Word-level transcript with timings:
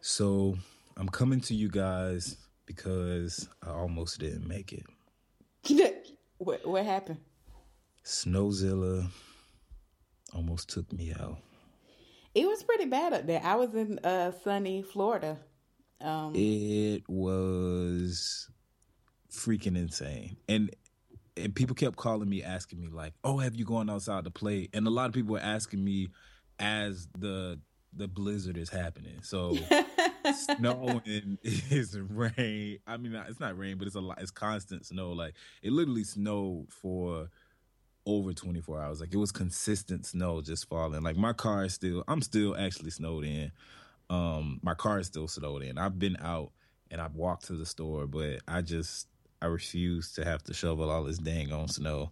So 0.00 0.56
I'm 0.98 1.08
coming 1.08 1.40
to 1.42 1.54
you 1.54 1.70
guys 1.70 2.36
because 2.66 3.48
I 3.66 3.70
almost 3.70 4.20
didn't 4.20 4.46
make 4.46 4.72
it. 4.72 4.84
what, 6.38 6.66
what 6.66 6.84
happened? 6.84 7.20
Snowzilla 8.04 9.08
almost 10.34 10.68
took 10.68 10.92
me 10.92 11.14
out. 11.18 11.38
It 12.34 12.46
was 12.46 12.62
pretty 12.62 12.84
bad 12.84 13.14
up 13.14 13.26
there. 13.26 13.40
I 13.42 13.54
was 13.54 13.74
in 13.74 13.98
uh, 14.00 14.32
sunny 14.42 14.82
Florida. 14.82 15.38
Um, 16.02 16.32
It 16.34 17.04
was 17.08 18.50
freaking 19.32 19.78
insane. 19.78 20.36
And 20.48 20.74
and 21.36 21.54
people 21.54 21.74
kept 21.74 21.96
calling 21.96 22.28
me 22.28 22.42
asking 22.42 22.80
me 22.80 22.88
like, 22.88 23.14
"Oh, 23.24 23.38
have 23.38 23.54
you 23.54 23.64
gone 23.64 23.88
outside 23.88 24.24
to 24.24 24.30
play?" 24.30 24.68
And 24.72 24.86
a 24.86 24.90
lot 24.90 25.06
of 25.06 25.12
people 25.12 25.32
were 25.32 25.40
asking 25.40 25.82
me 25.82 26.08
as 26.58 27.08
the 27.18 27.58
the 27.96 28.08
blizzard 28.08 28.56
is 28.56 28.70
happening. 28.70 29.18
So 29.22 29.56
snow 30.56 31.00
and 31.06 31.38
it's 31.42 31.94
rain. 31.94 32.78
I 32.86 32.96
mean, 32.96 33.14
it's 33.28 33.40
not 33.40 33.56
rain, 33.56 33.78
but 33.78 33.86
it's 33.86 33.96
a 33.96 34.00
lot. 34.00 34.20
It's 34.20 34.30
constant 34.30 34.86
snow. 34.86 35.12
Like 35.12 35.34
it 35.62 35.72
literally 35.72 36.04
snowed 36.04 36.72
for 36.72 37.28
over 38.06 38.32
24 38.32 38.80
hours. 38.80 39.00
Like 39.00 39.14
it 39.14 39.18
was 39.18 39.32
consistent 39.32 40.06
snow 40.06 40.40
just 40.40 40.68
falling. 40.68 41.02
Like 41.02 41.16
my 41.16 41.32
car 41.32 41.64
is 41.64 41.74
still. 41.74 42.04
I'm 42.08 42.22
still 42.22 42.56
actually 42.56 42.90
snowed 42.90 43.24
in. 43.24 43.52
Um, 44.10 44.60
my 44.62 44.74
car 44.74 44.98
is 44.98 45.06
still 45.06 45.28
snowed 45.28 45.62
in. 45.62 45.78
I've 45.78 45.98
been 45.98 46.16
out 46.20 46.52
and 46.90 47.00
I've 47.00 47.14
walked 47.14 47.46
to 47.46 47.54
the 47.54 47.66
store, 47.66 48.06
but 48.06 48.40
I 48.46 48.60
just 48.60 49.08
I 49.40 49.46
refuse 49.46 50.12
to 50.12 50.24
have 50.24 50.42
to 50.44 50.54
shovel 50.54 50.90
all 50.90 51.04
this 51.04 51.18
dang 51.18 51.52
on 51.52 51.68
snow. 51.68 52.10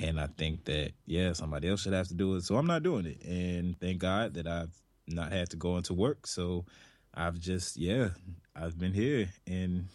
And 0.00 0.20
I 0.20 0.26
think 0.26 0.64
that 0.64 0.92
yeah, 1.06 1.32
somebody 1.32 1.68
else 1.68 1.82
should 1.82 1.92
have 1.92 2.08
to 2.08 2.14
do 2.14 2.34
it. 2.34 2.42
So 2.44 2.56
I'm 2.56 2.66
not 2.66 2.82
doing 2.82 3.06
it. 3.06 3.24
And 3.24 3.78
thank 3.78 3.98
God 3.98 4.34
that 4.34 4.46
I've 4.46 4.74
not 5.06 5.32
had 5.32 5.50
to 5.50 5.56
go 5.56 5.76
into 5.76 5.94
work. 5.94 6.26
So 6.26 6.64
I've 7.14 7.38
just 7.38 7.76
yeah, 7.76 8.10
I've 8.56 8.78
been 8.78 8.92
here 8.92 9.28
in, 9.46 9.88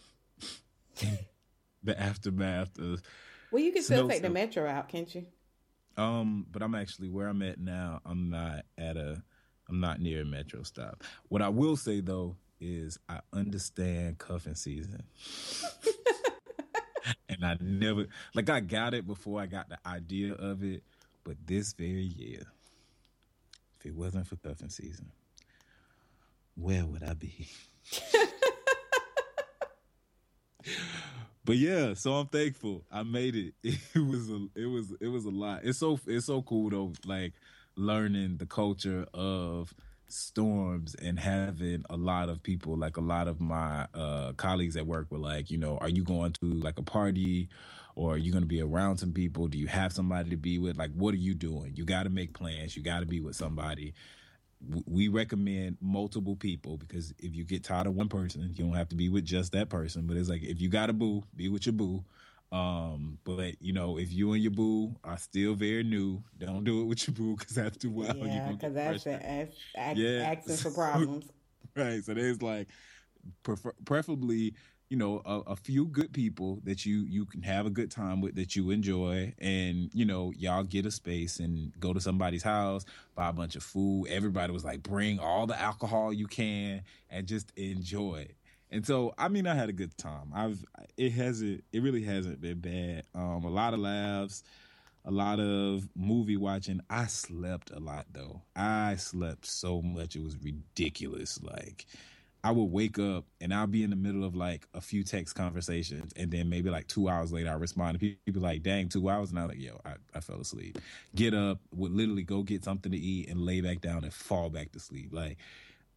the 1.83 2.00
aftermath 2.00 2.77
of 2.80 3.02
well, 3.52 3.64
you 3.64 3.72
can 3.72 3.81
still 3.83 4.08
take 4.08 4.22
the 4.22 4.30
metro 4.30 4.70
out, 4.70 4.89
can't 4.89 5.14
you? 5.14 5.25
um, 5.97 6.45
but 6.52 6.61
I'm 6.61 6.75
actually 6.75 7.09
where 7.09 7.27
I'm 7.27 7.42
at 7.42 7.59
now. 7.59 8.00
I'm 8.05 8.30
not 8.30 8.66
at 8.77 8.95
a, 8.95 9.22
I'm 9.67 9.80
not 9.80 10.00
near 10.00 10.22
a 10.22 10.25
metro 10.25 10.64
stop. 10.64 11.03
What 11.27 11.42
I 11.42 11.50
will 11.50 11.75
say 11.75 12.00
though 12.00 12.38
is 12.61 12.97
I 13.08 13.20
understand 13.33 14.17
cuffing 14.17 14.55
season, 14.55 15.03
and 17.30 17.45
I 17.45 17.58
never 17.59 18.08
like 18.33 18.50
I 18.50 18.59
got 18.59 18.94
it 18.94 19.08
before 19.08 19.42
I 19.42 19.45
got 19.45 19.69
the 19.69 19.78
idea 19.86 20.33
of 20.33 20.64
it, 20.64 20.83
but 21.23 21.36
this 21.45 21.73
very 21.73 22.03
year, 22.03 22.44
if 23.80 23.86
it 23.86 23.95
wasn't 23.95 24.28
for 24.28 24.36
cuffing 24.38 24.69
season, 24.69 25.11
where 26.55 26.86
would 26.86 27.03
I 27.03 27.14
be? 27.14 27.47
But 31.45 31.58
yeah, 31.58 31.95
so 31.95 32.14
I'm 32.14 32.27
thankful. 32.27 32.83
I 32.92 33.02
made 33.04 33.36
it. 33.36 33.54
It 33.95 34.05
was 34.05 34.30
a 34.30 34.48
it 34.55 34.67
was 34.67 34.93
it 35.02 35.08
was 35.08 35.26
a 35.26 35.32
lot. 35.32 35.61
It's 35.64 35.80
so 35.80 35.99
it's 36.05 36.27
so 36.27 36.43
cool 36.43 36.70
though, 36.70 36.93
like 37.05 37.33
learning 37.76 38.38
the 38.38 38.45
culture 38.45 39.08
of 39.15 39.73
storms 40.11 40.95
and 40.95 41.20
having 41.20 41.83
a 41.89 41.97
lot 41.97 42.30
of 42.30 42.43
people, 42.43 42.77
like 42.77 42.97
a 42.97 43.02
lot 43.02 43.27
of 43.27 43.39
my 43.39 43.87
uh 43.93 44.33
colleagues 44.33 44.75
at 44.77 44.87
work 44.87 45.08
were 45.11 45.20
like, 45.20 45.52
you 45.52 45.58
know, 45.58 45.77
are 45.80 45.89
you 45.89 46.03
going 46.03 46.33
to 46.33 46.45
like 46.45 46.80
a 46.80 46.83
party 46.83 47.49
or 47.95 48.14
are 48.14 48.17
you 48.17 48.31
going 48.31 48.43
to 48.43 48.47
be 48.47 48.61
around 48.61 48.97
some 48.97 49.14
people? 49.14 49.47
Do 49.47 49.58
you 49.58 49.67
have 49.67 49.93
somebody 49.93 50.30
to 50.31 50.37
be 50.37 50.58
with? 50.59 50.77
Like 50.77 50.92
what 50.93 51.14
are 51.14 51.17
you 51.17 51.33
doing? 51.33 51.73
You 51.75 51.86
got 51.86 52.03
to 52.03 52.09
make 52.09 52.33
plans. 52.33 52.75
You 52.75 52.83
got 52.83 53.02
to 53.02 53.05
be 53.05 53.21
with 53.21 53.36
somebody 53.36 53.93
we 54.86 55.08
recommend 55.08 55.77
multiple 55.81 56.36
people 56.36 56.77
because 56.77 57.14
if 57.20 57.36
you 57.36 57.45
get 57.45 57.64
tired 57.64 57.87
of 57.87 57.95
one 57.95 58.09
person, 58.09 58.53
you 58.55 58.65
don't 58.65 58.73
have 58.73 58.89
to 58.89 58.95
be 58.95 59.09
with 59.09 59.23
just 59.23 59.53
that 59.53 59.70
person. 59.70 60.05
But 60.05 60.17
it's 60.17 60.30
like 60.30 60.43
if 60.43 60.59
you 60.59 60.70
got 60.70 60.89
a 60.89 60.93
boo, 60.93 61.23
be 61.36 61.47
with 61.49 61.65
your 61.65 61.73
boo. 61.73 62.03
Um, 62.52 63.20
but 63.23 63.61
you 63.61 63.73
know, 63.73 63.98
if 63.99 64.11
you 64.11 64.33
and 64.33 64.42
your 64.42 64.52
boo 64.52 64.95
are 65.04 65.17
still 65.17 65.54
very 65.54 65.83
new, 65.83 66.23
don't 66.37 66.64
do 66.64 66.82
it 66.82 66.86
with 66.86 67.08
your 67.08 67.14
boo 67.15 67.36
because 67.37 67.58
after 67.58 67.87
a 67.87 67.92
while, 67.92 68.17
yeah, 68.17 68.52
because 68.52 68.73
that's, 68.73 69.04
that's 69.04 69.55
act, 69.76 69.98
Yeah. 69.98 70.36
asking 70.36 70.58
for 70.58 70.71
problems. 70.76 71.30
right. 71.76 72.04
So 72.04 72.14
there's 72.15 72.42
like, 72.42 72.67
prefer- 73.43 73.76
preferably, 73.86 74.55
you 74.89 74.98
know, 74.98 75.21
a, 75.26 75.52
a 75.52 75.55
few 75.55 75.86
good 75.86 76.11
people 76.11 76.59
that 76.64 76.88
you 76.88 77.02
you 77.08 77.26
can 77.26 77.43
have 77.43 77.67
a 77.67 77.70
good 77.70 77.92
time 77.92 78.20
with 78.20 78.33
that 78.36 78.55
you 78.55 78.71
enjoy, 78.71 79.32
and 79.38 79.92
you 79.93 80.05
know, 80.05 80.33
y'all 80.36 80.64
get 80.64 80.88
a 80.88 80.92
space 80.92 81.39
and 81.39 81.71
go 81.80 81.93
to 81.93 82.02
somebody's 82.02 82.42
house, 82.42 82.83
buy 83.14 83.30
a 83.30 83.33
bunch 83.33 83.55
of 83.55 83.61
food. 83.61 84.08
Everybody 84.09 84.52
was 84.52 84.65
like, 84.65 84.82
bring 84.82 85.20
all 85.20 85.45
the 85.45 85.59
alcohol 85.59 86.11
you 86.11 86.26
can 86.26 86.82
and 87.11 87.27
just 87.27 87.52
enjoy 87.55 88.26
it. 88.27 88.36
And 88.72 88.86
so, 88.86 89.14
I 89.18 89.30
mean, 89.30 89.48
I 89.48 89.56
had 89.56 89.70
a 89.70 89.74
good 89.74 89.98
time. 89.98 90.32
I've 90.34 90.64
it 90.98 91.12
hasn't 91.12 91.64
it 91.74 91.82
really 91.82 92.04
hasn't 92.04 92.42
been 92.42 92.60
bad. 92.60 93.04
Um, 93.16 93.44
a 93.44 93.50
lot 93.50 93.74
of 93.74 93.80
laughs 93.80 94.44
a 95.06 95.12
lot 95.12 95.40
of 95.40 95.88
movie 95.96 96.38
watching. 96.38 96.82
I 96.90 97.08
slept 97.08 97.72
a 97.72 97.80
lot 97.80 98.06
though. 98.12 98.42
I 98.56 98.96
slept 98.96 99.46
so 99.46 99.82
much 99.82 100.16
it 100.16 100.24
was 100.24 100.38
ridiculous. 100.38 101.42
Like 101.42 101.86
I 102.44 102.52
would 102.52 102.72
wake 102.72 103.00
up 103.00 103.26
and 103.42 103.54
I'll 103.54 103.68
be 103.68 103.84
in 103.84 103.90
the 103.90 103.96
middle 103.96 104.24
of 104.24 104.36
like 104.36 104.68
a 104.74 104.82
few 104.82 105.04
text 105.04 105.36
conversations, 105.36 106.14
and 106.16 106.32
then 106.32 106.50
maybe 106.50 106.70
like 106.70 106.88
two 106.88 107.10
hours 107.10 107.32
later 107.32 107.50
I 107.50 107.54
respond 107.54 108.00
to 108.00 108.16
people 108.26 108.42
like, 108.42 108.64
"Dang, 108.64 108.88
two 108.90 109.10
hours!" 109.10 109.32
And 109.32 109.40
I'm 109.40 109.48
like, 109.48 109.60
"Yo, 109.60 109.80
I, 109.86 109.96
I 110.14 110.20
fell 110.20 110.40
asleep." 110.40 110.78
Get 111.16 111.34
up, 111.34 111.60
would 111.76 111.92
literally 111.92 112.24
go 112.24 112.44
get 112.44 112.64
something 112.64 112.92
to 112.92 112.98
eat 112.98 113.30
and 113.30 113.42
lay 113.42 113.62
back 113.62 113.82
down 113.82 114.04
and 114.04 114.14
fall 114.14 114.50
back 114.50 114.72
to 114.74 114.80
sleep. 114.80 115.10
Like 115.12 115.38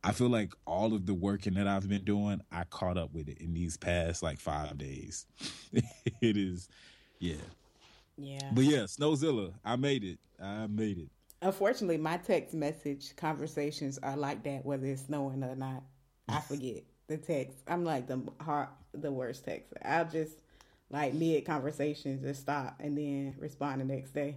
I 0.04 0.12
feel 0.12 0.28
like 0.28 0.52
all 0.66 0.94
of 0.94 1.06
the 1.06 1.14
working 1.14 1.54
that 1.54 1.68
I've 1.68 1.88
been 1.88 2.04
doing, 2.04 2.40
I 2.50 2.64
caught 2.64 2.98
up 2.98 3.12
with 3.12 3.28
it 3.28 3.38
in 3.38 3.54
these 3.54 3.76
past 3.76 4.22
like 4.22 4.40
five 4.40 4.76
days. 4.76 5.26
it 5.72 6.36
is, 6.36 6.68
yeah. 7.20 7.36
Yeah. 8.16 8.50
But 8.52 8.64
yeah, 8.64 8.80
Snowzilla, 8.80 9.52
I 9.64 9.76
made 9.76 10.04
it. 10.04 10.18
I 10.42 10.66
made 10.66 10.98
it. 10.98 11.08
Unfortunately, 11.40 11.98
my 11.98 12.16
text 12.18 12.54
message 12.54 13.14
conversations 13.16 13.98
are 14.02 14.16
like 14.16 14.42
that, 14.44 14.64
whether 14.64 14.86
it's 14.86 15.02
snowing 15.02 15.42
or 15.42 15.56
not. 15.56 15.82
I 16.28 16.40
forget 16.48 16.82
the 17.08 17.16
text. 17.16 17.58
I'm 17.66 17.84
like 17.84 18.06
the 18.06 18.22
hard, 18.40 18.68
the 18.92 19.10
worst 19.12 19.44
text. 19.44 19.72
I'll 19.84 20.04
just 20.04 20.38
like 20.90 21.14
mid 21.14 21.44
conversations 21.44 22.22
just 22.22 22.42
stop 22.42 22.76
and 22.80 22.96
then 22.96 23.34
respond 23.38 23.80
the 23.80 23.84
next 23.84 24.12
day. 24.12 24.36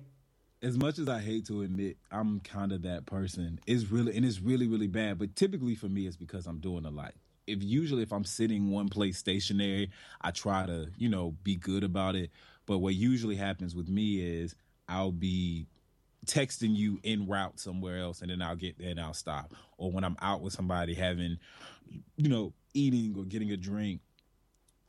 As 0.61 0.77
much 0.77 0.97
as 0.99 1.07
I 1.07 1.19
hate 1.19 1.45
to 1.47 1.61
admit, 1.61 1.97
I'm 2.11 2.39
kind 2.39 2.71
of 2.71 2.81
that 2.83 3.05
person. 3.05 3.59
It's 3.67 3.91
really 3.91 4.16
and 4.16 4.25
it's 4.25 4.39
really 4.39 4.67
really 4.67 4.88
bad. 4.88 5.19
But 5.19 5.35
typically 5.35 5.75
for 5.75 5.88
me, 5.88 6.07
it's 6.07 6.17
because 6.17 6.47
I'm 6.47 6.59
doing 6.59 6.85
a 6.85 6.89
lot. 6.89 7.13
If 7.47 7.61
usually 7.61 8.01
if 8.01 8.11
I'm 8.11 8.23
sitting 8.23 8.71
one 8.71 8.89
place 8.89 9.17
stationary, 9.17 9.91
I 10.21 10.31
try 10.31 10.66
to 10.66 10.88
you 10.97 11.09
know 11.09 11.35
be 11.43 11.55
good 11.55 11.83
about 11.83 12.16
it. 12.16 12.31
But 12.66 12.79
what 12.79 12.95
usually 12.95 13.35
happens 13.35 13.75
with 13.75 13.88
me 13.89 14.19
is 14.21 14.55
I'll 14.88 15.11
be 15.11 15.67
texting 16.25 16.75
you 16.75 16.99
en 17.03 17.27
route 17.27 17.59
somewhere 17.59 17.99
else 17.99 18.22
and 18.22 18.29
then 18.29 18.41
I'll 18.41 18.55
get 18.55 18.77
there 18.77 18.89
and 18.89 18.99
I'll 18.99 19.13
stop. 19.13 19.53
Or 19.77 19.91
when 19.91 20.03
I'm 20.03 20.17
out 20.22 20.41
with 20.41 20.53
somebody 20.53 20.93
having, 20.93 21.37
you 22.17 22.29
know, 22.29 22.53
eating 22.73 23.16
or 23.17 23.25
getting 23.25 23.52
a 23.52 23.57
drink, 23.57 24.02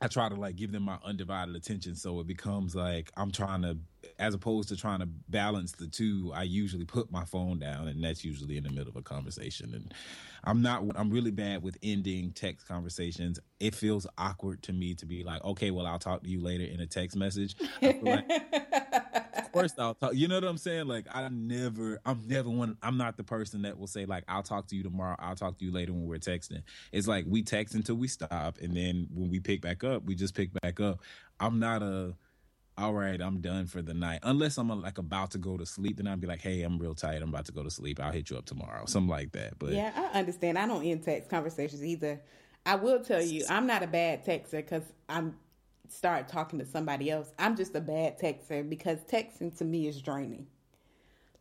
I 0.01 0.07
try 0.07 0.29
to 0.29 0.35
like 0.35 0.55
give 0.55 0.71
them 0.71 0.83
my 0.83 0.97
undivided 1.03 1.55
attention. 1.55 1.95
So 1.95 2.19
it 2.19 2.27
becomes 2.27 2.75
like 2.75 3.11
I'm 3.17 3.31
trying 3.31 3.61
to, 3.63 3.77
as 4.19 4.33
opposed 4.33 4.69
to 4.69 4.75
trying 4.75 4.99
to 4.99 5.07
balance 5.29 5.71
the 5.73 5.87
two, 5.87 6.31
I 6.33 6.43
usually 6.43 6.85
put 6.85 7.11
my 7.11 7.25
phone 7.25 7.59
down 7.59 7.87
and 7.87 8.03
that's 8.03 8.23
usually 8.23 8.57
in 8.57 8.63
the 8.63 8.69
middle 8.69 8.89
of 8.89 8.95
a 8.95 9.01
conversation. 9.01 9.73
And 9.73 9.93
I'm 10.43 10.61
not, 10.61 10.83
I'm 10.95 11.09
really 11.09 11.31
bad 11.31 11.63
with 11.63 11.77
ending 11.83 12.31
text 12.31 12.67
conversations. 12.67 13.39
It 13.59 13.75
feels 13.75 14.07
awkward 14.17 14.63
to 14.63 14.73
me 14.73 14.93
to 14.95 15.05
be 15.05 15.23
like, 15.23 15.43
okay, 15.43 15.71
well, 15.71 15.85
I'll 15.85 15.99
talk 15.99 16.23
to 16.23 16.29
you 16.29 16.41
later 16.41 16.63
in 16.63 16.79
a 16.79 16.87
text 16.87 17.17
message. 17.17 17.55
Like, 17.81 18.25
of 19.37 19.51
course 19.51 19.73
I'll 19.77 19.95
talk. 19.95 20.13
You 20.13 20.27
know 20.27 20.35
what 20.35 20.43
I'm 20.43 20.57
saying? 20.57 20.87
Like 20.87 21.05
I 21.11 21.27
never, 21.29 21.99
I'm 22.05 22.21
never 22.27 22.49
one. 22.49 22.77
I'm 22.81 22.97
not 22.97 23.17
the 23.17 23.23
person 23.23 23.63
that 23.63 23.77
will 23.77 23.87
say 23.87 24.05
like 24.05 24.23
I'll 24.27 24.43
talk 24.43 24.67
to 24.67 24.75
you 24.75 24.83
tomorrow. 24.83 25.15
I'll 25.19 25.35
talk 25.35 25.57
to 25.59 25.65
you 25.65 25.71
later 25.71 25.93
when 25.93 26.05
we're 26.05 26.17
texting. 26.17 26.63
It's 26.91 27.07
like 27.07 27.25
we 27.27 27.43
text 27.43 27.75
until 27.75 27.95
we 27.95 28.07
stop, 28.07 28.57
and 28.61 28.75
then 28.75 29.07
when 29.13 29.29
we 29.29 29.39
pick 29.39 29.61
back 29.61 29.83
up, 29.83 30.03
we 30.05 30.15
just 30.15 30.35
pick 30.35 30.51
back 30.61 30.79
up. 30.79 31.01
I'm 31.39 31.59
not 31.59 31.81
a 31.81 32.15
all 32.77 32.93
right, 32.93 33.19
I'm 33.19 33.41
done 33.41 33.65
for 33.65 33.81
the 33.81 33.93
night. 33.93 34.19
Unless 34.23 34.57
I'm 34.57 34.69
like 34.81 34.99
about 34.99 35.31
to 35.31 35.39
go 35.39 35.57
to 35.57 35.65
sleep, 35.65 35.97
then 35.97 36.07
I'd 36.07 36.21
be 36.21 36.27
like, 36.27 36.41
hey, 36.41 36.61
I'm 36.61 36.77
real 36.77 36.93
tired. 36.93 37.23
I'm 37.23 37.29
about 37.29 37.45
to 37.45 37.51
go 37.51 37.63
to 37.63 37.71
sleep. 37.71 37.99
I'll 37.99 38.11
hit 38.11 38.29
you 38.29 38.37
up 38.37 38.45
tomorrow, 38.45 38.85
something 38.85 39.09
like 39.09 39.31
that. 39.31 39.57
But 39.57 39.71
Yeah, 39.71 39.91
I 39.95 40.19
understand. 40.19 40.59
I 40.59 40.67
don't 40.67 40.83
end 40.83 41.03
text 41.03 41.29
conversations 41.29 41.83
either. 41.83 42.21
I 42.65 42.75
will 42.75 42.99
tell 42.99 43.21
you, 43.21 43.45
I'm 43.49 43.65
not 43.65 43.81
a 43.81 43.87
bad 43.87 44.25
texter 44.25 44.57
because 44.57 44.83
I'm 45.09 45.35
start 45.89 46.27
talking 46.27 46.59
to 46.59 46.65
somebody 46.65 47.09
else. 47.09 47.31
I'm 47.39 47.55
just 47.55 47.73
a 47.75 47.81
bad 47.81 48.19
texter 48.19 48.67
because 48.67 48.99
texting 49.05 49.57
to 49.57 49.65
me 49.65 49.87
is 49.87 50.01
draining. 50.01 50.47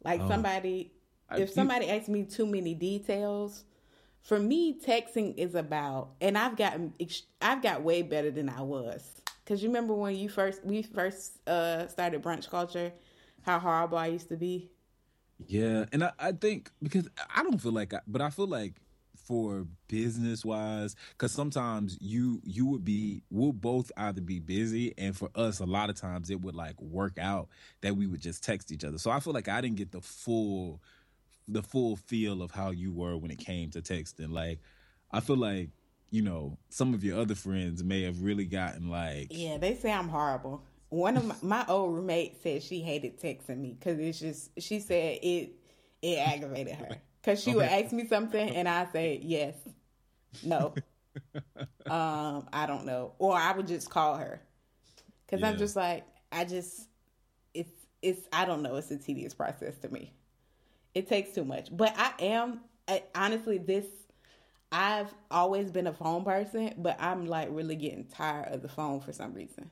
Like 0.04 0.20
oh. 0.22 0.28
somebody, 0.28 0.92
Oh. 1.28 1.36
I- 1.36 1.40
if 1.40 1.50
somebody 1.50 1.90
asks 1.90 2.08
me 2.08 2.24
too 2.24 2.46
many 2.46 2.74
details, 2.74 3.64
for 4.22 4.38
me, 4.38 4.78
texting 4.80 5.36
is 5.36 5.54
about, 5.54 6.10
and 6.20 6.38
I've 6.38 6.56
gotten, 6.56 6.94
I've 7.42 7.62
got 7.62 7.82
way 7.82 8.02
better 8.02 8.30
than 8.30 8.48
I 8.48 8.62
was. 8.62 9.20
Cause 9.46 9.62
you 9.62 9.68
remember 9.68 9.94
when 9.94 10.16
you 10.16 10.28
first, 10.28 10.64
we 10.64 10.82
first 10.82 11.38
uh, 11.46 11.86
started 11.86 12.22
brunch 12.22 12.50
culture, 12.50 12.92
how 13.42 13.60
horrible 13.60 13.96
I 13.96 14.08
used 14.08 14.28
to 14.28 14.36
be. 14.36 14.70
Yeah, 15.46 15.84
and 15.92 16.02
I, 16.04 16.12
I 16.18 16.32
think 16.32 16.70
because 16.82 17.08
I 17.34 17.42
don't 17.42 17.60
feel 17.60 17.72
like, 17.72 17.94
I, 17.94 18.00
but 18.06 18.20
I 18.20 18.30
feel 18.30 18.48
like 18.48 18.74
for 19.26 19.66
business 19.88 20.44
wise, 20.44 20.96
because 21.10 21.32
sometimes 21.32 21.98
you 22.00 22.40
you 22.44 22.66
would 22.66 22.84
be 22.84 23.22
we'll 23.30 23.52
both 23.52 23.92
either 23.96 24.20
be 24.20 24.38
busy, 24.38 24.94
and 24.96 25.16
for 25.16 25.28
us, 25.34 25.60
a 25.60 25.66
lot 25.66 25.90
of 25.90 25.96
times 25.96 26.30
it 26.30 26.40
would 26.40 26.54
like 26.54 26.80
work 26.80 27.18
out 27.18 27.48
that 27.82 27.96
we 27.96 28.06
would 28.06 28.20
just 28.20 28.42
text 28.42 28.72
each 28.72 28.84
other. 28.84 28.98
So 28.98 29.10
I 29.10 29.20
feel 29.20 29.32
like 29.32 29.48
I 29.48 29.60
didn't 29.60 29.76
get 29.76 29.92
the 29.92 30.00
full 30.00 30.80
the 31.48 31.62
full 31.62 31.96
feel 31.96 32.42
of 32.42 32.50
how 32.50 32.70
you 32.70 32.92
were 32.92 33.16
when 33.16 33.30
it 33.30 33.38
came 33.38 33.70
to 33.70 33.82
texting. 33.82 34.32
Like 34.32 34.60
I 35.12 35.20
feel 35.20 35.36
like 35.36 35.70
you 36.16 36.22
know 36.22 36.56
some 36.70 36.94
of 36.94 37.04
your 37.04 37.20
other 37.20 37.34
friends 37.34 37.84
may 37.84 38.00
have 38.00 38.22
really 38.22 38.46
gotten 38.46 38.88
like 38.88 39.26
Yeah, 39.30 39.58
they 39.58 39.74
say 39.74 39.92
I'm 39.92 40.08
horrible. 40.08 40.64
One 40.88 41.18
of 41.18 41.26
my, 41.26 41.34
my 41.42 41.66
old 41.68 41.94
roommate 41.94 42.42
said 42.42 42.62
she 42.62 42.80
hated 42.80 43.20
texting 43.20 43.58
me 43.58 43.76
because 43.78 43.98
it's 43.98 44.18
just 44.18 44.50
she 44.58 44.80
said 44.80 45.18
it 45.22 45.50
it 46.00 46.16
aggravated 46.16 46.76
her. 46.76 46.88
Because 47.20 47.42
she 47.42 47.56
would 47.56 47.64
ask 47.64 47.90
me 47.90 48.06
something 48.06 48.50
and 48.50 48.68
I 48.68 48.86
say 48.92 49.20
yes, 49.20 49.56
no, 50.44 50.74
um, 51.90 52.48
I 52.52 52.66
don't 52.68 52.86
know, 52.86 53.14
or 53.18 53.36
I 53.36 53.50
would 53.50 53.66
just 53.66 53.90
call 53.90 54.14
her. 54.14 54.40
Because 55.26 55.42
I'm 55.42 55.58
just 55.58 55.74
like 55.74 56.06
I 56.30 56.44
just 56.44 56.88
it's 57.52 57.72
it's 58.00 58.20
I 58.32 58.44
don't 58.44 58.62
know. 58.62 58.76
It's 58.76 58.92
a 58.92 58.96
tedious 58.96 59.34
process 59.34 59.76
to 59.78 59.88
me. 59.88 60.12
It 60.94 61.08
takes 61.08 61.32
too 61.32 61.44
much, 61.44 61.76
but 61.76 61.92
I 61.98 62.12
am 62.20 62.60
I, 62.86 63.02
honestly 63.16 63.58
this 63.58 63.86
I've 64.72 65.14
always 65.30 65.70
been 65.70 65.86
a 65.86 65.92
phone 65.92 66.24
person, 66.24 66.74
but 66.78 66.96
I'm 67.00 67.26
like 67.26 67.48
really 67.50 67.76
getting 67.76 68.04
tired 68.04 68.52
of 68.52 68.62
the 68.62 68.68
phone 68.68 69.00
for 69.00 69.12
some 69.12 69.34
reason. 69.34 69.70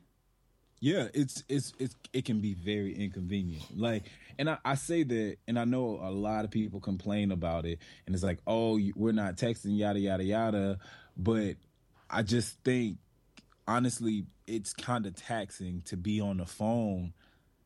Yeah, 0.81 1.09
it's 1.15 1.43
it's 1.49 1.73
it's 1.79 1.97
it 2.13 2.25
can 2.25 2.41
be 2.41 2.55
very 2.55 2.95
inconvenient. 2.95 3.63
Like, 3.75 4.05
and 4.39 4.51
I, 4.51 4.59
I 4.65 4.75
say 4.75 5.03
that, 5.03 5.37
and 5.49 5.59
I 5.59 5.65
know 5.65 5.99
a 6.03 6.11
lot 6.11 6.45
of 6.45 6.51
people 6.51 6.81
complain 6.81 7.33
about 7.33 7.65
it, 7.65 7.79
and 8.07 8.15
it's 8.15 8.25
like, 8.25 8.39
oh, 8.47 8.79
we're 8.95 9.13
not 9.13 9.37
texting, 9.37 9.79
yada 9.79 9.99
yada 9.99 10.25
yada. 10.25 10.79
But 11.17 11.57
I 12.11 12.23
just 12.23 12.59
think, 12.65 12.99
honestly, 13.67 14.27
it's 14.47 14.75
kind 14.75 15.07
of 15.07 15.15
taxing 15.15 15.83
to 15.87 15.97
be 15.97 16.21
on 16.21 16.37
the 16.37 16.47
phone 16.47 17.15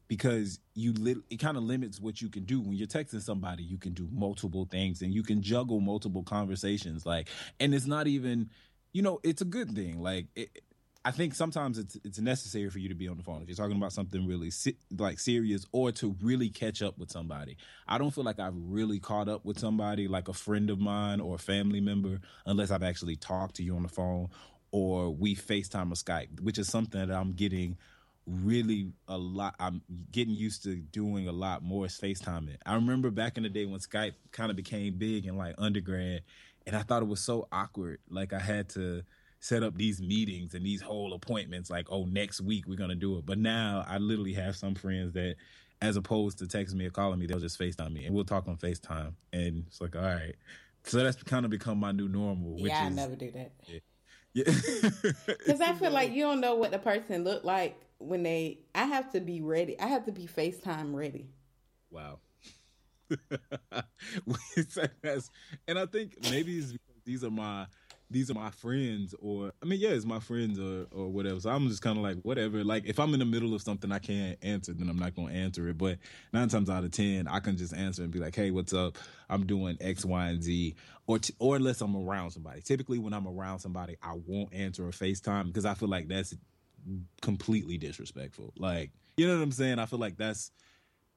because 0.09 0.59
you 0.75 0.93
lit- 0.95 1.19
it 1.31 1.37
kind 1.37 1.57
of 1.57 1.63
limits 1.63 2.01
what 2.01 2.21
you 2.21 2.29
can 2.29 2.45
do 2.45 2.61
when 2.61 2.73
you're 2.73 2.89
texting 2.89 3.23
somebody. 3.23 3.63
You 3.63 3.79
can 3.79 3.93
do 3.93 4.09
multiple 4.11 4.67
things, 4.71 5.03
and 5.03 5.13
you 5.15 5.23
can 5.23 5.43
juggle 5.43 5.81
multiple 5.81 6.23
conversations. 6.23 7.07
Like, 7.07 7.29
and 7.61 7.75
it's 7.75 7.87
not 7.87 8.07
even, 8.07 8.51
you 8.93 9.03
know, 9.03 9.21
it's 9.23 9.43
a 9.43 9.47
good 9.47 9.71
thing. 9.73 10.01
Like. 10.01 10.27
It, 10.35 10.63
I 11.05 11.11
think 11.11 11.35
sometimes 11.35 11.79
it's 11.79 11.97
it's 12.05 12.19
necessary 12.19 12.69
for 12.69 12.81
you 12.81 12.89
to 12.89 12.95
be 12.95 13.09
on 13.09 13.17
the 13.17 13.23
phone 13.23 13.41
if 13.41 13.49
you're 13.49 13.57
talking 13.57 13.79
about 13.79 13.93
something 13.93 14.27
really 14.27 14.51
se- 14.51 14.77
like 14.99 15.19
serious 15.21 15.65
or 15.73 15.91
to 15.93 16.15
really 16.21 16.51
catch 16.51 16.83
up 16.83 16.99
with 16.99 17.11
somebody. 17.11 17.57
I 17.87 17.97
don't 17.97 18.11
feel 18.11 18.25
like 18.25 18.39
I've 18.39 18.57
really 18.57 18.99
caught 18.99 19.29
up 19.29 19.45
with 19.45 19.59
somebody 19.59 20.07
like 20.09 20.29
a 20.29 20.35
friend 20.35 20.69
of 20.69 20.81
mine 20.81 21.21
or 21.21 21.37
a 21.37 21.39
family 21.39 21.81
member 21.81 22.21
unless 22.45 22.71
I've 22.71 22.83
actually 22.83 23.17
talked 23.17 23.55
to 23.57 23.63
you 23.63 23.77
on 23.77 23.85
the 23.85 23.89
phone 23.89 24.29
or 24.71 25.11
we 25.11 25.35
FaceTime 25.35 25.91
or 25.93 25.95
Skype, 25.95 26.41
which 26.41 26.59
is 26.59 26.69
something 26.69 27.07
that 27.07 27.17
I'm 27.17 27.33
getting 27.33 27.79
really 28.29 28.93
a 29.09 29.17
lot 29.17 29.55
I'm 29.59 29.83
getting 30.13 30.35
used 30.35 30.63
to 30.65 30.77
doing 30.77 31.29
a 31.29 31.33
lot 31.33 31.63
more 31.63 31.87
is 31.87 31.99
FaceTiming. 31.99 32.57
I 32.67 32.75
remember 32.75 33.11
back 33.11 33.37
in 33.37 33.43
the 33.43 33.49
day 33.49 33.65
when 33.65 33.81
Skype 33.81 34.15
kind 34.33 34.51
of 34.51 34.57
became 34.57 34.99
big 34.99 35.27
in 35.27 35.37
like 35.37 35.55
undergrad 35.59 36.23
and 36.67 36.77
I 36.77 36.83
thought 36.83 37.03
it 37.03 37.09
was 37.09 37.21
so 37.21 37.49
awkward. 37.51 37.99
Like 38.11 38.33
I 38.33 38.39
had 38.39 38.69
to 38.71 39.03
set 39.41 39.63
up 39.63 39.77
these 39.77 40.01
meetings 40.01 40.55
and 40.55 40.65
these 40.65 40.83
whole 40.83 41.13
appointments 41.15 41.71
like 41.71 41.87
oh 41.91 42.05
next 42.05 42.41
week 42.41 42.67
we're 42.67 42.77
gonna 42.77 42.95
do 42.95 43.19
it 43.19 43.25
but 43.25 43.39
now 43.39 43.85
i 43.89 43.97
literally 43.97 44.33
have 44.33 44.57
some 44.57 44.75
friends 44.75 45.13
that 45.13 45.37
as 45.81 45.97
opposed 45.97 46.39
to 46.39 46.45
texting 46.45 46.75
me 46.75 46.87
or 46.87 46.91
calling 46.91 47.21
me 47.21 47.27
they'll 47.27 47.39
just 47.39 47.57
facetime 47.59 47.93
me 47.93 48.05
and 48.05 48.13
we'll 48.13 48.25
talk 48.25 48.49
on 48.49 48.57
facetime 48.57 49.13
and 49.33 49.65
it's 49.69 49.81
like 49.81 49.95
all 49.95 50.03
right 50.03 50.35
so 50.83 50.99
that's 50.99 51.23
kind 51.23 51.45
of 51.45 51.53
become 51.53 51.79
my 51.79 51.93
new 51.93 52.09
normal 52.09 52.55
which 52.55 52.73
yeah, 52.73 52.83
I 52.83 52.89
is 52.89 52.97
never 52.97 53.15
do 53.15 53.31
that 53.31 53.53
yeah 53.69 53.79
because 54.35 55.61
I 55.61 55.73
feel 55.75 55.91
like 55.91 56.13
you 56.13 56.23
don't 56.23 56.41
know 56.41 56.57
what 56.57 56.71
the 56.71 56.79
person 56.79 57.25
look 57.25 57.45
like 57.45 57.81
when 57.99 58.23
they. 58.23 58.61
I 58.75 58.85
have 58.85 59.13
to 59.13 59.21
be 59.21 59.41
ready. 59.41 59.79
I 59.79 59.87
have 59.87 60.07
to 60.07 60.13
be 60.13 60.27
FaceTime 60.27 60.95
ready. 60.95 61.29
Wow. 61.91 62.19
And 65.67 65.79
I 65.79 65.87
think 65.87 66.19
maybe 66.31 66.63
these 67.05 67.25
are 67.25 67.31
my 67.31 67.67
these 68.11 68.31
are 68.31 68.35
my 68.35 68.51
friends 68.51 69.15
or 69.21 69.53
I 69.63 69.67
mean 69.67 69.81
yeah 69.81 69.91
it's 69.91 70.07
my 70.07 70.21
friends 70.21 70.59
or 70.59 70.87
or 70.93 71.09
whatever. 71.09 71.41
So 71.41 71.51
I'm 71.51 71.69
just 71.69 71.83
kind 71.83 71.97
of 71.97 72.03
like 72.03 72.19
whatever. 72.23 72.65
Like 72.65 72.85
if 72.87 72.99
I'm 72.99 73.13
in 73.15 73.21
the 73.21 73.27
middle 73.27 73.55
of 73.55 73.63
something 73.63 73.91
I 73.93 73.99
can't 73.99 74.39
answer 74.43 74.73
then 74.73 74.89
I'm 74.89 74.99
not 74.99 75.15
going 75.15 75.29
to 75.29 75.35
answer 75.35 75.69
it. 75.69 75.79
But 75.79 75.99
9 76.33 76.49
times 76.49 76.71
out 76.71 76.85
of 76.85 76.91
10 76.91 77.29
I 77.29 77.41
can 77.41 77.57
just 77.57 77.75
answer 77.75 78.03
and 78.03 78.11
be 78.11 78.19
like, 78.19 78.35
"Hey, 78.35 78.51
what's 78.51 78.73
up? 78.73 78.99
I'm 79.29 79.47
doing 79.47 79.77
X, 79.81 80.05
Y, 80.05 80.29
and 80.29 80.43
Z." 80.43 80.75
Or 81.07 81.19
t- 81.19 81.35
or 81.39 81.57
unless 81.57 81.81
I'm 81.81 81.97
around 81.97 82.31
somebody. 82.33 82.61
Typically 82.61 82.99
when 82.99 83.15
I'm 83.15 83.27
around 83.27 83.61
somebody, 83.61 83.97
I 84.03 84.19
won't 84.27 84.53
answer 84.53 84.87
a 84.87 84.93
FaceTime 84.93 85.47
because 85.47 85.65
I 85.65 85.75
feel 85.75 85.89
like 85.89 86.09
that's 86.09 86.35
completely 87.23 87.79
disrespectful. 87.79 88.53
Like, 88.57 88.91
you 89.17 89.27
know 89.27 89.37
what 89.37 89.43
I'm 89.43 89.53
saying? 89.53 89.79
I 89.79 89.87
feel 89.87 89.99
like 89.99 90.17
that's 90.17 90.53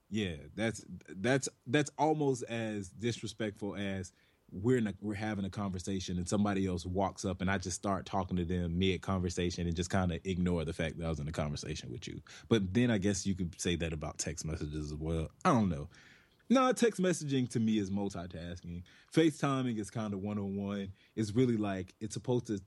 yeah, 0.09 0.35
that's 0.55 0.83
that's 1.07 1.47
that's 1.65 1.89
almost 1.97 2.43
as 2.43 2.89
disrespectful 2.89 3.75
as 3.75 4.11
we're 4.51 4.77
in 4.77 4.87
a, 4.87 4.93
we're 4.99 5.13
having 5.13 5.45
a 5.45 5.49
conversation 5.49 6.17
and 6.17 6.27
somebody 6.27 6.67
else 6.67 6.85
walks 6.85 7.23
up 7.23 7.39
and 7.39 7.49
I 7.49 7.57
just 7.57 7.77
start 7.77 8.05
talking 8.05 8.35
to 8.35 8.43
them 8.43 8.77
mid 8.77 9.01
conversation 9.01 9.65
and 9.65 9.75
just 9.75 9.89
kind 9.89 10.11
of 10.11 10.19
ignore 10.25 10.65
the 10.65 10.73
fact 10.73 10.97
that 10.97 11.05
I 11.05 11.09
was 11.09 11.19
in 11.19 11.27
a 11.29 11.31
conversation 11.31 11.89
with 11.89 12.07
you. 12.07 12.19
But 12.49 12.73
then 12.73 12.91
I 12.91 12.97
guess 12.97 13.25
you 13.25 13.33
could 13.33 13.59
say 13.59 13.77
that 13.77 13.93
about 13.93 14.17
text 14.17 14.45
messages 14.45 14.91
as 14.91 14.97
well. 14.97 15.29
I 15.45 15.51
don't 15.51 15.69
know. 15.69 15.87
No, 16.49 16.73
text 16.73 17.01
messaging 17.01 17.49
to 17.51 17.61
me 17.61 17.77
is 17.77 17.89
multitasking. 17.89 18.83
FaceTiming 19.15 19.79
is 19.79 19.89
kind 19.89 20.13
of 20.13 20.19
one 20.19 20.37
on 20.37 20.57
one. 20.57 20.91
It's 21.15 21.33
really 21.33 21.55
like 21.55 21.93
it's 22.01 22.13
supposed 22.13 22.47
to 22.47 22.57
to 22.57 22.61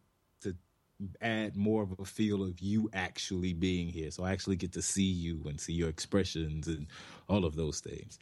add 1.20 1.56
more 1.56 1.82
of 1.82 1.94
a 1.98 2.04
feel 2.04 2.42
of 2.42 2.60
you 2.60 2.88
actually 2.92 3.52
being 3.52 3.88
here. 3.88 4.10
So 4.10 4.24
I 4.24 4.32
actually 4.32 4.56
get 4.56 4.72
to 4.72 4.82
see 4.82 5.02
you 5.02 5.42
and 5.46 5.60
see 5.60 5.72
your 5.72 5.88
expressions 5.88 6.68
and 6.68 6.86
all 7.28 7.44
of 7.44 7.56
those 7.56 7.80
things. 7.80 8.18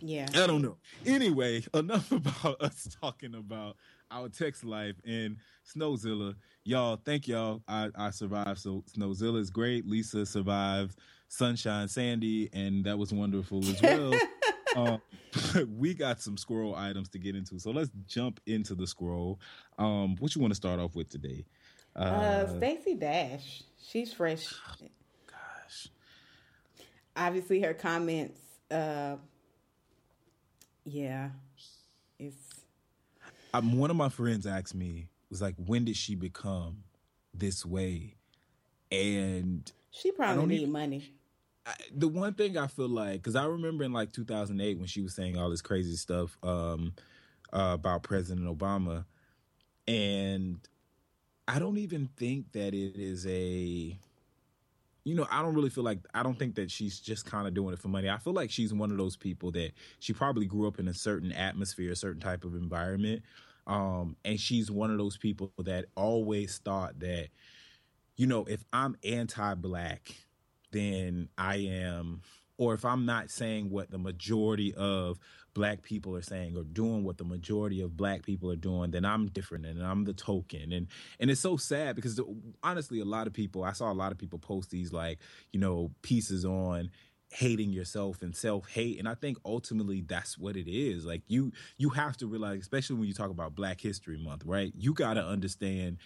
Yeah. 0.00 0.28
I 0.34 0.46
don't 0.46 0.62
know. 0.62 0.76
Anyway, 1.04 1.62
enough 1.74 2.10
about 2.10 2.60
us 2.60 2.96
talking 3.00 3.34
about 3.34 3.76
our 4.10 4.28
text 4.28 4.64
life 4.64 4.96
and 5.04 5.36
Snowzilla. 5.76 6.34
Y'all, 6.64 6.96
thank 7.04 7.28
y'all. 7.28 7.62
I, 7.68 7.90
I 7.94 8.10
survived. 8.10 8.58
So 8.58 8.82
Snowzilla 8.96 9.38
is 9.38 9.50
great. 9.50 9.86
Lisa 9.86 10.26
survived 10.26 10.96
Sunshine 11.28 11.86
Sandy, 11.86 12.50
and 12.52 12.84
that 12.84 12.98
was 12.98 13.12
wonderful 13.12 13.64
as 13.64 13.80
well. 13.80 14.12
um, 14.76 15.02
we 15.78 15.94
got 15.94 16.20
some 16.20 16.36
scroll 16.36 16.74
items 16.74 17.08
to 17.10 17.18
get 17.18 17.36
into. 17.36 17.58
So 17.58 17.70
let's 17.70 17.90
jump 18.06 18.40
into 18.46 18.74
the 18.74 18.86
scroll. 18.86 19.38
Um, 19.78 20.16
what 20.18 20.34
you 20.34 20.40
want 20.40 20.52
to 20.52 20.56
start 20.56 20.80
off 20.80 20.96
with 20.96 21.08
today? 21.08 21.44
Uh, 22.00 22.56
Stacey 22.56 22.94
Dash. 22.94 23.62
She's 23.82 24.12
fresh. 24.12 24.54
Gosh. 25.26 25.88
Obviously, 27.16 27.60
her 27.60 27.74
comments. 27.74 28.40
Uh, 28.70 29.16
yeah, 30.84 31.30
it's 32.18 32.60
um, 33.52 33.76
one 33.78 33.90
of 33.90 33.96
my 33.96 34.08
friends 34.08 34.46
asked 34.46 34.74
me 34.74 35.08
was 35.28 35.42
like, 35.42 35.54
when 35.64 35.84
did 35.84 35.96
she 35.96 36.14
become 36.14 36.84
this 37.34 37.64
way? 37.64 38.14
And 38.90 39.70
she 39.90 40.12
probably 40.12 40.46
need 40.46 40.60
even- 40.62 40.72
money. 40.72 41.14
I, 41.66 41.74
the 41.94 42.08
one 42.08 42.34
thing 42.34 42.56
I 42.56 42.68
feel 42.68 42.88
like, 42.88 43.14
because 43.14 43.36
I 43.36 43.44
remember 43.44 43.84
in 43.84 43.92
like 43.92 44.12
2008 44.12 44.78
when 44.78 44.86
she 44.86 45.02
was 45.02 45.14
saying 45.14 45.36
all 45.36 45.50
this 45.50 45.60
crazy 45.60 45.94
stuff 45.94 46.38
um, 46.42 46.94
uh, 47.52 47.72
about 47.74 48.02
President 48.02 48.46
Obama, 48.46 49.04
and 49.86 50.58
I 51.50 51.58
don't 51.58 51.78
even 51.78 52.08
think 52.16 52.52
that 52.52 52.74
it 52.74 52.96
is 52.96 53.26
a, 53.26 53.98
you 55.02 55.14
know, 55.16 55.26
I 55.28 55.42
don't 55.42 55.54
really 55.54 55.68
feel 55.68 55.82
like 55.82 55.98
I 56.14 56.22
don't 56.22 56.38
think 56.38 56.54
that 56.54 56.70
she's 56.70 57.00
just 57.00 57.26
kind 57.26 57.48
of 57.48 57.54
doing 57.54 57.72
it 57.72 57.80
for 57.80 57.88
money. 57.88 58.08
I 58.08 58.18
feel 58.18 58.32
like 58.32 58.52
she's 58.52 58.72
one 58.72 58.92
of 58.92 58.98
those 58.98 59.16
people 59.16 59.50
that 59.52 59.72
she 59.98 60.12
probably 60.12 60.46
grew 60.46 60.68
up 60.68 60.78
in 60.78 60.86
a 60.86 60.94
certain 60.94 61.32
atmosphere, 61.32 61.90
a 61.90 61.96
certain 61.96 62.20
type 62.20 62.44
of 62.44 62.54
environment, 62.54 63.22
um, 63.66 64.14
and 64.24 64.38
she's 64.38 64.70
one 64.70 64.92
of 64.92 64.98
those 64.98 65.16
people 65.16 65.50
that 65.58 65.86
always 65.96 66.58
thought 66.58 67.00
that, 67.00 67.30
you 68.16 68.28
know, 68.28 68.44
if 68.44 68.64
I'm 68.72 68.96
anti-black 69.02 70.14
then 70.72 71.28
I 71.36 71.56
am, 71.56 72.22
or 72.60 72.74
if 72.74 72.84
I'm 72.84 73.06
not 73.06 73.30
saying 73.30 73.70
what 73.70 73.90
the 73.90 73.96
majority 73.96 74.74
of 74.74 75.18
black 75.54 75.80
people 75.80 76.14
are 76.14 76.20
saying 76.20 76.58
or 76.58 76.62
doing 76.62 77.04
what 77.04 77.16
the 77.16 77.24
majority 77.24 77.80
of 77.80 77.96
black 77.96 78.22
people 78.22 78.50
are 78.50 78.56
doing, 78.56 78.90
then 78.90 79.06
I'm 79.06 79.28
different 79.28 79.64
and 79.64 79.82
I'm 79.82 80.04
the 80.04 80.12
token. 80.12 80.70
And 80.70 80.86
and 81.18 81.30
it's 81.30 81.40
so 81.40 81.56
sad 81.56 81.96
because 81.96 82.16
the, 82.16 82.26
honestly, 82.62 83.00
a 83.00 83.04
lot 83.06 83.26
of 83.26 83.32
people, 83.32 83.64
I 83.64 83.72
saw 83.72 83.90
a 83.90 83.94
lot 83.94 84.12
of 84.12 84.18
people 84.18 84.38
post 84.38 84.68
these 84.68 84.92
like, 84.92 85.20
you 85.52 85.58
know, 85.58 85.90
pieces 86.02 86.44
on 86.44 86.90
hating 87.30 87.72
yourself 87.72 88.20
and 88.20 88.36
self-hate. 88.36 88.98
And 88.98 89.08
i 89.08 89.14
think 89.14 89.38
ultimately 89.44 90.02
that's 90.02 90.36
what 90.36 90.54
it 90.54 90.70
is. 90.70 91.06
Like 91.06 91.22
you 91.28 91.52
you 91.78 91.88
have 91.90 92.18
to 92.18 92.26
realize 92.26 92.60
especially 92.60 92.96
when 92.96 93.08
you 93.08 93.14
talk 93.14 93.30
about 93.30 93.54
black 93.54 93.80
history 93.80 94.18
month 94.18 94.42
right? 94.44 94.70
You 94.76 94.92
got 94.92 95.14
to 95.14 95.24
understand 95.24 95.96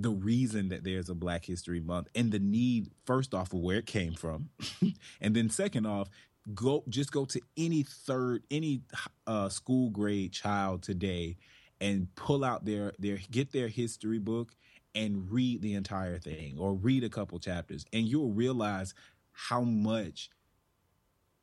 the 0.00 0.10
reason 0.10 0.68
that 0.68 0.84
there's 0.84 1.08
a 1.08 1.14
black 1.14 1.44
history 1.44 1.80
month 1.80 2.08
and 2.14 2.32
the 2.32 2.38
need 2.38 2.90
first 3.04 3.34
off 3.34 3.52
of 3.52 3.60
where 3.60 3.78
it 3.78 3.86
came 3.86 4.14
from 4.14 4.48
and 5.20 5.34
then 5.34 5.50
second 5.50 5.86
off 5.86 6.08
go 6.54 6.82
just 6.88 7.12
go 7.12 7.24
to 7.24 7.40
any 7.56 7.82
third 7.82 8.42
any 8.50 8.80
uh 9.26 9.48
school 9.48 9.90
grade 9.90 10.32
child 10.32 10.82
today 10.82 11.36
and 11.80 12.14
pull 12.14 12.44
out 12.44 12.64
their 12.64 12.92
their 12.98 13.18
get 13.30 13.52
their 13.52 13.68
history 13.68 14.18
book 14.18 14.52
and 14.94 15.30
read 15.30 15.60
the 15.62 15.74
entire 15.74 16.18
thing 16.18 16.56
or 16.58 16.74
read 16.74 17.04
a 17.04 17.08
couple 17.08 17.38
chapters 17.38 17.84
and 17.92 18.08
you'll 18.08 18.32
realize 18.32 18.94
how 19.32 19.60
much 19.60 20.30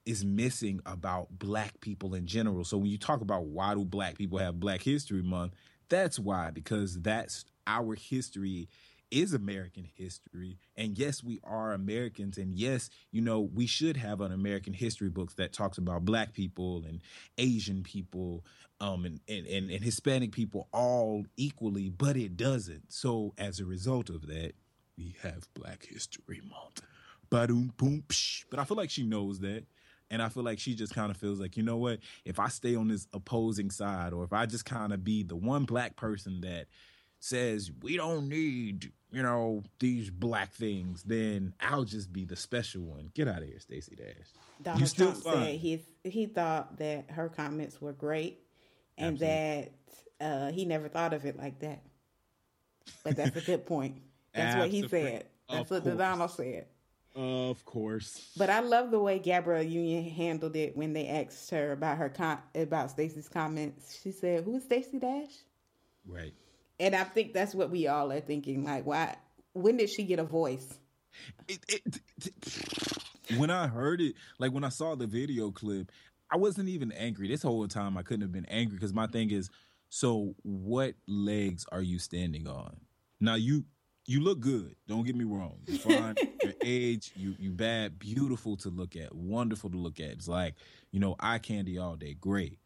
is 0.06 0.24
missing 0.24 0.80
about 0.86 1.28
black 1.38 1.82
people 1.82 2.16
in 2.16 2.26
general. 2.26 2.64
So 2.64 2.78
when 2.78 2.88
you 2.88 2.98
talk 2.98 3.20
about 3.20 3.46
why 3.46 3.74
do 3.76 3.84
black 3.84 4.18
people 4.18 4.38
have 4.38 4.58
Black 4.58 4.82
History 4.82 5.22
Month, 5.22 5.54
that's 5.90 6.18
why 6.18 6.50
because 6.50 7.02
that's 7.02 7.44
our 7.68 7.94
history 7.94 8.70
is 9.12 9.34
American 9.34 9.88
history. 9.96 10.58
And 10.76 10.98
yes, 10.98 11.24
we 11.24 11.40
are 11.44 11.74
Americans. 11.74 12.38
And 12.38 12.56
yes, 12.56 12.90
you 13.12 13.22
know, 13.22 13.40
we 13.40 13.66
should 13.66 13.98
have 13.98 14.22
an 14.22 14.32
American 14.32 14.74
history 14.74 15.10
books 15.10 15.36
that 15.36 15.54
talks 15.54 15.78
about 15.78 16.04
black 16.06 16.34
people 16.34 16.84
and 16.88 17.02
Asian 17.38 17.84
people 17.84 18.44
um 18.80 19.06
and, 19.06 19.20
and, 19.28 19.48
and, 19.48 19.72
and 19.72 19.84
Hispanic 19.84 20.32
people 20.32 20.68
all 20.74 21.26
equally, 21.38 21.90
but 21.90 22.18
it 22.18 22.36
doesn't. 22.38 22.92
So 22.92 23.34
as 23.38 23.60
a 23.60 23.66
result 23.66 24.10
of 24.10 24.28
that, 24.28 24.54
we 24.98 25.16
have 25.22 25.48
Black 25.54 25.86
History 25.86 26.42
Month. 26.50 26.82
But 27.30 27.50
I 27.52 28.64
feel 28.66 28.78
like 28.78 28.90
she 28.90 29.04
knows 29.04 29.40
that. 29.40 29.66
And 30.10 30.22
I 30.22 30.30
feel 30.30 30.44
like 30.44 30.58
she 30.58 30.74
just 30.74 30.96
kind 30.96 31.12
of 31.12 31.18
feels 31.18 31.40
like, 31.40 31.58
you 31.58 31.64
know 31.64 31.76
what? 31.76 32.00
If 32.24 32.40
I 32.40 32.48
stay 32.48 32.76
on 32.76 32.88
this 32.88 33.08
opposing 33.14 33.70
side, 33.70 34.14
or 34.14 34.24
if 34.24 34.32
I 34.32 34.46
just 34.46 34.64
kind 34.64 34.94
of 34.94 35.04
be 35.04 35.24
the 35.24 35.36
one 35.36 35.66
black 35.66 35.98
person 35.98 36.40
that 36.42 36.68
says 37.20 37.72
we 37.82 37.98
don't 37.98 38.28
need, 38.30 38.92
you 39.12 39.24
know, 39.24 39.64
these 39.80 40.10
black 40.10 40.52
things, 40.54 41.04
then 41.04 41.54
I'll 41.60 41.84
just 41.84 42.12
be 42.14 42.26
the 42.26 42.36
special 42.36 42.82
one. 42.84 43.12
Get 43.14 43.28
out 43.28 43.42
of 43.42 43.48
here, 43.48 43.60
Stacey 43.60 43.96
Dash. 43.96 44.28
Donald 44.62 44.82
You 44.82 44.88
still 44.88 45.12
Trump 45.12 45.24
fine. 45.24 45.34
said 45.34 45.56
he 45.60 45.86
he 46.04 46.26
thought 46.26 46.78
that 46.78 47.12
her 47.12 47.30
comments 47.30 47.82
were 47.82 47.94
great, 47.94 48.40
and 48.98 49.18
that 49.20 49.72
uh, 50.20 50.52
he 50.52 50.66
never 50.66 50.88
thought 50.90 51.14
of 51.14 51.26
it 51.26 51.38
like 51.38 51.60
that. 51.60 51.84
But 53.04 53.16
that's 53.16 53.36
a 53.36 53.42
good 53.42 53.66
point. 53.66 54.02
That's 54.34 54.56
what 54.58 54.70
he 54.70 54.88
said. 54.88 55.26
That's 55.50 55.70
what 55.70 55.84
the 55.84 55.92
course. 55.92 56.00
Donald 56.00 56.32
said. 56.32 56.66
Of 57.16 57.66
course. 57.66 58.32
But 58.38 58.50
I 58.52 58.60
love 58.60 58.92
the 58.92 59.00
way 59.00 59.18
Gabrielle 59.18 59.64
Union 59.64 60.04
handled 60.04 60.56
it 60.56 60.78
when 60.78 60.94
they 60.94 61.08
asked 61.08 61.50
her 61.50 61.72
about 61.72 61.98
her 61.98 62.10
con- 62.10 62.38
about 62.54 62.92
Stacey's 62.92 63.28
comments. 63.28 64.00
She 64.04 64.12
said, 64.12 64.44
"Who 64.44 64.56
is 64.58 64.64
Stacey 64.64 65.00
Dash?" 65.00 65.32
Right. 66.06 66.34
And 66.80 66.96
I 66.96 67.04
think 67.04 67.34
that's 67.34 67.56
what 67.56 67.70
we 67.72 67.88
all 67.88 68.12
are 68.12 68.22
thinking. 68.22 68.64
Like, 68.64 68.86
why? 68.86 69.16
When 69.54 69.78
did 69.78 69.90
she 69.90 70.04
get 70.04 70.20
a 70.20 70.24
voice? 70.24 70.80
it, 71.48 71.60
it, 71.68 73.38
when 73.38 73.50
I 73.50 73.68
heard 73.68 74.02
it, 74.02 74.16
like 74.40 74.52
when 74.52 74.64
I 74.64 74.70
saw 74.70 74.96
the 74.96 75.08
video 75.08 75.52
clip, 75.52 75.92
I 76.30 76.38
wasn't 76.38 76.70
even 76.70 76.92
angry. 76.92 77.28
This 77.28 77.42
whole 77.42 77.68
time 77.68 77.98
I 77.98 78.04
couldn't 78.04 78.22
have 78.22 78.32
been 78.32 78.46
angry 78.46 78.76
because 78.76 78.94
my 78.94 79.08
thing 79.08 79.32
is, 79.32 79.50
so 79.90 80.36
what 80.44 80.96
legs 81.08 81.66
are 81.72 81.82
you 81.82 82.00
standing 82.00 82.48
on? 82.48 82.78
Now 83.20 83.36
you 83.36 83.66
you 84.06 84.22
look 84.22 84.40
good. 84.40 84.76
Don't 84.88 85.06
get 85.06 85.16
me 85.16 85.26
wrong. 85.26 85.60
You're 85.66 85.80
fine. 85.80 86.16
Your 86.44 86.54
age, 86.64 87.12
you 87.16 87.36
you 87.40 87.52
bad, 87.52 88.00
beautiful 88.00 88.58
to 88.58 88.70
look 88.70 88.96
at, 88.96 89.14
wonderful 89.14 89.70
to 89.70 89.78
look 89.78 90.00
at. 90.00 90.12
It's 90.12 90.28
like 90.28 90.56
you 90.92 91.00
know 91.00 91.16
eye 91.20 91.40
candy 91.40 91.78
all 91.78 91.96
day, 91.96 92.14
great. 92.14 92.60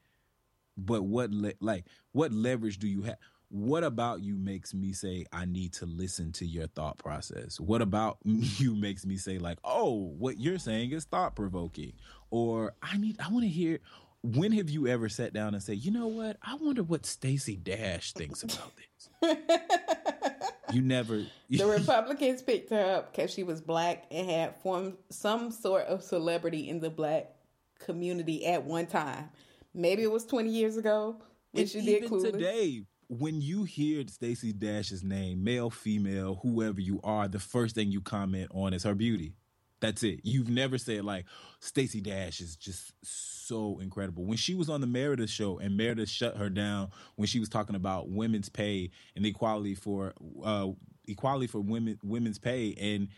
But 0.77 1.03
what 1.03 1.31
le- 1.31 1.53
like 1.59 1.85
what 2.11 2.31
leverage 2.31 2.79
do 2.79 2.87
you 2.87 3.03
have? 3.03 3.17
What 3.51 3.83
about 3.83 4.21
you 4.21 4.37
makes 4.37 4.73
me 4.73 4.93
say 4.93 5.25
I 5.33 5.43
need 5.43 5.73
to 5.73 5.85
listen 5.85 6.31
to 6.33 6.45
your 6.45 6.67
thought 6.67 6.97
process? 6.97 7.59
What 7.59 7.81
about 7.81 8.17
you 8.23 8.75
makes 8.75 9.05
me 9.05 9.17
say 9.17 9.39
like, 9.39 9.57
"Oh, 9.63 10.13
what 10.17 10.39
you're 10.39 10.57
saying 10.57 10.91
is 10.91 11.03
thought 11.03 11.35
provoking." 11.35 11.93
Or 12.29 12.73
I 12.81 12.95
need 12.97 13.19
I 13.19 13.29
want 13.29 13.43
to 13.43 13.49
hear 13.49 13.79
when 14.23 14.53
have 14.53 14.69
you 14.69 14.87
ever 14.87 15.09
sat 15.09 15.33
down 15.33 15.53
and 15.53 15.61
say, 15.61 15.73
"You 15.73 15.91
know 15.91 16.07
what? 16.07 16.37
I 16.41 16.55
wonder 16.55 16.81
what 16.81 17.05
Stacey 17.05 17.57
Dash 17.57 18.13
thinks 18.13 18.41
about 18.43 18.71
this." 18.77 19.09
you 20.71 20.81
never 20.81 21.25
The 21.49 21.65
Republicans 21.65 22.41
picked 22.41 22.69
her 22.69 22.95
up 22.95 23.11
because 23.11 23.31
she 23.31 23.43
was 23.43 23.59
black 23.59 24.05
and 24.11 24.29
had 24.29 24.55
formed 24.61 24.95
some 25.09 25.51
sort 25.51 25.87
of 25.87 26.03
celebrity 26.03 26.69
in 26.69 26.79
the 26.79 26.89
black 26.89 27.31
community 27.79 28.45
at 28.45 28.63
one 28.63 28.87
time. 28.87 29.29
Maybe 29.73 30.03
it 30.03 30.11
was 30.11 30.25
20 30.25 30.49
years 30.49 30.77
ago 30.77 31.17
when 31.51 31.61
And 31.61 31.69
she 31.69 31.81
did 31.81 32.03
Clueless. 32.05 32.31
today, 32.31 32.83
when 33.11 33.41
you 33.41 33.65
hear 33.65 34.05
Stacey 34.07 34.53
Dash's 34.53 35.03
name, 35.03 35.43
male, 35.43 35.69
female, 35.69 36.39
whoever 36.43 36.79
you 36.79 37.01
are, 37.03 37.27
the 37.27 37.39
first 37.39 37.75
thing 37.75 37.91
you 37.91 37.99
comment 37.99 38.49
on 38.53 38.73
is 38.73 38.83
her 38.83 38.95
beauty. 38.95 39.33
That's 39.81 40.01
it. 40.03 40.21
You've 40.23 40.47
never 40.47 40.77
said 40.77 41.03
like 41.03 41.25
Stacey 41.59 41.99
Dash 41.99 42.39
is 42.39 42.55
just 42.55 42.93
so 43.03 43.79
incredible. 43.81 44.23
When 44.23 44.37
she 44.37 44.55
was 44.55 44.69
on 44.69 44.79
the 44.79 44.87
Meredith 44.87 45.29
show 45.29 45.59
and 45.59 45.75
Meredith 45.75 46.07
shut 46.07 46.37
her 46.37 46.49
down 46.49 46.91
when 47.17 47.27
she 47.27 47.41
was 47.41 47.49
talking 47.49 47.75
about 47.75 48.09
women's 48.09 48.47
pay 48.47 48.91
and 49.17 49.25
equality 49.25 49.75
for 49.75 50.13
uh 50.45 50.69
equality 51.05 51.47
for 51.47 51.59
women 51.59 51.99
women's 52.03 52.39
pay 52.39 52.75
and 52.79 53.09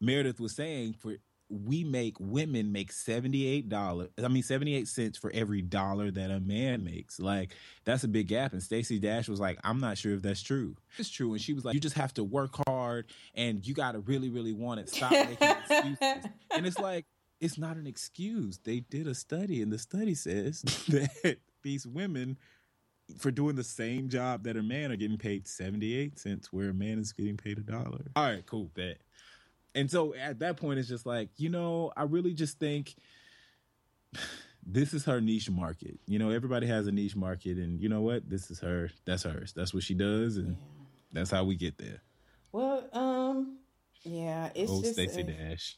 Meredith 0.00 0.38
was 0.38 0.54
saying 0.54 0.92
for 0.92 1.16
we 1.50 1.82
make 1.82 2.14
women 2.20 2.70
make 2.70 2.92
$78 2.92 4.08
i 4.22 4.28
mean 4.28 4.42
78 4.42 4.86
cents 4.86 5.18
for 5.18 5.32
every 5.34 5.62
dollar 5.62 6.10
that 6.10 6.30
a 6.30 6.40
man 6.40 6.84
makes. 6.84 7.18
Like 7.18 7.54
that's 7.84 8.04
a 8.04 8.08
big 8.08 8.28
gap. 8.28 8.52
And 8.52 8.62
Stacey 8.62 8.98
dash 8.98 9.28
was 9.28 9.40
like 9.40 9.58
i'm 9.64 9.80
not 9.80 9.98
sure 9.98 10.14
if 10.14 10.22
that's 10.22 10.42
true. 10.42 10.76
It's 10.96 11.10
true. 11.10 11.32
And 11.32 11.40
she 11.40 11.52
was 11.52 11.64
like 11.64 11.74
you 11.74 11.80
just 11.80 11.96
have 11.96 12.14
to 12.14 12.24
work 12.24 12.56
hard 12.66 13.06
and 13.34 13.66
you 13.66 13.74
got 13.74 13.92
to 13.92 13.98
really 14.00 14.30
really 14.30 14.52
want 14.52 14.80
it. 14.80 14.88
Stop 14.88 15.10
making 15.10 15.36
excuses. 15.48 15.98
And 16.52 16.66
it's 16.66 16.78
like 16.78 17.06
it's 17.40 17.58
not 17.58 17.76
an 17.76 17.86
excuse. 17.86 18.58
They 18.58 18.80
did 18.80 19.06
a 19.06 19.14
study 19.14 19.62
and 19.62 19.72
the 19.72 19.78
study 19.78 20.14
says 20.14 20.62
that 20.88 21.38
these 21.62 21.86
women 21.86 22.38
for 23.18 23.30
doing 23.30 23.56
the 23.56 23.64
same 23.64 24.08
job 24.08 24.44
that 24.44 24.56
a 24.56 24.62
man 24.62 24.92
are 24.92 24.96
getting 24.96 25.18
paid 25.18 25.48
78 25.48 26.18
cents 26.18 26.52
where 26.52 26.70
a 26.70 26.74
man 26.74 26.98
is 26.98 27.12
getting 27.12 27.36
paid 27.36 27.58
a 27.58 27.62
dollar. 27.62 28.04
All 28.14 28.24
right 28.24 28.44
cool 28.46 28.70
bet 28.74 28.98
and 29.74 29.90
so 29.90 30.14
at 30.14 30.40
that 30.40 30.56
point, 30.56 30.78
it's 30.78 30.88
just 30.88 31.06
like, 31.06 31.28
you 31.36 31.48
know, 31.48 31.92
I 31.96 32.04
really 32.04 32.34
just 32.34 32.58
think 32.58 32.94
this 34.66 34.94
is 34.94 35.04
her 35.04 35.20
niche 35.20 35.50
market. 35.50 35.98
You 36.06 36.18
know, 36.18 36.30
everybody 36.30 36.66
has 36.66 36.86
a 36.86 36.92
niche 36.92 37.16
market, 37.16 37.56
and 37.56 37.80
you 37.80 37.88
know 37.88 38.00
what? 38.00 38.28
This 38.28 38.50
is 38.50 38.60
her. 38.60 38.90
That's 39.04 39.22
hers. 39.22 39.52
That's 39.54 39.72
what 39.74 39.82
she 39.82 39.94
does, 39.94 40.36
and 40.36 40.56
that's 41.12 41.30
how 41.30 41.44
we 41.44 41.56
get 41.56 41.78
there. 41.78 42.02
Well, 42.52 42.84
um, 42.92 43.58
yeah, 44.02 44.50
it's 44.54 44.70
Oh, 44.70 44.80
just 44.82 44.94
Stacey 44.94 45.22
Dash. 45.22 45.76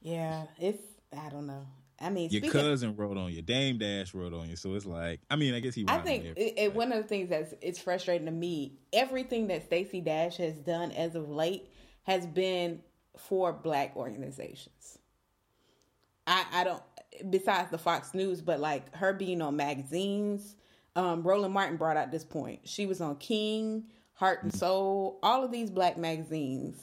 Yeah, 0.00 0.44
it's 0.58 0.82
I 1.16 1.28
don't 1.30 1.46
know. 1.46 1.66
I 1.98 2.10
mean, 2.10 2.28
Your 2.30 2.52
cousin 2.52 2.94
wrote 2.94 3.16
on 3.16 3.32
you. 3.32 3.40
Dame 3.40 3.78
Dash 3.78 4.12
wrote 4.12 4.34
on 4.34 4.50
you. 4.50 4.56
So 4.56 4.74
it's 4.74 4.84
like, 4.84 5.20
I 5.30 5.36
mean, 5.36 5.54
I 5.54 5.60
guess 5.60 5.74
he. 5.74 5.86
I 5.88 5.98
think 5.98 6.24
you. 6.24 6.34
it, 6.36 6.54
it, 6.58 6.74
one 6.74 6.92
of 6.92 7.02
the 7.02 7.08
things 7.08 7.30
that's 7.30 7.54
it's 7.62 7.80
frustrating 7.80 8.26
to 8.26 8.32
me. 8.32 8.74
Everything 8.92 9.46
that 9.48 9.64
Stacey 9.64 10.00
Dash 10.02 10.36
has 10.36 10.54
done 10.58 10.92
as 10.92 11.14
of 11.14 11.30
late 11.30 11.70
has 12.02 12.26
been 12.26 12.82
for 13.16 13.52
Black 13.52 13.96
organizations. 13.96 14.98
I 16.26 16.44
I 16.52 16.64
don't 16.64 16.82
besides 17.30 17.70
the 17.70 17.78
Fox 17.78 18.14
News, 18.14 18.40
but 18.40 18.60
like 18.60 18.94
her 18.96 19.12
being 19.12 19.40
on 19.42 19.56
magazines. 19.56 20.56
Um, 20.94 21.22
Roland 21.22 21.52
Martin 21.52 21.76
brought 21.76 21.98
out 21.98 22.10
this 22.10 22.24
point. 22.24 22.60
She 22.64 22.86
was 22.86 23.02
on 23.02 23.16
King, 23.16 23.84
Heart 24.14 24.44
and 24.44 24.54
Soul, 24.54 25.18
all 25.22 25.44
of 25.44 25.52
these 25.52 25.70
Black 25.70 25.98
magazines. 25.98 26.80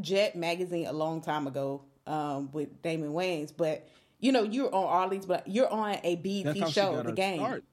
Jet 0.00 0.34
magazine 0.36 0.86
a 0.86 0.92
long 0.92 1.20
time 1.20 1.46
ago 1.46 1.84
um, 2.06 2.50
with 2.52 2.82
Damon 2.82 3.12
Wayans, 3.12 3.52
but 3.56 3.86
you 4.18 4.32
know 4.32 4.42
you're 4.42 4.74
on 4.74 4.84
all 4.84 5.08
these, 5.08 5.26
but 5.26 5.46
you're 5.46 5.70
on 5.70 5.98
a 6.02 6.16
BET 6.16 6.68
show, 6.70 7.02
the 7.02 7.12
game. 7.12 7.38
start. 7.38 7.64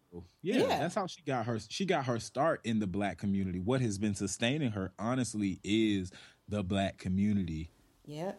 Yeah, 0.44 0.58
Yeah. 0.58 0.80
that's 0.80 0.96
how 0.96 1.08
she 1.08 1.22
got 1.22 1.46
her. 1.46 1.60
She 1.70 1.86
got 1.86 2.06
her 2.06 2.20
start 2.20 2.62
in 2.64 2.80
the 2.80 2.88
black 2.88 3.18
community. 3.18 3.60
What 3.60 3.82
has 3.82 3.98
been 3.98 4.16
sustaining 4.16 4.72
her, 4.72 4.92
honestly, 5.00 5.60
is 5.64 6.12
the 6.52 6.64
black 6.64 6.98
community. 6.98 7.72
Yeah, 8.06 8.34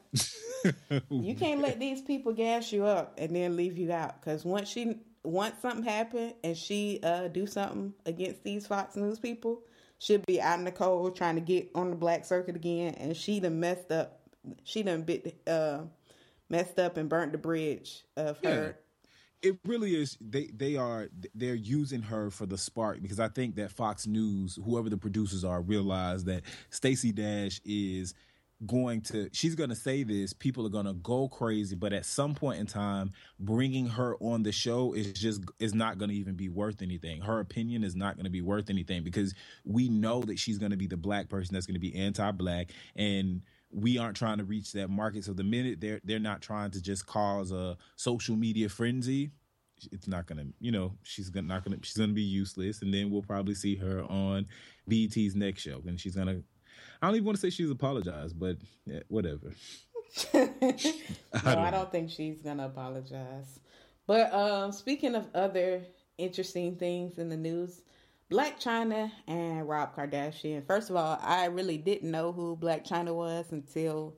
you 1.10 1.34
can't 1.34 1.60
let 1.60 1.80
these 1.80 2.02
people 2.02 2.32
gas 2.32 2.70
you 2.70 2.84
up 2.84 3.14
and 3.18 3.34
then 3.34 3.56
leave 3.56 3.78
you 3.78 3.90
out. 3.90 4.20
Because 4.20 4.44
once 4.44 4.68
she 4.68 5.00
once 5.24 5.56
something 5.62 5.82
happen 5.82 6.34
and 6.44 6.56
she 6.56 7.00
uh, 7.02 7.28
do 7.28 7.46
something 7.46 7.94
against 8.06 8.44
these 8.44 8.66
Fox 8.66 8.96
News 8.96 9.18
people, 9.18 9.62
she'll 9.98 10.18
be 10.18 10.40
out 10.40 10.58
in 10.58 10.64
the 10.64 10.72
cold 10.72 11.16
trying 11.16 11.36
to 11.36 11.40
get 11.40 11.70
on 11.74 11.90
the 11.90 11.96
black 11.96 12.24
circuit 12.24 12.54
again, 12.54 12.94
and 12.94 13.16
she 13.16 13.40
done 13.40 13.58
messed 13.58 13.90
up 13.90 14.20
she 14.64 14.82
done 14.82 15.02
bit 15.02 15.40
uh 15.46 15.80
messed 16.48 16.78
up 16.78 16.96
and 16.96 17.08
burnt 17.08 17.32
the 17.32 17.38
bridge 17.38 18.04
of 18.16 18.38
her. 18.44 18.76
It 19.42 19.58
really 19.64 19.96
is. 19.96 20.16
They 20.20 20.46
they 20.54 20.76
are 20.76 21.08
they're 21.34 21.54
using 21.54 22.02
her 22.02 22.30
for 22.30 22.46
the 22.46 22.56
spark 22.56 23.02
because 23.02 23.18
I 23.20 23.28
think 23.28 23.56
that 23.56 23.72
Fox 23.72 24.06
News, 24.06 24.58
whoever 24.64 24.88
the 24.88 24.96
producers 24.96 25.44
are, 25.44 25.60
realize 25.60 26.24
that 26.24 26.42
Stacey 26.70 27.12
Dash 27.12 27.60
is 27.64 28.14
going 28.66 29.00
to 29.00 29.28
she's 29.32 29.54
going 29.54 29.70
to 29.70 29.76
say 29.76 30.04
this 30.04 30.32
people 30.32 30.64
are 30.64 30.70
going 30.70 30.86
to 30.86 30.92
go 30.92 31.28
crazy 31.28 31.74
but 31.74 31.92
at 31.92 32.06
some 32.06 32.34
point 32.34 32.60
in 32.60 32.66
time 32.66 33.12
bringing 33.40 33.86
her 33.86 34.16
on 34.20 34.42
the 34.44 34.52
show 34.52 34.92
is 34.92 35.12
just 35.14 35.42
is 35.58 35.74
not 35.74 35.98
going 35.98 36.08
to 36.08 36.14
even 36.14 36.34
be 36.34 36.48
worth 36.48 36.80
anything 36.80 37.20
her 37.20 37.40
opinion 37.40 37.82
is 37.82 37.96
not 37.96 38.14
going 38.14 38.24
to 38.24 38.30
be 38.30 38.40
worth 38.40 38.70
anything 38.70 39.02
because 39.02 39.34
we 39.64 39.88
know 39.88 40.20
that 40.20 40.38
she's 40.38 40.58
going 40.58 40.70
to 40.70 40.76
be 40.76 40.86
the 40.86 40.96
black 40.96 41.28
person 41.28 41.54
that's 41.54 41.66
going 41.66 41.74
to 41.74 41.80
be 41.80 41.94
anti-black 41.96 42.70
and 42.94 43.42
we 43.72 43.98
aren't 43.98 44.16
trying 44.16 44.38
to 44.38 44.44
reach 44.44 44.72
that 44.72 44.88
market 44.88 45.24
so 45.24 45.32
the 45.32 45.44
minute 45.44 45.80
they're 45.80 46.00
they're 46.04 46.18
not 46.18 46.42
trying 46.42 46.70
to 46.70 46.80
just 46.80 47.06
cause 47.06 47.52
a 47.52 47.76
social 47.96 48.36
media 48.36 48.68
frenzy 48.68 49.30
it's 49.90 50.06
not 50.06 50.26
gonna 50.26 50.44
you 50.60 50.70
know 50.70 50.92
she's 51.02 51.30
gonna 51.30 51.46
not 51.46 51.64
gonna 51.64 51.76
she's 51.82 51.96
gonna 51.96 52.12
be 52.12 52.22
useless 52.22 52.82
and 52.82 52.92
then 52.92 53.10
we'll 53.10 53.22
probably 53.22 53.54
see 53.54 53.74
her 53.74 54.02
on 54.04 54.46
BET's 54.86 55.34
next 55.34 55.62
show 55.62 55.82
and 55.86 55.98
she's 55.98 56.14
gonna 56.14 56.42
I 57.02 57.06
don't 57.06 57.16
even 57.16 57.26
want 57.26 57.36
to 57.36 57.40
say 57.40 57.50
she's 57.50 57.70
apologized, 57.70 58.38
but 58.38 58.58
yeah, 58.86 59.00
whatever. 59.08 59.52
no, 60.34 60.48
I 60.62 61.54
don't, 61.54 61.58
I 61.58 61.70
don't 61.70 61.90
think 61.90 62.10
she's 62.10 62.40
gonna 62.42 62.66
apologize. 62.66 63.58
But 64.06 64.32
um, 64.32 64.70
speaking 64.72 65.16
of 65.16 65.26
other 65.34 65.82
interesting 66.18 66.76
things 66.76 67.18
in 67.18 67.28
the 67.28 67.36
news, 67.36 67.82
Blac 68.32 68.60
Chyna 68.60 69.12
and 69.26 69.68
Rob 69.68 69.94
Kardashian. 69.94 70.66
First 70.66 70.90
of 70.90 70.96
all, 70.96 71.18
I 71.22 71.46
really 71.46 71.76
didn't 71.76 72.10
know 72.10 72.32
who 72.32 72.56
Blac 72.56 72.86
Chyna 72.86 73.14
was 73.14 73.52
until 73.52 74.14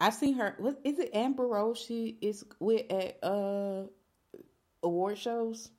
I've 0.00 0.14
seen 0.14 0.34
her. 0.34 0.56
What 0.58 0.80
is 0.82 0.98
it? 0.98 1.10
Amber 1.14 1.46
Rose. 1.46 1.78
She 1.78 2.18
is 2.20 2.44
with 2.58 2.90
at 2.90 3.22
uh 3.22 3.84
award 4.82 5.18
shows. 5.18 5.70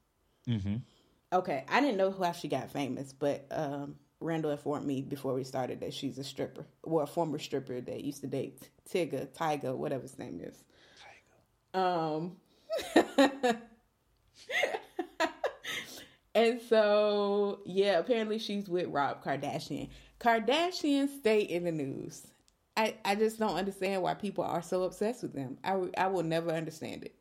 Mm-hmm. 0.48 0.78
Okay, 1.34 1.66
I 1.68 1.82
didn't 1.82 1.98
know 1.98 2.12
how 2.12 2.32
she 2.32 2.48
got 2.48 2.72
famous, 2.72 3.12
but 3.12 3.46
um, 3.52 3.96
Randall 4.22 4.52
informed 4.52 4.86
me 4.86 5.02
before 5.02 5.34
we 5.34 5.44
started 5.44 5.82
that 5.82 5.94
she's 5.94 6.18
a 6.18 6.24
stripper, 6.24 6.66
or 6.84 7.04
a 7.04 7.08
former 7.08 7.38
stripper 7.38 7.82
that 7.82 8.04
used 8.04 8.22
to 8.22 8.28
date 8.28 8.70
Tigger, 8.90 9.28
Tyga, 9.28 9.76
whatever 9.76 10.04
his 10.04 10.18
name 10.18 10.40
is. 10.42 10.64
Tyga. 11.76 11.80
Um. 11.80 12.38
and 16.38 16.62
so, 16.62 17.62
yeah, 17.66 17.98
apparently 17.98 18.38
she's 18.38 18.70
with 18.70 18.90
Rob 18.90 19.24
Kardashian. 19.24 19.90
Kardashians 20.20 21.10
stay 21.18 21.42
in 21.42 21.64
the 21.64 21.72
news. 21.72 22.28
I, 22.76 22.94
I 23.04 23.16
just 23.16 23.40
don't 23.40 23.56
understand 23.56 24.04
why 24.04 24.14
people 24.14 24.44
are 24.44 24.62
so 24.62 24.84
obsessed 24.84 25.24
with 25.24 25.34
them. 25.34 25.58
I, 25.64 25.90
I 25.98 26.06
will 26.06 26.22
never 26.22 26.52
understand 26.52 27.06
it. 27.06 27.16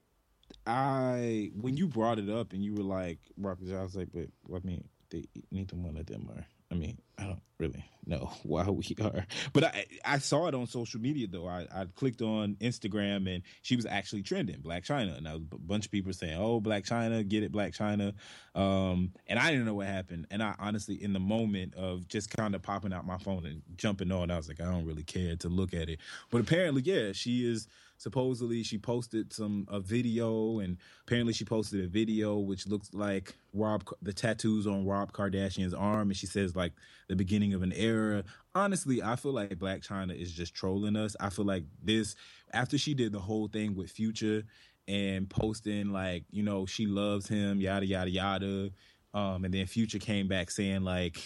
I 0.66 1.50
when 1.58 1.78
you 1.78 1.88
brought 1.88 2.18
it 2.18 2.28
up 2.28 2.52
and 2.52 2.62
you 2.62 2.74
were 2.74 2.82
like 2.82 3.18
Rob, 3.38 3.58
I 3.62 3.82
was 3.82 3.96
like, 3.96 4.08
but 4.12 4.28
I 4.54 4.58
mean, 4.66 4.84
they, 5.08 5.24
need 5.34 5.44
neither 5.50 5.76
one 5.76 5.96
of 5.96 6.04
them 6.04 6.28
are 6.36 6.44
I 6.70 6.74
mean, 6.74 6.98
I 7.18 7.24
don't 7.24 7.42
really 7.58 7.84
know 8.06 8.30
why 8.42 8.68
we 8.68 8.84
are, 9.00 9.26
but 9.52 9.64
I 9.64 9.86
I 10.04 10.18
saw 10.18 10.46
it 10.48 10.54
on 10.54 10.66
social 10.66 11.00
media 11.00 11.26
though. 11.28 11.46
I, 11.46 11.66
I 11.72 11.86
clicked 11.94 12.22
on 12.22 12.56
Instagram 12.56 13.32
and 13.32 13.42
she 13.62 13.76
was 13.76 13.86
actually 13.86 14.22
trending 14.22 14.58
Blac 14.58 14.84
Chyna, 14.84 15.16
and 15.16 15.26
a 15.26 15.38
bunch 15.38 15.86
of 15.86 15.92
people 15.92 16.12
saying, 16.12 16.36
"Oh, 16.36 16.60
Blac 16.60 16.86
Chyna, 16.86 17.26
get 17.26 17.42
it, 17.42 17.52
Blac 17.52 17.76
Chyna," 17.76 18.14
um, 18.60 19.12
and 19.26 19.38
I 19.38 19.50
didn't 19.50 19.66
know 19.66 19.74
what 19.74 19.86
happened. 19.86 20.26
And 20.30 20.42
I 20.42 20.54
honestly, 20.58 21.02
in 21.02 21.12
the 21.12 21.20
moment 21.20 21.74
of 21.74 22.08
just 22.08 22.30
kind 22.30 22.54
of 22.54 22.62
popping 22.62 22.92
out 22.92 23.06
my 23.06 23.18
phone 23.18 23.46
and 23.46 23.62
jumping 23.76 24.12
on, 24.12 24.30
I 24.30 24.36
was 24.36 24.48
like, 24.48 24.60
I 24.60 24.64
don't 24.64 24.86
really 24.86 25.04
care 25.04 25.36
to 25.36 25.48
look 25.48 25.72
at 25.72 25.88
it. 25.88 26.00
But 26.30 26.40
apparently, 26.40 26.82
yeah, 26.82 27.12
she 27.12 27.46
is 27.46 27.68
supposedly 27.98 28.62
she 28.62 28.78
posted 28.78 29.32
some 29.32 29.66
a 29.70 29.80
video 29.80 30.60
and 30.60 30.76
apparently 31.06 31.32
she 31.32 31.44
posted 31.44 31.84
a 31.84 31.88
video 31.88 32.36
which 32.36 32.66
looks 32.66 32.92
like 32.92 33.34
Rob 33.52 33.84
the 34.02 34.12
tattoos 34.12 34.66
on 34.66 34.86
Rob 34.86 35.12
Kardashian's 35.12 35.74
arm 35.74 36.08
and 36.08 36.16
she 36.16 36.26
says 36.26 36.54
like 36.54 36.72
the 37.08 37.16
beginning 37.16 37.54
of 37.54 37.62
an 37.62 37.72
era. 37.72 38.24
Honestly, 38.54 39.02
I 39.02 39.16
feel 39.16 39.32
like 39.32 39.56
Blac 39.56 39.86
Chyna 39.86 40.18
is 40.20 40.32
just 40.32 40.54
trolling 40.54 40.96
us. 40.96 41.16
I 41.20 41.30
feel 41.30 41.44
like 41.44 41.64
this 41.82 42.14
after 42.52 42.78
she 42.78 42.94
did 42.94 43.12
the 43.12 43.20
whole 43.20 43.48
thing 43.48 43.74
with 43.74 43.90
Future 43.90 44.44
and 44.88 45.28
posting 45.28 45.90
like, 45.90 46.24
you 46.30 46.42
know, 46.42 46.66
she 46.66 46.86
loves 46.86 47.28
him, 47.28 47.60
yada 47.60 47.86
yada 47.86 48.10
yada. 48.10 48.70
Um 49.14 49.44
and 49.44 49.54
then 49.54 49.66
Future 49.66 49.98
came 49.98 50.28
back 50.28 50.50
saying 50.50 50.82
like 50.82 51.18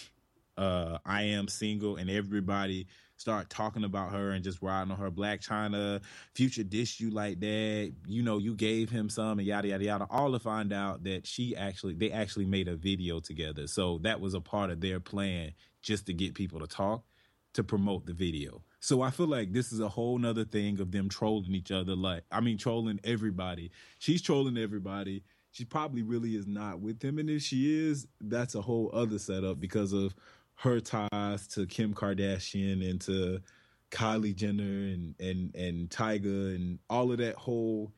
uh 0.57 0.99
I 1.05 1.23
am 1.23 1.47
single 1.47 1.97
and 1.97 2.09
everybody 2.09 2.87
start 3.21 3.49
talking 3.49 3.83
about 3.83 4.11
her 4.11 4.31
and 4.31 4.43
just 4.43 4.61
riding 4.61 4.91
on 4.91 4.97
her 4.97 5.11
Blac 5.11 5.47
Chyna, 5.47 6.01
future 6.33 6.63
dish 6.63 6.99
you 6.99 7.11
like 7.11 7.39
that, 7.39 7.93
you 8.07 8.23
know, 8.23 8.39
you 8.39 8.55
gave 8.55 8.89
him 8.89 9.09
some 9.09 9.39
and 9.39 9.47
yada 9.47 9.69
yada 9.69 9.83
yada, 9.83 10.07
all 10.09 10.31
to 10.31 10.39
find 10.39 10.73
out 10.73 11.03
that 11.03 11.25
she 11.25 11.55
actually 11.55 11.93
they 11.93 12.11
actually 12.11 12.45
made 12.45 12.67
a 12.67 12.75
video 12.75 13.19
together. 13.19 13.67
So 13.67 13.99
that 13.99 14.19
was 14.19 14.33
a 14.33 14.41
part 14.41 14.71
of 14.71 14.81
their 14.81 14.99
plan 14.99 15.53
just 15.81 16.07
to 16.07 16.13
get 16.13 16.33
people 16.33 16.59
to 16.59 16.67
talk 16.67 17.05
to 17.53 17.63
promote 17.63 18.05
the 18.05 18.13
video. 18.13 18.63
So 18.79 19.01
I 19.01 19.11
feel 19.11 19.27
like 19.27 19.53
this 19.53 19.71
is 19.71 19.79
a 19.79 19.89
whole 19.89 20.17
nother 20.17 20.45
thing 20.45 20.79
of 20.79 20.91
them 20.91 21.09
trolling 21.09 21.53
each 21.53 21.71
other. 21.71 21.95
Like, 21.95 22.23
I 22.31 22.41
mean, 22.41 22.57
trolling 22.57 22.99
everybody. 23.03 23.71
She's 23.99 24.21
trolling 24.21 24.57
everybody. 24.57 25.23
She 25.51 25.65
probably 25.65 26.01
really 26.01 26.35
is 26.35 26.47
not 26.47 26.79
with 26.79 27.03
him. 27.03 27.19
And 27.19 27.29
if 27.29 27.41
she 27.43 27.87
is, 27.89 28.07
that's 28.21 28.55
a 28.55 28.61
whole 28.61 28.89
other 28.93 29.19
setup 29.19 29.59
because 29.59 29.91
of 29.91 30.15
her 30.61 30.79
ties 30.79 31.47
to 31.47 31.65
Kim 31.65 31.93
Kardashian 31.93 32.87
and 32.87 33.01
to 33.01 33.41
Kylie 33.89 34.35
Jenner 34.35 34.63
and 34.63 35.15
and 35.19 35.55
and 35.55 35.89
Tyga 35.89 36.55
and 36.55 36.77
all 36.87 37.11
of 37.11 37.17
that 37.17 37.35
whole 37.35 37.91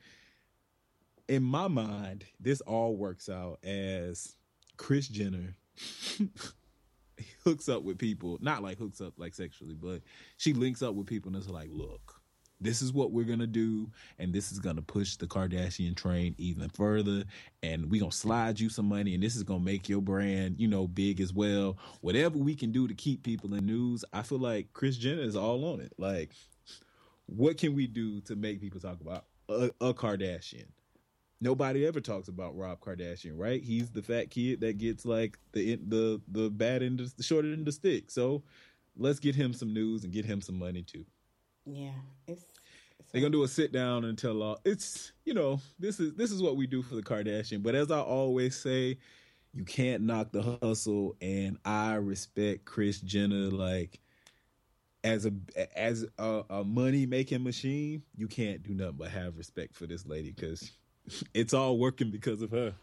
in 1.28 1.44
my 1.44 1.68
mind, 1.68 2.26
this 2.40 2.62
all 2.62 2.96
works 2.96 3.28
out 3.28 3.60
as 3.64 4.36
Kris 4.78 5.08
Jenner 5.08 5.56
hooks 7.44 7.68
up 7.68 7.84
with 7.84 7.98
people, 7.98 8.38
not 8.42 8.64
like 8.64 8.78
hooks 8.78 9.02
up 9.02 9.14
like 9.18 9.34
sexually, 9.34 9.76
but 9.76 10.02
she 10.38 10.54
links 10.54 10.82
up 10.82 10.96
with 10.96 11.08
people 11.08 11.30
and 11.30 11.38
it's 11.38 11.50
like, 11.50 11.70
look, 11.72 12.13
this 12.64 12.82
is 12.82 12.94
what 12.94 13.12
we're 13.12 13.26
gonna 13.26 13.48
do, 13.48 13.90
and 14.20 14.34
this 14.34 14.52
is 14.52 14.60
gonna 14.60 14.82
push 14.82 15.16
the 15.16 15.28
Kardashian 15.28 15.96
train 15.96 16.36
even 16.38 16.70
further, 16.70 17.24
and 17.62 17.90
we're 17.90 18.00
gonna 18.00 18.12
slide 18.12 18.60
you 18.60 18.70
some 18.70 18.88
money, 18.88 19.14
and 19.14 19.22
this 19.24 19.36
is 19.36 19.44
gonna 19.44 19.64
make 19.64 19.90
your 19.90 20.02
brand, 20.02 20.56
you 20.60 20.68
know, 20.68 20.88
big 20.88 21.22
as 21.22 21.34
well. 21.34 21.78
Whatever 22.02 22.38
we 22.38 22.56
can 22.56 22.72
do 22.72 22.88
to 22.88 22.94
keep 22.94 23.24
people 23.24 23.54
in 23.54 23.66
news, 23.66 24.04
I 24.14 24.22
feel 24.22 24.40
like 24.40 24.74
Kris 24.74 24.98
Jenner 24.98 25.24
is 25.24 25.36
all 25.36 25.66
on 25.66 25.82
it. 25.82 25.94
Like, 25.98 26.32
what 27.26 27.58
can 27.58 27.76
we 27.76 27.88
do 27.88 28.22
to 28.22 28.36
make 28.36 28.62
people 28.62 28.80
talk 28.80 29.00
about 29.02 29.26
a, 29.50 29.72
a 29.82 29.94
Kardashian? 29.94 30.68
Nobody 31.42 31.86
ever 31.86 32.00
talks 32.00 32.30
about 32.30 32.58
Rob 32.58 32.80
Kardashian, 32.80 33.34
right? 33.36 33.62
He's 33.62 33.92
the 33.92 34.02
fat 34.02 34.30
kid 34.30 34.62
that 34.62 34.78
gets 34.78 35.06
like 35.06 35.38
the 35.52 35.76
the 35.76 36.22
the 36.30 36.50
bad 36.50 36.82
end, 36.82 37.02
of, 37.02 37.16
the 37.18 37.24
short 37.24 37.44
end 37.44 37.60
of 37.60 37.66
the 37.66 37.72
stick. 37.74 38.10
So 38.10 38.44
let's 38.96 39.20
get 39.20 39.36
him 39.36 39.54
some 39.54 39.74
news 39.74 40.04
and 40.04 40.14
get 40.14 40.26
him 40.26 40.42
some 40.42 40.58
money 40.58 40.84
too. 40.84 41.06
Yeah, 41.66 41.92
it's 42.28 42.46
they're 43.14 43.22
gonna 43.22 43.32
do 43.32 43.44
a 43.44 43.48
sit 43.48 43.72
down 43.72 44.06
and 44.06 44.18
tell 44.18 44.42
all. 44.42 44.60
It's 44.66 45.14
you 45.24 45.36
know 45.36 45.62
this 45.80 46.00
is 46.00 46.16
this 46.16 46.32
is 46.32 46.42
what 46.42 46.58
we 46.58 46.66
do 46.66 46.82
for 46.82 46.96
the 46.96 47.04
Kardashian. 47.04 47.62
But 47.62 47.76
as 47.76 47.92
I 47.92 48.00
always 48.00 48.60
say, 48.60 48.98
you 49.54 49.64
can't 49.64 50.04
knock 50.04 50.32
the 50.32 50.58
hustle, 50.62 51.16
and 51.22 51.58
I 51.64 51.96
respect 51.96 52.66
Kris 52.66 53.00
Jenner 53.00 53.52
like 53.52 54.00
as 55.04 55.28
a 55.28 55.32
as 55.78 56.06
a, 56.18 56.44
a 56.50 56.64
money 56.64 57.06
making 57.06 57.44
machine. 57.44 58.02
You 58.18 58.28
can't 58.28 58.64
do 58.64 58.74
nothing 58.74 58.98
but 58.98 59.10
have 59.10 59.38
respect 59.38 59.76
for 59.76 59.86
this 59.86 60.08
lady 60.08 60.32
because 60.32 60.72
it's 61.36 61.54
all 61.54 61.78
working 61.78 62.10
because 62.10 62.42
of 62.42 62.50
her. 62.50 62.74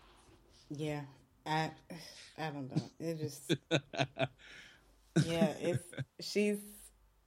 Yeah, 0.70 1.00
I 1.44 1.72
I 2.38 2.50
don't 2.50 2.74
know. 2.74 2.90
It 3.00 3.18
just 3.18 3.56
yeah, 5.26 5.52
it's 5.60 5.84
she's 6.20 6.58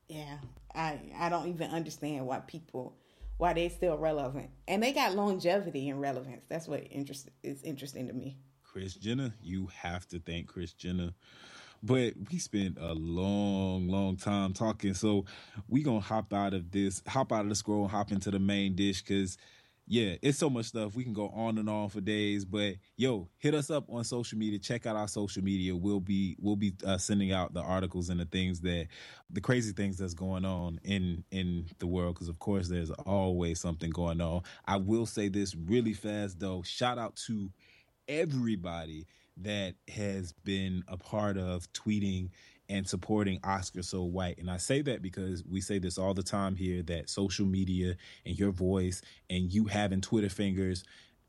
yeah, 0.07 0.37
I 0.73 0.99
I 1.17 1.29
don't 1.29 1.47
even 1.47 1.71
understand 1.71 2.25
why 2.25 2.39
people 2.39 2.95
why 3.37 3.53
they 3.53 3.69
still 3.69 3.97
relevant, 3.97 4.49
and 4.67 4.81
they 4.81 4.93
got 4.93 5.15
longevity 5.15 5.89
and 5.89 5.99
relevance. 5.99 6.43
That's 6.49 6.67
what 6.67 6.85
interest 6.89 7.29
is 7.41 7.61
interesting 7.63 8.07
to 8.07 8.13
me. 8.13 8.37
Kris 8.63 8.95
Jenner, 8.95 9.33
you 9.41 9.67
have 9.81 10.07
to 10.09 10.19
thank 10.19 10.47
Kris 10.47 10.73
Jenner. 10.73 11.13
But 11.85 12.13
we 12.31 12.39
spent 12.39 12.77
a 12.79 12.93
long, 12.93 13.89
long 13.89 14.15
time 14.15 14.53
talking, 14.53 14.93
so 14.93 15.25
we 15.67 15.83
gonna 15.83 15.99
hop 15.99 16.33
out 16.33 16.53
of 16.53 16.71
this, 16.71 17.03
hop 17.05 17.33
out 17.33 17.41
of 17.41 17.49
the 17.49 17.55
scroll, 17.55 17.89
hop 17.89 18.11
into 18.11 18.31
the 18.31 18.39
main 18.39 18.75
dish 18.75 19.01
because 19.01 19.37
yeah, 19.93 20.15
it's 20.23 20.39
so 20.39 20.49
much 20.49 20.65
stuff. 20.65 20.95
We 20.95 21.03
can 21.03 21.13
go 21.13 21.29
on 21.29 21.59
and 21.59 21.69
on 21.69 21.87
for 21.89 22.01
days, 22.01 22.45
but 22.45 22.77
yo, 22.97 23.29
hit 23.37 23.53
us 23.53 23.69
up 23.69 23.85
on 23.89 24.03
social 24.03 24.39
media. 24.39 24.57
Check 24.57 24.87
out 24.87 24.95
our 24.95 25.07
social 25.07 25.43
media. 25.43 25.75
We'll 25.75 25.99
be 25.99 26.35
we'll 26.41 26.55
be 26.55 26.73
uh, 26.83 26.97
sending 26.97 27.31
out 27.31 27.53
the 27.53 27.61
articles 27.61 28.09
and 28.09 28.19
the 28.19 28.25
things 28.25 28.59
that 28.61 28.87
the 29.29 29.39
crazy 29.39 29.71
things 29.71 29.99
that's 29.99 30.15
going 30.15 30.45
on 30.45 30.79
in 30.83 31.23
in 31.29 31.67
the 31.77 31.85
world 31.85 32.15
because 32.15 32.27
of 32.27 32.39
course 32.39 32.69
there's 32.69 32.89
always 32.89 33.59
something 33.59 33.91
going 33.91 34.19
on. 34.19 34.41
I 34.65 34.77
will 34.77 35.05
say 35.05 35.27
this 35.27 35.53
really 35.53 35.93
fast 35.93 36.39
though. 36.39 36.63
Shout 36.63 36.97
out 36.97 37.15
to 37.27 37.51
everybody 38.07 39.05
that 39.37 39.75
has 39.87 40.33
been 40.43 40.83
a 40.87 40.97
part 40.97 41.37
of 41.37 41.71
tweeting 41.73 42.29
and 42.69 42.87
supporting 42.87 43.39
Oscar 43.43 43.83
So 43.83 44.03
White. 44.03 44.37
And 44.37 44.49
I 44.49 44.57
say 44.57 44.81
that 44.83 45.01
because 45.01 45.43
we 45.43 45.61
say 45.61 45.79
this 45.79 45.97
all 45.97 46.13
the 46.13 46.23
time 46.23 46.55
here 46.55 46.81
that 46.83 47.09
social 47.09 47.45
media 47.45 47.95
and 48.25 48.37
your 48.37 48.51
voice 48.51 49.01
and 49.29 49.51
you 49.51 49.65
having 49.65 50.01
Twitter 50.01 50.29
fingers, 50.29 50.83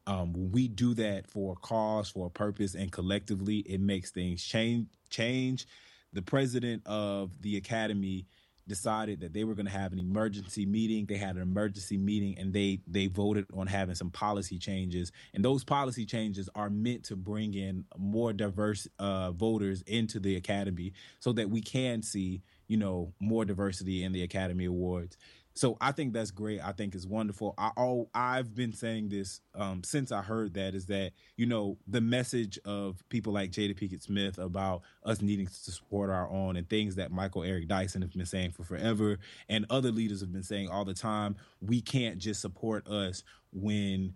um, 0.06 0.32
we 0.52 0.68
do 0.68 0.94
that 0.94 1.26
for 1.26 1.52
a 1.52 1.56
cause, 1.56 2.10
for 2.10 2.26
a 2.26 2.30
purpose, 2.30 2.74
and 2.74 2.92
collectively, 2.92 3.58
it 3.58 3.80
makes 3.80 4.10
things 4.10 4.42
change. 4.44 4.88
Change. 5.10 5.66
The 6.12 6.22
president 6.22 6.86
of 6.86 7.30
the 7.40 7.56
academy 7.56 8.26
decided 8.66 9.20
that 9.20 9.32
they 9.32 9.44
were 9.44 9.54
going 9.54 9.66
to 9.66 9.72
have 9.72 9.92
an 9.92 9.98
emergency 9.98 10.66
meeting. 10.66 11.06
They 11.06 11.16
had 11.16 11.36
an 11.36 11.42
emergency 11.42 11.96
meeting 11.96 12.38
and 12.38 12.52
they 12.52 12.80
they 12.86 13.06
voted 13.06 13.46
on 13.54 13.66
having 13.66 13.94
some 13.94 14.10
policy 14.10 14.58
changes. 14.58 15.12
And 15.34 15.44
those 15.44 15.64
policy 15.64 16.06
changes 16.06 16.48
are 16.54 16.70
meant 16.70 17.04
to 17.04 17.16
bring 17.16 17.54
in 17.54 17.84
more 17.96 18.32
diverse 18.32 18.88
uh, 18.98 19.32
voters 19.32 19.82
into 19.82 20.18
the 20.18 20.36
academy 20.36 20.92
so 21.20 21.32
that 21.32 21.50
we 21.50 21.60
can 21.60 22.02
see, 22.02 22.42
you 22.66 22.76
know, 22.76 23.12
more 23.20 23.44
diversity 23.44 24.02
in 24.02 24.12
the 24.12 24.22
Academy 24.22 24.64
Awards 24.64 25.16
so 25.56 25.76
I 25.80 25.92
think 25.92 26.12
that's 26.12 26.32
great. 26.32 26.60
I 26.60 26.72
think 26.72 26.94
it's 26.94 27.06
wonderful. 27.06 27.54
I 27.56 27.70
all 27.76 28.10
I've 28.12 28.54
been 28.54 28.72
saying 28.72 29.10
this 29.10 29.40
um, 29.54 29.84
since 29.84 30.10
I 30.10 30.20
heard 30.20 30.54
that 30.54 30.74
is 30.74 30.86
that 30.86 31.12
you 31.36 31.46
know 31.46 31.78
the 31.86 32.00
message 32.00 32.58
of 32.64 33.02
people 33.08 33.32
like 33.32 33.52
Jada 33.52 33.78
Pinkett 33.78 34.02
Smith 34.02 34.38
about 34.38 34.82
us 35.04 35.22
needing 35.22 35.46
to 35.46 35.52
support 35.52 36.10
our 36.10 36.28
own 36.28 36.56
and 36.56 36.68
things 36.68 36.96
that 36.96 37.12
Michael 37.12 37.44
Eric 37.44 37.68
Dyson 37.68 38.02
have 38.02 38.12
been 38.12 38.26
saying 38.26 38.50
for 38.50 38.64
forever 38.64 39.18
and 39.48 39.64
other 39.70 39.92
leaders 39.92 40.20
have 40.20 40.32
been 40.32 40.42
saying 40.42 40.68
all 40.68 40.84
the 40.84 40.94
time. 40.94 41.36
We 41.60 41.80
can't 41.80 42.18
just 42.18 42.40
support 42.40 42.88
us 42.88 43.22
when 43.52 44.14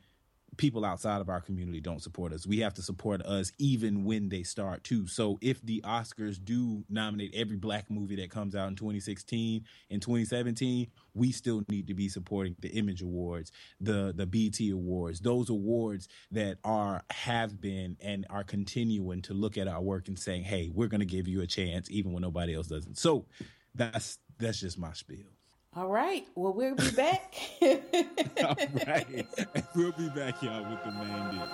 people 0.58 0.84
outside 0.84 1.22
of 1.22 1.30
our 1.30 1.40
community 1.40 1.80
don't 1.80 2.02
support 2.02 2.32
us. 2.32 2.46
We 2.46 2.58
have 2.58 2.74
to 2.74 2.82
support 2.82 3.22
us 3.22 3.52
even 3.58 4.04
when 4.04 4.28
they 4.28 4.42
start 4.42 4.84
too. 4.84 5.06
So 5.06 5.38
if 5.40 5.62
the 5.62 5.80
Oscars 5.86 6.44
do 6.44 6.84
nominate 6.90 7.34
every 7.34 7.56
black 7.56 7.90
movie 7.90 8.16
that 8.16 8.30
comes 8.30 8.54
out 8.54 8.68
in 8.68 8.76
2016 8.76 9.64
and 9.90 10.02
2017, 10.02 10.88
we 11.14 11.32
still 11.32 11.62
need 11.68 11.86
to 11.86 11.94
be 11.94 12.08
supporting 12.08 12.56
the 12.60 12.68
Image 12.68 13.00
Awards, 13.00 13.50
the 13.80 14.12
the 14.14 14.26
BET 14.26 14.60
Awards, 14.70 15.20
those 15.20 15.48
awards 15.48 16.08
that 16.32 16.58
are 16.64 17.02
have 17.10 17.60
been 17.60 17.96
and 18.00 18.26
are 18.28 18.44
continuing 18.44 19.22
to 19.22 19.34
look 19.34 19.56
at 19.56 19.68
our 19.68 19.80
work 19.80 20.08
and 20.08 20.18
saying, 20.18 20.42
"Hey, 20.42 20.70
we're 20.74 20.88
going 20.88 21.00
to 21.00 21.06
give 21.06 21.28
you 21.28 21.40
a 21.40 21.46
chance 21.46 21.90
even 21.90 22.12
when 22.12 22.22
nobody 22.22 22.54
else 22.54 22.66
doesn't." 22.66 22.98
So 22.98 23.26
that's 23.74 24.18
that's 24.38 24.60
just 24.60 24.78
my 24.78 24.92
spiel. 24.92 25.37
All 25.78 25.86
right. 25.86 26.26
Well, 26.34 26.52
we'll 26.52 26.74
be 26.74 26.90
back. 26.96 27.34
All 27.62 28.56
right. 28.84 29.26
We'll 29.76 29.92
be 29.92 30.08
back, 30.08 30.42
y'all, 30.42 30.68
with 30.68 30.82
the 30.82 30.90
main 30.90 31.30
dish. 31.30 31.48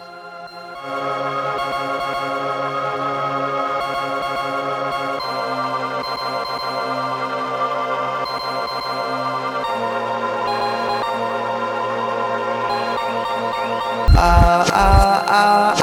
Ah, 14.16 14.64
ah, 14.72 15.24
ah, 15.28 15.82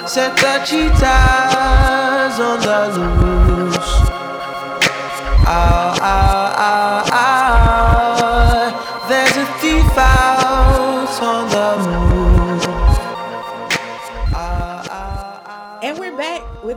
ah. 0.00 0.06
Set 0.06 0.34
the 0.36 0.64
cheetahs 0.64 2.40
on 2.40 2.60
the 2.60 2.98
loose. 2.98 3.53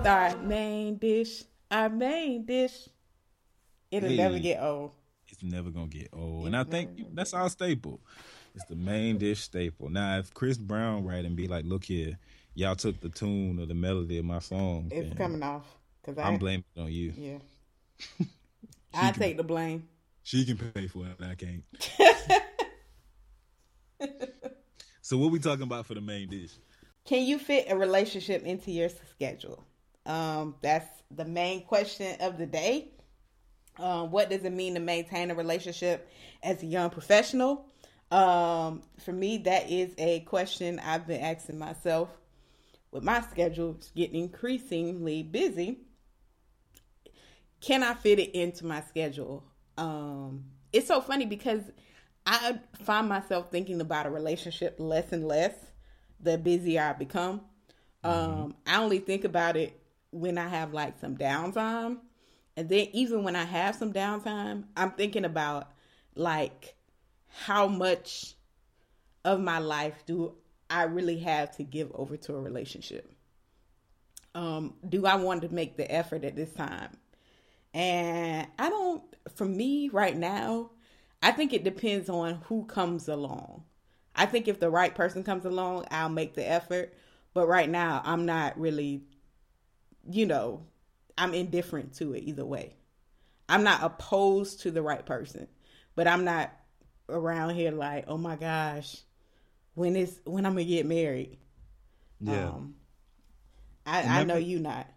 Our 0.07 0.37
main 0.37 0.97
dish. 0.97 1.43
Our 1.69 1.89
main 1.89 2.45
dish. 2.45 2.89
It'll 3.91 4.09
never 4.09 4.39
get 4.39 4.61
old. 4.61 4.91
It's 5.29 5.43
never 5.43 5.69
gonna 5.69 5.87
get 5.87 6.09
old, 6.13 6.47
and 6.47 6.55
I 6.55 6.63
think 6.63 7.13
that's 7.13 7.33
our 7.33 7.49
staple. 7.49 7.99
It's 8.55 8.65
the 8.65 8.75
main 8.75 9.17
dish 9.17 9.41
staple. 9.41 9.89
Now, 9.89 10.17
if 10.17 10.33
Chris 10.33 10.57
Brown 10.57 11.05
write 11.05 11.25
and 11.25 11.35
be 11.35 11.47
like, 11.47 11.65
"Look 11.65 11.83
here, 11.83 12.17
y'all 12.55 12.75
took 12.75 12.99
the 13.01 13.09
tune 13.09 13.59
or 13.59 13.65
the 13.65 13.73
melody 13.73 14.17
of 14.17 14.25
my 14.25 14.39
song," 14.39 14.87
It's 14.91 15.13
coming 15.15 15.43
off. 15.43 15.65
Cause 16.03 16.17
I, 16.17 16.23
I'm 16.23 16.37
blaming 16.37 16.63
it 16.75 16.79
on 16.79 16.91
you. 16.91 17.13
Yeah. 17.17 17.37
I 18.93 19.11
take 19.11 19.35
the 19.35 19.43
blame. 19.43 19.89
She 20.23 20.45
can 20.45 20.57
pay 20.57 20.87
for 20.87 21.05
it, 21.05 21.17
I 21.21 21.35
can't. 21.35 21.63
so, 25.01 25.17
what 25.17 25.31
we 25.31 25.39
talking 25.39 25.63
about 25.63 25.85
for 25.85 25.93
the 25.93 26.01
main 26.01 26.29
dish? 26.29 26.51
Can 27.05 27.23
you 27.23 27.37
fit 27.39 27.67
a 27.69 27.77
relationship 27.77 28.43
into 28.43 28.71
your 28.71 28.89
schedule? 28.89 29.63
Um, 30.07 30.55
that's 30.61 30.87
the 31.11 31.25
main 31.25 31.63
question 31.65 32.19
of 32.21 32.37
the 32.37 32.45
day. 32.47 32.89
Um, 33.77 34.09
what 34.09 34.29
does 34.29 34.43
it 34.43 34.53
mean 34.53 34.73
to 34.73 34.79
maintain 34.79 35.29
a 35.29 35.35
relationship 35.35 36.09
as 36.41 36.63
a 36.63 36.65
young 36.65 36.89
professional? 36.89 37.65
Um, 38.09 38.81
for 39.03 39.11
me, 39.11 39.39
that 39.39 39.69
is 39.69 39.93
a 39.97 40.21
question 40.21 40.79
I've 40.79 41.05
been 41.05 41.21
asking 41.21 41.59
myself 41.59 42.09
with 42.89 43.03
my 43.03 43.21
schedule 43.21 43.75
it's 43.77 43.91
getting 43.91 44.23
increasingly 44.23 45.23
busy. 45.23 45.79
Can 47.59 47.83
I 47.83 47.93
fit 47.93 48.17
it 48.17 48.31
into 48.31 48.65
my 48.65 48.81
schedule? 48.81 49.43
Um, 49.77 50.45
it's 50.71 50.87
so 50.87 51.01
funny 51.01 51.25
because 51.25 51.61
I 52.25 52.59
find 52.83 53.09
myself 53.09 53.51
thinking 53.51 53.81
about 53.81 54.05
a 54.05 54.09
relationship 54.09 54.75
less 54.79 55.11
and 55.11 55.27
less 55.27 55.53
the 56.19 56.37
busier 56.37 56.81
I 56.81 56.93
become. 56.93 57.41
Um, 58.03 58.55
I 58.65 58.81
only 58.81 58.99
think 58.99 59.25
about 59.25 59.57
it 59.57 59.81
when 60.11 60.37
I 60.37 60.47
have 60.47 60.73
like 60.73 60.99
some 60.99 61.17
downtime. 61.17 61.99
And 62.55 62.69
then 62.69 62.87
even 62.93 63.23
when 63.23 63.35
I 63.35 63.43
have 63.43 63.75
some 63.75 63.93
downtime, 63.93 64.63
I'm 64.75 64.91
thinking 64.91 65.25
about 65.25 65.71
like 66.15 66.75
how 67.27 67.67
much 67.67 68.35
of 69.23 69.39
my 69.39 69.59
life 69.59 70.03
do 70.05 70.35
I 70.69 70.83
really 70.83 71.19
have 71.19 71.55
to 71.57 71.63
give 71.63 71.91
over 71.93 72.17
to 72.17 72.35
a 72.35 72.41
relationship? 72.41 73.13
Um, 74.33 74.75
do 74.87 75.05
I 75.05 75.15
want 75.15 75.41
to 75.43 75.49
make 75.53 75.77
the 75.77 75.91
effort 75.91 76.23
at 76.23 76.35
this 76.35 76.53
time? 76.53 76.97
And 77.73 78.47
I 78.57 78.69
don't, 78.69 79.03
for 79.35 79.45
me 79.45 79.89
right 79.89 80.15
now, 80.15 80.71
I 81.21 81.31
think 81.31 81.53
it 81.53 81.63
depends 81.63 82.09
on 82.09 82.41
who 82.45 82.65
comes 82.65 83.07
along. 83.07 83.63
I 84.15 84.25
think 84.25 84.47
if 84.47 84.59
the 84.59 84.69
right 84.69 84.93
person 84.93 85.23
comes 85.23 85.45
along, 85.45 85.85
I'll 85.91 86.09
make 86.09 86.33
the 86.33 86.47
effort. 86.47 86.93
But 87.33 87.47
right 87.47 87.69
now, 87.69 88.01
I'm 88.03 88.25
not 88.25 88.59
really, 88.59 89.03
you 90.09 90.25
know, 90.25 90.65
I'm 91.17 91.33
indifferent 91.33 91.93
to 91.95 92.13
it 92.13 92.23
either 92.23 92.45
way. 92.45 92.75
I'm 93.49 93.63
not 93.63 93.83
opposed 93.83 94.61
to 94.61 94.71
the 94.71 94.81
right 94.81 95.05
person, 95.05 95.47
but 95.95 96.07
I'm 96.07 96.25
not 96.25 96.51
around 97.09 97.55
here 97.55 97.71
like, 97.71 98.05
oh 98.07 98.17
my 98.17 98.35
gosh, 98.35 99.01
when 99.75 99.95
is 99.95 100.21
when 100.25 100.45
I'm 100.45 100.53
gonna 100.53 100.65
get 100.65 100.85
married? 100.85 101.39
Yeah. 102.19 102.49
Um, 102.49 102.75
I, 103.85 104.19
I 104.21 104.23
know 104.23 104.35
you 104.37 104.59
not 104.59 104.87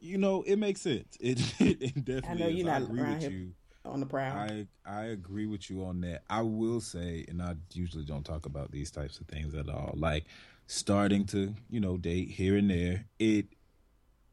You 0.00 0.18
know, 0.18 0.42
it 0.42 0.56
makes 0.56 0.80
sense. 0.82 1.16
It, 1.20 1.40
it 1.58 2.04
definitely. 2.04 2.28
I 2.28 2.34
know 2.34 2.48
you're 2.48 2.66
I 2.68 2.78
not 2.78 2.82
agree 2.82 3.02
around 3.02 3.14
with 3.14 3.20
here 3.20 3.30
you. 3.32 3.54
on 3.84 4.00
the 4.00 4.06
prowl. 4.06 4.48
I 4.48 4.66
I 4.84 5.04
agree 5.06 5.46
with 5.46 5.70
you 5.70 5.84
on 5.84 6.00
that. 6.02 6.22
I 6.28 6.42
will 6.42 6.80
say, 6.80 7.24
and 7.28 7.42
I 7.42 7.56
usually 7.72 8.04
don't 8.04 8.24
talk 8.24 8.46
about 8.46 8.70
these 8.70 8.90
types 8.90 9.20
of 9.20 9.26
things 9.26 9.54
at 9.54 9.68
all. 9.68 9.94
Like 9.96 10.26
starting 10.66 11.24
to, 11.26 11.54
you 11.70 11.80
know, 11.80 11.96
date 11.96 12.30
here 12.30 12.56
and 12.56 12.70
there. 12.70 13.06
It 13.18 13.46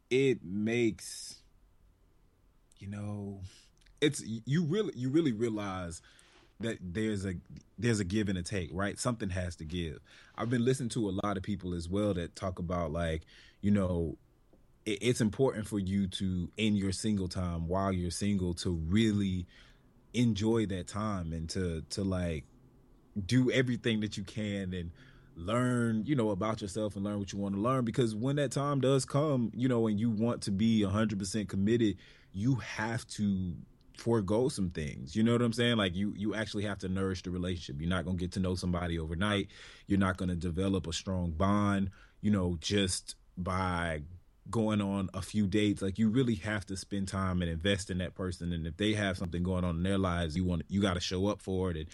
it 0.10 0.44
makes 0.44 1.42
you 2.80 2.88
know, 2.88 3.42
it's 4.02 4.24
you 4.26 4.64
really 4.64 4.94
you 4.96 5.10
really 5.10 5.32
realize 5.32 6.02
that 6.60 6.78
there's 6.82 7.26
a 7.26 7.34
there's 7.78 8.00
a 8.00 8.04
give 8.04 8.30
and 8.30 8.38
a 8.38 8.44
take, 8.44 8.70
right? 8.74 9.00
Something 9.00 9.30
has 9.30 9.56
to 9.58 9.66
give. 9.66 10.00
I've 10.36 10.50
been 10.50 10.64
listening 10.64 10.90
to 10.90 11.10
a 11.10 11.14
lot 11.24 11.38
of 11.38 11.44
people 11.44 11.74
as 11.74 11.90
well 11.90 12.14
that 12.14 12.36
talk 12.36 12.60
about 12.60 12.92
like, 12.92 13.24
you 13.62 13.72
know, 13.72 14.18
it, 14.86 15.00
it's 15.02 15.22
important 15.22 15.68
for 15.68 15.80
you 15.80 16.08
to 16.08 16.50
in 16.58 16.76
your 16.76 16.92
single 16.92 17.28
time 17.28 17.68
while 17.68 17.92
you're 17.92 18.12
single 18.12 18.54
to 18.56 18.72
really 18.72 19.48
enjoy 20.14 20.66
that 20.68 20.88
time 20.88 21.34
and 21.34 21.50
to 21.50 21.82
to 21.90 22.04
like 22.04 22.46
do 23.26 23.50
everything 23.52 24.02
that 24.02 24.18
you 24.18 24.24
can 24.24 24.74
and 24.74 24.92
learn 25.36 26.04
you 26.06 26.16
know 26.16 26.30
about 26.30 26.62
yourself 26.62 26.96
and 26.96 27.04
learn 27.04 27.20
what 27.20 27.34
you 27.34 27.40
want 27.40 27.54
to 27.54 27.60
learn 27.60 27.84
because 27.84 28.16
when 28.16 28.38
that 28.38 28.52
time 28.52 28.80
does 28.80 29.04
come 29.04 29.52
you 29.54 29.68
know 29.68 29.86
and 29.88 30.00
you 30.00 30.10
want 30.10 30.42
to 30.42 30.52
be 30.52 30.82
100% 30.82 31.50
committed 31.50 31.98
you 32.32 32.56
have 32.56 33.06
to 33.08 33.54
forego 33.98 34.50
some 34.50 34.70
things. 34.70 35.16
You 35.16 35.24
know 35.24 35.32
what 35.32 35.42
i'm 35.42 35.54
saying? 35.54 35.78
Like 35.78 35.96
you 35.96 36.14
you 36.18 36.36
actually 36.36 36.64
have 36.64 36.80
to 36.80 36.90
nourish 36.90 37.24
the 37.24 37.32
relationship. 37.32 37.82
You're 37.82 37.90
not 37.90 38.06
going 38.06 38.18
to 38.18 38.22
get 38.22 38.34
to 38.34 38.40
know 38.40 38.56
somebody 38.56 39.00
overnight. 39.00 39.48
You're 39.88 40.00
not 40.00 40.18
going 40.18 40.30
to 40.30 40.36
develop 40.36 40.88
a 40.88 40.94
strong 40.94 41.32
bond 41.32 41.92
you 42.22 42.32
know 42.32 42.58
just 42.60 43.16
by 43.38 44.02
going 44.50 44.82
on 44.82 45.10
a 45.14 45.22
few 45.22 45.48
dates. 45.48 45.82
Like 45.82 45.98
you 45.98 46.10
really 46.10 46.36
have 46.36 46.66
to 46.68 46.78
spend 46.78 47.08
time 47.08 47.42
and 47.42 47.50
invest 47.50 47.90
in 47.90 47.98
that 48.00 48.16
person 48.16 48.54
and 48.54 48.68
if 48.68 48.78
they 48.78 48.94
have 48.94 49.18
something 49.18 49.44
going 49.44 49.64
on 49.64 49.78
in 49.78 49.84
their 49.84 49.98
lives 49.98 50.36
you 50.36 50.44
want 50.44 50.64
you 50.68 50.82
got 50.82 50.96
to 50.96 51.00
show 51.00 51.28
up 51.28 51.42
for 51.42 51.72
it 51.72 51.78
and 51.78 51.88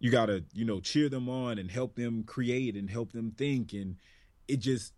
you 0.00 0.10
got 0.10 0.26
to 0.26 0.42
you 0.52 0.64
know 0.64 0.80
cheer 0.80 1.08
them 1.08 1.28
on 1.28 1.58
and 1.58 1.70
help 1.70 1.94
them 1.94 2.24
create 2.24 2.74
and 2.74 2.90
help 2.90 3.12
them 3.12 3.30
think 3.30 3.72
and 3.72 3.96
it 4.48 4.58
just 4.58 4.92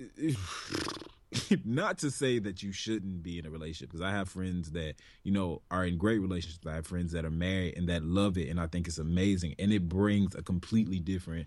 not 1.64 1.98
to 1.98 2.10
say 2.10 2.38
that 2.38 2.62
you 2.62 2.72
shouldn't 2.72 3.22
be 3.22 3.38
in 3.38 3.46
a 3.46 3.50
relationship 3.50 3.90
because 3.90 4.00
I 4.00 4.10
have 4.10 4.28
friends 4.28 4.70
that 4.72 4.94
you 5.24 5.32
know 5.32 5.62
are 5.70 5.84
in 5.84 5.98
great 5.98 6.20
relationships. 6.20 6.66
I 6.66 6.74
have 6.74 6.86
friends 6.86 7.12
that 7.12 7.24
are 7.24 7.30
married 7.30 7.76
and 7.76 7.88
that 7.88 8.02
love 8.02 8.38
it, 8.38 8.48
and 8.48 8.60
I 8.60 8.66
think 8.66 8.86
it's 8.86 8.98
amazing, 8.98 9.54
and 9.58 9.72
it 9.72 9.88
brings 9.88 10.34
a 10.34 10.42
completely 10.42 11.00
different 11.00 11.46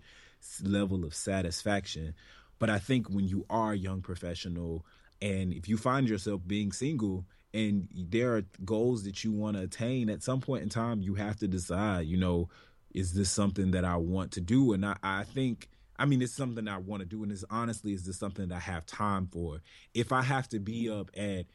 level 0.62 1.04
of 1.04 1.14
satisfaction. 1.14 2.14
But 2.58 2.70
I 2.70 2.78
think 2.78 3.08
when 3.08 3.26
you 3.26 3.44
are 3.50 3.72
a 3.72 3.76
young 3.76 4.02
professional, 4.02 4.86
and 5.20 5.52
if 5.52 5.68
you 5.68 5.76
find 5.76 6.08
yourself 6.08 6.42
being 6.46 6.72
single, 6.72 7.24
and 7.54 7.88
there 7.94 8.36
are 8.36 8.44
goals 8.64 9.04
that 9.04 9.24
you 9.24 9.32
want 9.32 9.56
to 9.56 9.64
attain, 9.64 10.08
at 10.08 10.22
some 10.22 10.40
point 10.40 10.62
in 10.62 10.68
time, 10.68 11.02
you 11.02 11.14
have 11.14 11.36
to 11.38 11.48
decide. 11.48 12.06
You 12.06 12.18
know, 12.18 12.48
is 12.94 13.14
this 13.14 13.30
something 13.30 13.72
that 13.72 13.84
I 13.84 13.96
want 13.96 14.32
to 14.32 14.40
do? 14.40 14.72
And 14.72 14.84
I, 14.84 14.96
I 15.02 15.24
think 15.24 15.68
I 15.98 16.04
mean, 16.04 16.22
it's 16.22 16.32
something 16.32 16.66
I 16.66 16.78
want 16.78 17.00
to 17.00 17.06
do, 17.06 17.22
and 17.22 17.30
it's 17.30 17.44
honestly, 17.50 17.92
is 17.92 18.04
this 18.04 18.18
something 18.18 18.48
that 18.48 18.56
I 18.56 18.58
have 18.58 18.86
time 18.86 19.28
for? 19.30 19.60
If 19.94 20.10
I 20.10 20.22
have 20.22 20.48
to 20.48 20.58
be 20.58 20.90
up 20.90 21.10
at, 21.16 21.46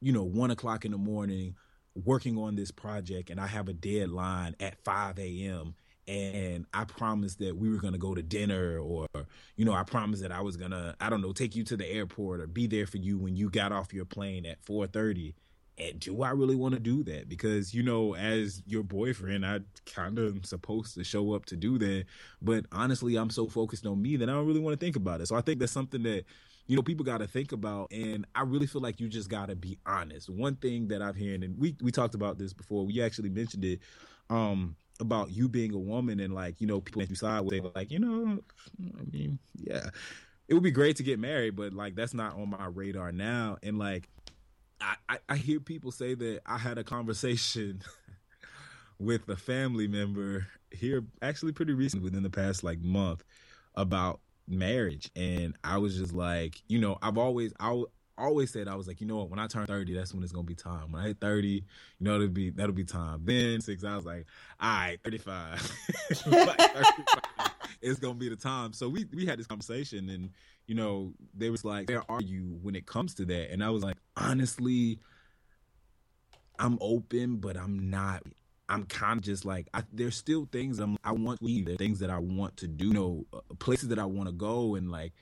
you 0.00 0.12
know, 0.12 0.24
one 0.24 0.50
o'clock 0.50 0.84
in 0.84 0.90
the 0.92 0.98
morning 0.98 1.54
working 1.94 2.36
on 2.36 2.56
this 2.56 2.70
project, 2.70 3.30
and 3.30 3.40
I 3.40 3.46
have 3.46 3.68
a 3.68 3.72
deadline 3.72 4.56
at 4.60 4.82
five 4.84 5.18
a.m. 5.18 5.74
And 6.06 6.66
I 6.74 6.84
promised 6.84 7.38
that 7.38 7.56
we 7.56 7.70
were 7.70 7.78
gonna 7.78 7.96
go 7.96 8.14
to 8.14 8.22
dinner, 8.22 8.78
or 8.78 9.06
you 9.56 9.64
know, 9.64 9.72
I 9.72 9.84
promised 9.84 10.20
that 10.20 10.32
I 10.32 10.42
was 10.42 10.58
gonna, 10.58 10.94
I 11.00 11.08
don't 11.08 11.22
know, 11.22 11.32
take 11.32 11.56
you 11.56 11.64
to 11.64 11.76
the 11.76 11.86
airport 11.86 12.40
or 12.40 12.46
be 12.46 12.66
there 12.66 12.86
for 12.86 12.98
you 12.98 13.16
when 13.16 13.36
you 13.36 13.48
got 13.48 13.72
off 13.72 13.94
your 13.94 14.04
plane 14.04 14.44
at 14.44 14.62
four 14.66 14.86
thirty 14.86 15.34
and 15.76 15.98
do 15.98 16.22
I 16.22 16.30
really 16.30 16.54
want 16.54 16.74
to 16.74 16.80
do 16.80 17.02
that? 17.04 17.28
Because 17.28 17.74
you 17.74 17.82
know, 17.82 18.14
as 18.14 18.62
your 18.66 18.82
boyfriend, 18.82 19.44
I 19.44 19.60
kind 19.86 20.18
of 20.18 20.36
am 20.36 20.44
supposed 20.44 20.94
to 20.94 21.04
show 21.04 21.34
up 21.34 21.46
to 21.46 21.56
do 21.56 21.78
that. 21.78 22.04
But 22.40 22.66
honestly, 22.70 23.16
I'm 23.16 23.30
so 23.30 23.48
focused 23.48 23.86
on 23.86 24.00
me 24.00 24.16
that 24.16 24.28
I 24.28 24.32
don't 24.32 24.46
really 24.46 24.60
want 24.60 24.78
to 24.78 24.84
think 24.84 24.96
about 24.96 25.20
it. 25.20 25.26
So 25.26 25.36
I 25.36 25.40
think 25.40 25.58
that's 25.58 25.72
something 25.72 26.02
that 26.04 26.24
you 26.66 26.76
know 26.76 26.82
people 26.82 27.04
got 27.04 27.18
to 27.18 27.26
think 27.26 27.52
about, 27.52 27.90
and 27.92 28.24
I 28.34 28.42
really 28.42 28.66
feel 28.66 28.82
like 28.82 29.00
you 29.00 29.08
just 29.08 29.28
got 29.28 29.48
to 29.48 29.56
be 29.56 29.78
honest. 29.84 30.30
One 30.30 30.56
thing 30.56 30.88
that 30.88 31.02
I've 31.02 31.16
heard, 31.16 31.42
and 31.42 31.58
we 31.58 31.76
we 31.82 31.90
talked 31.90 32.14
about 32.14 32.38
this 32.38 32.52
before. 32.52 32.86
We 32.86 33.02
actually 33.02 33.30
mentioned 33.30 33.64
it. 33.64 33.80
Um, 34.30 34.76
about 35.00 35.32
you 35.32 35.48
being 35.48 35.74
a 35.74 35.78
woman 35.78 36.20
and 36.20 36.32
like 36.32 36.60
you 36.60 36.68
know 36.68 36.80
people 36.80 37.00
that 37.00 37.10
you 37.10 37.16
side 37.16 37.40
with 37.40 37.64
like 37.74 37.90
you 37.90 37.98
know 37.98 38.38
i 38.96 39.02
mean 39.10 39.40
yeah 39.56 39.90
it 40.46 40.54
would 40.54 40.62
be 40.62 40.70
great 40.70 40.94
to 40.94 41.02
get 41.02 41.18
married 41.18 41.56
but 41.56 41.72
like 41.72 41.96
that's 41.96 42.14
not 42.14 42.36
on 42.36 42.48
my 42.48 42.66
radar 42.66 43.10
now 43.10 43.56
and 43.64 43.76
like 43.76 44.08
I, 44.80 45.18
I 45.28 45.36
hear 45.36 45.60
people 45.60 45.90
say 45.90 46.14
that 46.14 46.40
I 46.46 46.58
had 46.58 46.78
a 46.78 46.84
conversation 46.84 47.82
with 48.98 49.28
a 49.28 49.36
family 49.36 49.88
member 49.88 50.46
here 50.70 51.04
actually 51.22 51.52
pretty 51.52 51.72
recently 51.72 52.04
within 52.04 52.22
the 52.22 52.30
past 52.30 52.64
like 52.64 52.80
month 52.80 53.24
about 53.74 54.20
marriage 54.46 55.10
and 55.16 55.56
I 55.64 55.78
was 55.78 55.96
just 55.96 56.12
like, 56.12 56.62
you 56.68 56.78
know, 56.78 56.98
I've 57.02 57.18
always 57.18 57.52
I 57.58 57.82
always 58.16 58.52
said 58.52 58.68
I 58.68 58.74
was 58.74 58.86
like, 58.86 59.00
you 59.00 59.06
know 59.06 59.16
what, 59.16 59.30
when 59.30 59.38
I 59.38 59.46
turn 59.46 59.66
30, 59.66 59.94
that's 59.94 60.12
when 60.14 60.22
it's 60.22 60.32
gonna 60.32 60.44
be 60.44 60.54
time. 60.54 60.92
When 60.92 61.02
I 61.02 61.08
hit 61.08 61.20
30, 61.20 61.48
you 61.48 61.62
know, 62.00 62.16
it'll 62.16 62.28
be 62.28 62.50
that'll 62.50 62.74
be 62.74 62.84
time. 62.84 63.22
Then 63.24 63.60
six, 63.60 63.84
I 63.84 63.96
was 63.96 64.04
like, 64.04 64.26
all 64.60 64.70
right, 64.70 64.98
35. 65.04 65.72
like 66.26 66.58
35 66.58 67.53
it's 67.80 67.98
gonna 67.98 68.14
be 68.14 68.28
the 68.28 68.36
time. 68.36 68.72
So 68.72 68.88
we 68.88 69.04
we 69.14 69.26
had 69.26 69.38
this 69.38 69.46
conversation 69.46 70.08
and 70.10 70.30
you 70.66 70.74
know, 70.74 71.12
they 71.34 71.50
was 71.50 71.64
like, 71.64 71.88
where 71.88 72.02
are 72.10 72.22
you 72.22 72.58
when 72.62 72.74
it 72.74 72.86
comes 72.86 73.14
to 73.16 73.24
that? 73.26 73.50
And 73.52 73.62
I 73.62 73.70
was 73.70 73.82
like, 73.82 73.96
honestly, 74.16 74.98
I'm 76.58 76.78
open, 76.80 77.36
but 77.36 77.56
I'm 77.56 77.90
not. 77.90 78.22
I'm 78.66 78.84
kind 78.84 79.18
of 79.18 79.24
just 79.24 79.44
like 79.44 79.68
I, 79.74 79.82
there's 79.92 80.16
still 80.16 80.48
things 80.50 80.78
I'm 80.78 80.96
I 81.04 81.12
want 81.12 81.40
to 81.40 81.44
leave. 81.44 81.68
Things 81.76 81.98
that 81.98 82.08
I 82.08 82.18
want 82.18 82.56
to 82.58 82.66
do. 82.66 82.86
You 82.86 82.92
know, 82.94 83.26
uh, 83.32 83.40
places 83.58 83.88
that 83.90 83.98
I 83.98 84.06
want 84.06 84.28
to 84.28 84.32
go, 84.32 84.74
and 84.74 84.90
like, 84.90 85.12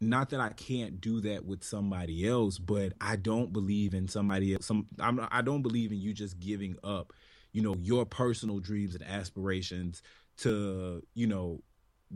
not 0.00 0.30
that 0.30 0.40
I 0.40 0.50
can't 0.50 1.00
do 1.00 1.20
that 1.22 1.44
with 1.44 1.64
somebody 1.64 2.28
else, 2.28 2.58
but 2.58 2.92
I 3.00 3.16
don't 3.16 3.52
believe 3.52 3.94
in 3.94 4.06
somebody 4.06 4.54
else. 4.54 4.66
Some 4.66 4.86
I'm, 5.00 5.26
I 5.32 5.42
don't 5.42 5.62
believe 5.62 5.90
in 5.90 5.98
you 5.98 6.12
just 6.12 6.38
giving 6.38 6.76
up, 6.84 7.12
you 7.52 7.62
know, 7.62 7.74
your 7.80 8.06
personal 8.06 8.60
dreams 8.60 8.94
and 8.94 9.02
aspirations 9.04 10.02
to 10.36 11.02
you 11.14 11.26
know 11.26 11.62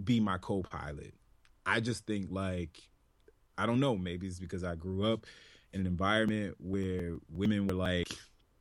be 0.05 0.21
my 0.21 0.39
co-pilot. 0.39 1.15
I 1.67 1.81
just 1.81 2.07
think 2.07 2.29
like 2.31 2.79
I 3.57 3.67
don't 3.67 3.81
know, 3.81 3.97
maybe 3.97 4.27
it's 4.27 4.39
because 4.39 4.63
I 4.65 4.77
grew 4.77 5.13
up 5.13 5.27
in 5.73 5.81
an 5.81 5.87
environment 5.87 6.57
where 6.59 7.17
women 7.29 7.67
were 7.67 7.75
like 7.75 8.09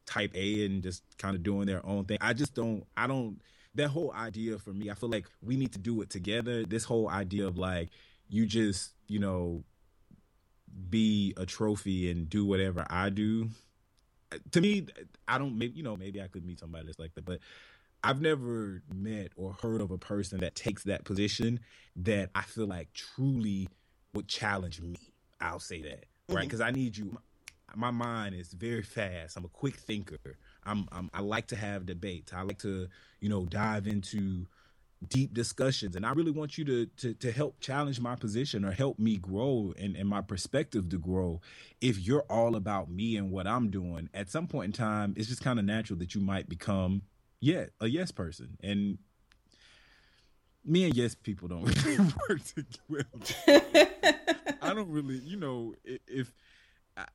type 0.05 0.31
A 0.35 0.65
and 0.65 0.81
just 0.81 1.03
kind 1.17 1.35
of 1.35 1.43
doing 1.43 1.67
their 1.67 1.85
own 1.85 2.05
thing. 2.05 2.17
I 2.21 2.33
just 2.33 2.53
don't 2.53 2.85
I 2.95 3.07
don't 3.07 3.39
that 3.75 3.89
whole 3.89 4.11
idea 4.13 4.57
for 4.57 4.71
me, 4.71 4.89
I 4.89 4.95
feel 4.95 5.09
like 5.09 5.27
we 5.41 5.55
need 5.55 5.71
to 5.73 5.79
do 5.79 6.01
it 6.01 6.09
together. 6.09 6.63
This 6.65 6.83
whole 6.83 7.09
idea 7.09 7.47
of 7.47 7.57
like 7.57 7.89
you 8.29 8.45
just, 8.45 8.93
you 9.07 9.19
know, 9.19 9.63
be 10.89 11.33
a 11.37 11.45
trophy 11.45 12.11
and 12.11 12.29
do 12.29 12.45
whatever 12.45 12.85
I 12.89 13.09
do. 13.09 13.49
To 14.51 14.61
me, 14.61 14.87
I 15.27 15.37
don't 15.37 15.57
maybe 15.57 15.77
you 15.77 15.83
know, 15.83 15.95
maybe 15.95 16.21
I 16.21 16.27
could 16.27 16.45
meet 16.45 16.59
somebody 16.59 16.85
that's 16.85 16.99
like 16.99 17.13
that, 17.15 17.25
but 17.25 17.39
I've 18.07 18.21
never 18.21 18.81
met 18.93 19.31
or 19.35 19.53
heard 19.61 19.81
of 19.81 19.91
a 19.91 19.97
person 19.97 20.39
that 20.39 20.55
takes 20.55 20.83
that 20.83 21.03
position 21.03 21.59
that 21.97 22.29
I 22.33 22.43
feel 22.43 22.65
like 22.67 22.93
truly 22.93 23.67
would 24.13 24.27
challenge 24.27 24.81
me. 24.81 24.95
I'll 25.41 25.59
say 25.59 25.81
that, 25.81 26.05
right? 26.29 26.43
Because 26.43 26.61
mm-hmm. 26.61 26.69
I 26.69 26.71
need 26.71 26.95
you. 26.95 27.17
My 27.75 27.91
mind 27.91 28.33
is 28.33 28.53
very 28.53 28.81
fast. 28.81 29.35
I'm 29.35 29.43
a 29.43 29.49
quick 29.49 29.75
thinker. 29.75 30.37
I'm, 30.63 30.87
I'm 30.91 31.09
I 31.13 31.19
like 31.19 31.47
to 31.47 31.57
have 31.57 31.85
debates. 31.85 32.31
I 32.33 32.41
like 32.43 32.59
to, 32.59 32.87
you 33.19 33.29
know, 33.29 33.45
dive 33.45 33.87
into 33.87 34.47
deep 35.09 35.31
discussions 35.31 35.95
and 35.95 36.05
i 36.07 36.11
really 36.11 36.31
want 36.31 36.57
you 36.57 36.65
to, 36.65 36.85
to 36.97 37.13
to 37.13 37.31
help 37.31 37.59
challenge 37.59 37.99
my 37.99 38.15
position 38.15 38.65
or 38.65 38.71
help 38.71 38.97
me 38.97 39.15
grow 39.17 39.71
and, 39.77 39.95
and 39.95 40.09
my 40.09 40.21
perspective 40.21 40.89
to 40.89 40.97
grow 40.97 41.39
if 41.81 41.99
you're 41.99 42.25
all 42.31 42.55
about 42.55 42.89
me 42.89 43.15
and 43.15 43.29
what 43.29 43.45
i'm 43.45 43.69
doing 43.69 44.09
at 44.15 44.27
some 44.27 44.47
point 44.47 44.65
in 44.65 44.71
time 44.71 45.13
it's 45.15 45.27
just 45.27 45.43
kind 45.43 45.59
of 45.59 45.65
natural 45.65 45.99
that 45.99 46.15
you 46.15 46.21
might 46.21 46.49
become 46.49 47.03
yeah, 47.39 47.65
a 47.79 47.87
yes 47.87 48.11
person. 48.11 48.57
And 48.61 48.97
me 50.65 50.83
and 50.85 50.95
yes 50.95 51.15
people 51.15 51.47
don't 51.47 51.63
really 51.85 52.11
work 52.29 52.41
together. 52.43 53.89
I 54.61 54.73
don't 54.73 54.89
really, 54.89 55.17
you 55.19 55.37
know, 55.37 55.73
if 55.85 56.33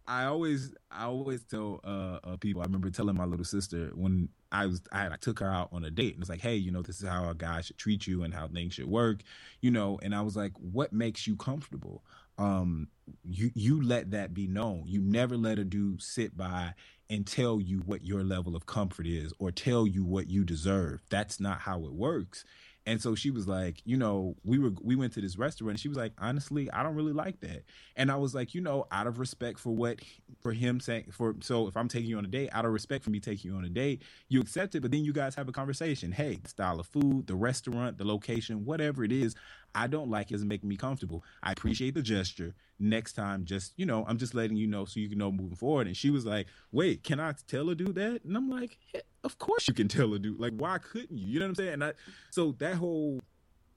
I 0.06 0.24
always, 0.24 0.72
I 0.90 1.04
always 1.04 1.42
tell 1.44 1.80
uh, 1.84 2.18
uh, 2.24 2.36
people. 2.36 2.62
I 2.62 2.66
remember 2.66 2.90
telling 2.90 3.16
my 3.16 3.24
little 3.24 3.44
sister 3.44 3.90
when 3.94 4.28
I 4.52 4.66
was, 4.66 4.80
I, 4.92 5.06
I 5.06 5.16
took 5.20 5.40
her 5.40 5.48
out 5.48 5.70
on 5.72 5.84
a 5.84 5.90
date, 5.90 6.14
and 6.14 6.22
it's 6.22 6.30
like, 6.30 6.40
hey, 6.40 6.54
you 6.54 6.70
know, 6.70 6.82
this 6.82 7.02
is 7.02 7.08
how 7.08 7.28
a 7.28 7.34
guy 7.34 7.62
should 7.62 7.78
treat 7.78 8.06
you 8.06 8.22
and 8.22 8.32
how 8.32 8.46
things 8.46 8.74
should 8.74 8.86
work, 8.86 9.22
you 9.60 9.70
know. 9.70 9.98
And 10.02 10.14
I 10.14 10.20
was 10.20 10.36
like, 10.36 10.52
what 10.58 10.92
makes 10.92 11.26
you 11.26 11.36
comfortable? 11.36 12.04
Um, 12.38 12.88
you 13.24 13.50
you 13.54 13.82
let 13.82 14.12
that 14.12 14.32
be 14.32 14.46
known. 14.46 14.84
You 14.86 15.00
never 15.00 15.36
let 15.36 15.58
a 15.58 15.64
dude 15.64 16.00
sit 16.00 16.36
by 16.36 16.74
and 17.12 17.26
tell 17.26 17.60
you 17.60 17.80
what 17.84 18.02
your 18.06 18.24
level 18.24 18.56
of 18.56 18.64
comfort 18.64 19.06
is 19.06 19.34
or 19.38 19.52
tell 19.52 19.86
you 19.86 20.02
what 20.02 20.30
you 20.30 20.44
deserve. 20.44 21.02
That's 21.10 21.38
not 21.38 21.60
how 21.60 21.84
it 21.84 21.92
works. 21.92 22.42
And 22.86 23.00
so 23.00 23.14
she 23.14 23.30
was 23.30 23.46
like, 23.46 23.80
you 23.84 23.96
know, 23.96 24.34
we 24.44 24.58
were 24.58 24.72
we 24.82 24.96
went 24.96 25.12
to 25.12 25.20
this 25.20 25.36
restaurant. 25.38 25.78
she 25.78 25.88
was 25.88 25.98
like, 25.98 26.12
honestly, 26.18 26.70
I 26.70 26.82
don't 26.82 26.94
really 26.96 27.12
like 27.12 27.38
that. 27.40 27.64
And 27.96 28.10
I 28.10 28.16
was 28.16 28.34
like, 28.34 28.54
you 28.54 28.60
know, 28.60 28.86
out 28.90 29.06
of 29.06 29.18
respect 29.18 29.58
for 29.60 29.70
what 29.70 30.00
for 30.40 30.52
him 30.52 30.80
saying 30.80 31.12
for 31.12 31.36
so 31.42 31.68
if 31.68 31.76
I'm 31.76 31.86
taking 31.86 32.08
you 32.10 32.18
on 32.18 32.24
a 32.24 32.28
date, 32.28 32.48
out 32.50 32.64
of 32.64 32.72
respect 32.72 33.04
for 33.04 33.10
me 33.10 33.20
taking 33.20 33.52
you 33.52 33.56
on 33.56 33.64
a 33.64 33.68
date, 33.68 34.02
you 34.28 34.40
accept 34.40 34.74
it. 34.74 34.80
But 34.80 34.90
then 34.90 35.04
you 35.04 35.12
guys 35.12 35.34
have 35.34 35.48
a 35.48 35.52
conversation. 35.52 36.12
Hey, 36.12 36.40
style 36.46 36.80
of 36.80 36.86
food, 36.86 37.26
the 37.26 37.36
restaurant, 37.36 37.98
the 37.98 38.04
location, 38.06 38.64
whatever 38.64 39.04
it 39.04 39.12
is, 39.12 39.36
I 39.74 39.86
don't 39.86 40.10
like. 40.10 40.28
Doesn't 40.28 40.48
make 40.48 40.64
me 40.64 40.76
comfortable. 40.76 41.24
I 41.42 41.52
appreciate 41.52 41.94
the 41.94 42.02
gesture. 42.02 42.54
Next 42.78 43.12
time, 43.12 43.44
just 43.44 43.72
you 43.76 43.86
know, 43.86 44.04
I'm 44.06 44.18
just 44.18 44.34
letting 44.34 44.56
you 44.56 44.66
know 44.66 44.84
so 44.84 45.00
you 45.00 45.08
can 45.08 45.18
know 45.18 45.30
moving 45.30 45.56
forward. 45.56 45.86
And 45.86 45.96
she 45.96 46.10
was 46.10 46.26
like, 46.26 46.46
wait, 46.72 47.04
can 47.04 47.20
I 47.20 47.34
tell 47.46 47.70
a 47.70 47.74
dude 47.74 47.94
that? 47.94 48.24
And 48.24 48.36
I'm 48.36 48.50
like, 48.50 48.78
yeah, 48.94 49.02
of 49.24 49.38
course 49.38 49.68
you 49.68 49.74
can 49.74 49.88
tell 49.88 50.12
a 50.14 50.18
dude. 50.18 50.40
Like, 50.40 50.54
why 50.56 50.78
couldn't 50.78 51.16
you? 51.16 51.26
You 51.26 51.38
know 51.38 51.46
what 51.46 51.50
I'm 51.50 51.54
saying? 51.56 51.72
And 51.74 51.84
I, 51.84 51.92
so 52.30 52.52
that 52.58 52.74
whole, 52.74 53.20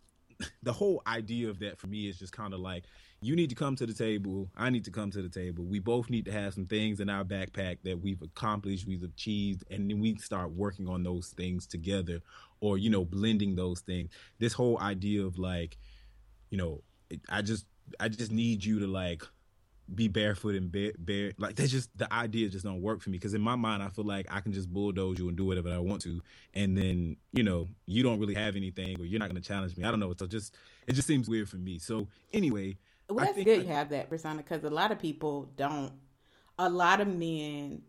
the 0.63 0.73
whole 0.73 1.01
idea 1.07 1.49
of 1.49 1.59
that 1.59 1.77
for 1.77 1.87
me 1.87 2.07
is 2.07 2.17
just 2.17 2.33
kind 2.33 2.53
of 2.53 2.59
like, 2.59 2.85
you 3.25 3.35
need 3.35 3.49
to 3.49 3.55
come 3.55 3.75
to 3.75 3.87
the 3.87 3.93
table. 3.93 4.51
I 4.55 4.69
need 4.69 4.85
to 4.85 4.91
come 4.91 5.09
to 5.09 5.21
the 5.21 5.29
table. 5.29 5.65
We 5.65 5.79
both 5.79 6.11
need 6.11 6.25
to 6.25 6.31
have 6.31 6.53
some 6.53 6.67
things 6.67 6.99
in 6.99 7.09
our 7.09 7.23
backpack 7.23 7.79
that 7.83 7.99
we've 7.99 8.21
accomplished, 8.21 8.85
we've 8.85 9.01
achieved, 9.01 9.63
and 9.71 9.89
then 9.89 9.99
we 9.99 10.15
start 10.17 10.51
working 10.51 10.87
on 10.87 11.01
those 11.01 11.29
things 11.29 11.65
together, 11.65 12.19
or 12.59 12.77
you 12.77 12.91
know, 12.91 13.03
blending 13.03 13.55
those 13.55 13.79
things. 13.79 14.11
This 14.37 14.53
whole 14.53 14.79
idea 14.79 15.25
of 15.25 15.39
like, 15.39 15.77
you 16.51 16.57
know, 16.59 16.83
I 17.27 17.41
just, 17.41 17.65
I 17.99 18.09
just 18.09 18.31
need 18.31 18.63
you 18.63 18.79
to 18.81 18.87
like 18.87 19.23
be 19.93 20.07
barefoot 20.07 20.55
and 20.55 20.71
bare, 20.71 20.91
bare 20.97 21.31
like 21.37 21.55
that's 21.55 21.71
just 21.71 21.95
the 21.95 22.11
idea 22.11 22.49
just 22.49 22.65
don't 22.65 22.81
work 22.81 23.01
for 23.01 23.11
me 23.11 23.19
because 23.19 23.35
in 23.35 23.41
my 23.41 23.55
mind 23.55 23.83
I 23.83 23.89
feel 23.89 24.03
like 24.03 24.25
I 24.31 24.39
can 24.39 24.51
just 24.51 24.67
bulldoze 24.73 25.19
you 25.19 25.27
and 25.27 25.37
do 25.37 25.45
whatever 25.45 25.71
I 25.71 25.77
want 25.77 26.01
to 26.03 26.23
and 26.55 26.75
then 26.75 27.17
you 27.33 27.43
know 27.43 27.67
you 27.85 28.01
don't 28.01 28.19
really 28.19 28.33
have 28.33 28.55
anything 28.55 28.99
or 28.99 29.05
you're 29.05 29.19
not 29.19 29.29
going 29.29 29.39
to 29.39 29.47
challenge 29.47 29.77
me 29.77 29.83
I 29.83 29.91
don't 29.91 29.99
know 29.99 30.11
so 30.17 30.25
just 30.25 30.55
it 30.87 30.93
just 30.93 31.07
seems 31.07 31.29
weird 31.29 31.47
for 31.47 31.57
me 31.57 31.77
so 31.77 32.07
anyway 32.33 32.75
well 33.09 33.25
that's 33.25 33.41
good 33.41 33.61
you 33.61 33.67
have 33.67 33.89
that 33.89 34.09
persona 34.09 34.37
because 34.37 34.63
a 34.63 34.69
lot 34.69 34.91
of 34.91 34.99
people 34.99 35.49
don't 35.57 35.93
a 36.59 36.69
lot 36.69 37.01
of 37.01 37.07
men 37.07 37.81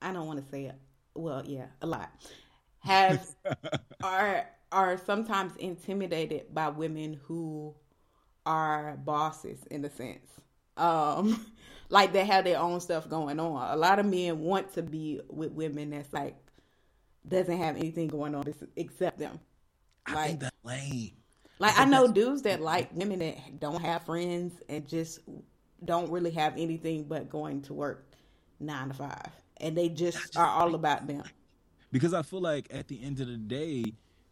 I 0.00 0.12
don't 0.12 0.26
want 0.26 0.42
to 0.44 0.50
say 0.50 0.64
it 0.66 0.76
well 1.14 1.42
yeah 1.46 1.66
a 1.80 1.86
lot 1.86 2.10
have 2.80 3.26
are 4.02 4.48
are 4.72 4.98
sometimes 4.98 5.56
intimidated 5.56 6.54
by 6.54 6.68
women 6.68 7.20
who 7.26 7.74
are 8.46 8.96
bosses 8.98 9.64
in 9.70 9.84
a 9.84 9.90
sense. 9.90 10.30
Um, 10.76 11.46
like 11.90 12.12
they 12.12 12.24
have 12.24 12.44
their 12.44 12.58
own 12.60 12.80
stuff 12.80 13.08
going 13.08 13.40
on. 13.40 13.72
A 13.72 13.76
lot 13.76 13.98
of 13.98 14.06
men 14.06 14.40
want 14.40 14.74
to 14.74 14.82
be 14.82 15.20
with 15.28 15.52
women 15.52 15.90
that's 15.90 16.12
like 16.12 16.36
doesn't 17.28 17.58
have 17.58 17.76
anything 17.76 18.08
going 18.08 18.34
on 18.34 18.44
except 18.76 19.18
them. 19.18 19.40
I 20.06 20.14
Like, 20.14 20.28
think 20.28 20.40
that's 20.40 20.56
lame. 20.64 21.12
Like 21.58 21.78
I 21.78 21.84
know 21.84 22.08
dudes 22.08 22.42
that 22.42 22.60
like 22.60 22.90
women 22.94 23.20
that 23.20 23.60
don't 23.60 23.80
have 23.82 24.02
friends 24.04 24.54
and 24.68 24.86
just 24.86 25.20
don't 25.84 26.10
really 26.10 26.30
have 26.32 26.54
anything 26.56 27.04
but 27.04 27.28
going 27.30 27.62
to 27.62 27.74
work 27.74 28.06
nine 28.60 28.88
to 28.88 28.94
five, 28.94 29.30
and 29.58 29.76
they 29.76 29.88
just 29.88 30.36
are 30.36 30.46
all 30.46 30.74
about 30.74 31.06
them. 31.06 31.22
because 31.92 32.14
I 32.14 32.22
feel 32.22 32.40
like 32.40 32.68
at 32.70 32.88
the 32.88 33.02
end 33.02 33.20
of 33.20 33.28
the 33.28 33.36
day, 33.36 33.84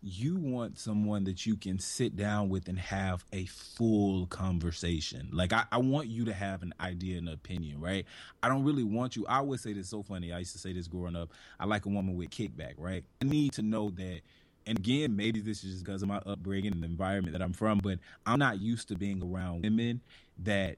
you 0.06 0.36
want 0.36 0.78
someone 0.78 1.24
that 1.24 1.46
you 1.46 1.56
can 1.56 1.78
sit 1.78 2.14
down 2.14 2.50
with 2.50 2.68
and 2.68 2.78
have 2.78 3.24
a 3.32 3.46
full 3.46 4.26
conversation. 4.26 5.30
Like 5.32 5.52
I, 5.54 5.64
I 5.72 5.78
want 5.78 6.08
you 6.08 6.26
to 6.26 6.32
have 6.34 6.62
an 6.62 6.74
idea 6.78 7.16
and 7.16 7.28
opinion, 7.28 7.80
right? 7.80 8.04
I 8.42 8.48
don't 8.50 8.64
really 8.64 8.84
want 8.84 9.16
you. 9.16 9.26
I 9.26 9.38
always 9.38 9.62
say 9.62 9.72
this 9.72 9.88
so 9.88 10.02
funny. 10.02 10.30
I 10.30 10.40
used 10.40 10.52
to 10.52 10.58
say 10.58 10.74
this 10.74 10.88
growing 10.88 11.16
up. 11.16 11.30
I 11.58 11.64
like 11.64 11.86
a 11.86 11.88
woman 11.88 12.16
with 12.16 12.28
kickback, 12.30 12.74
right? 12.76 13.02
I 13.22 13.24
need 13.24 13.52
to 13.54 13.62
know 13.62 13.88
that. 13.90 14.20
And 14.66 14.78
again, 14.78 15.14
maybe 15.14 15.40
this 15.40 15.62
is 15.64 15.72
just 15.72 15.84
because 15.84 16.02
of 16.02 16.08
my 16.08 16.20
upbringing 16.26 16.72
and 16.72 16.82
the 16.82 16.86
environment 16.86 17.32
that 17.32 17.42
I'm 17.42 17.52
from, 17.52 17.78
but 17.78 17.98
I'm 18.24 18.38
not 18.38 18.60
used 18.60 18.88
to 18.88 18.96
being 18.96 19.22
around 19.22 19.62
women 19.62 20.00
that 20.42 20.76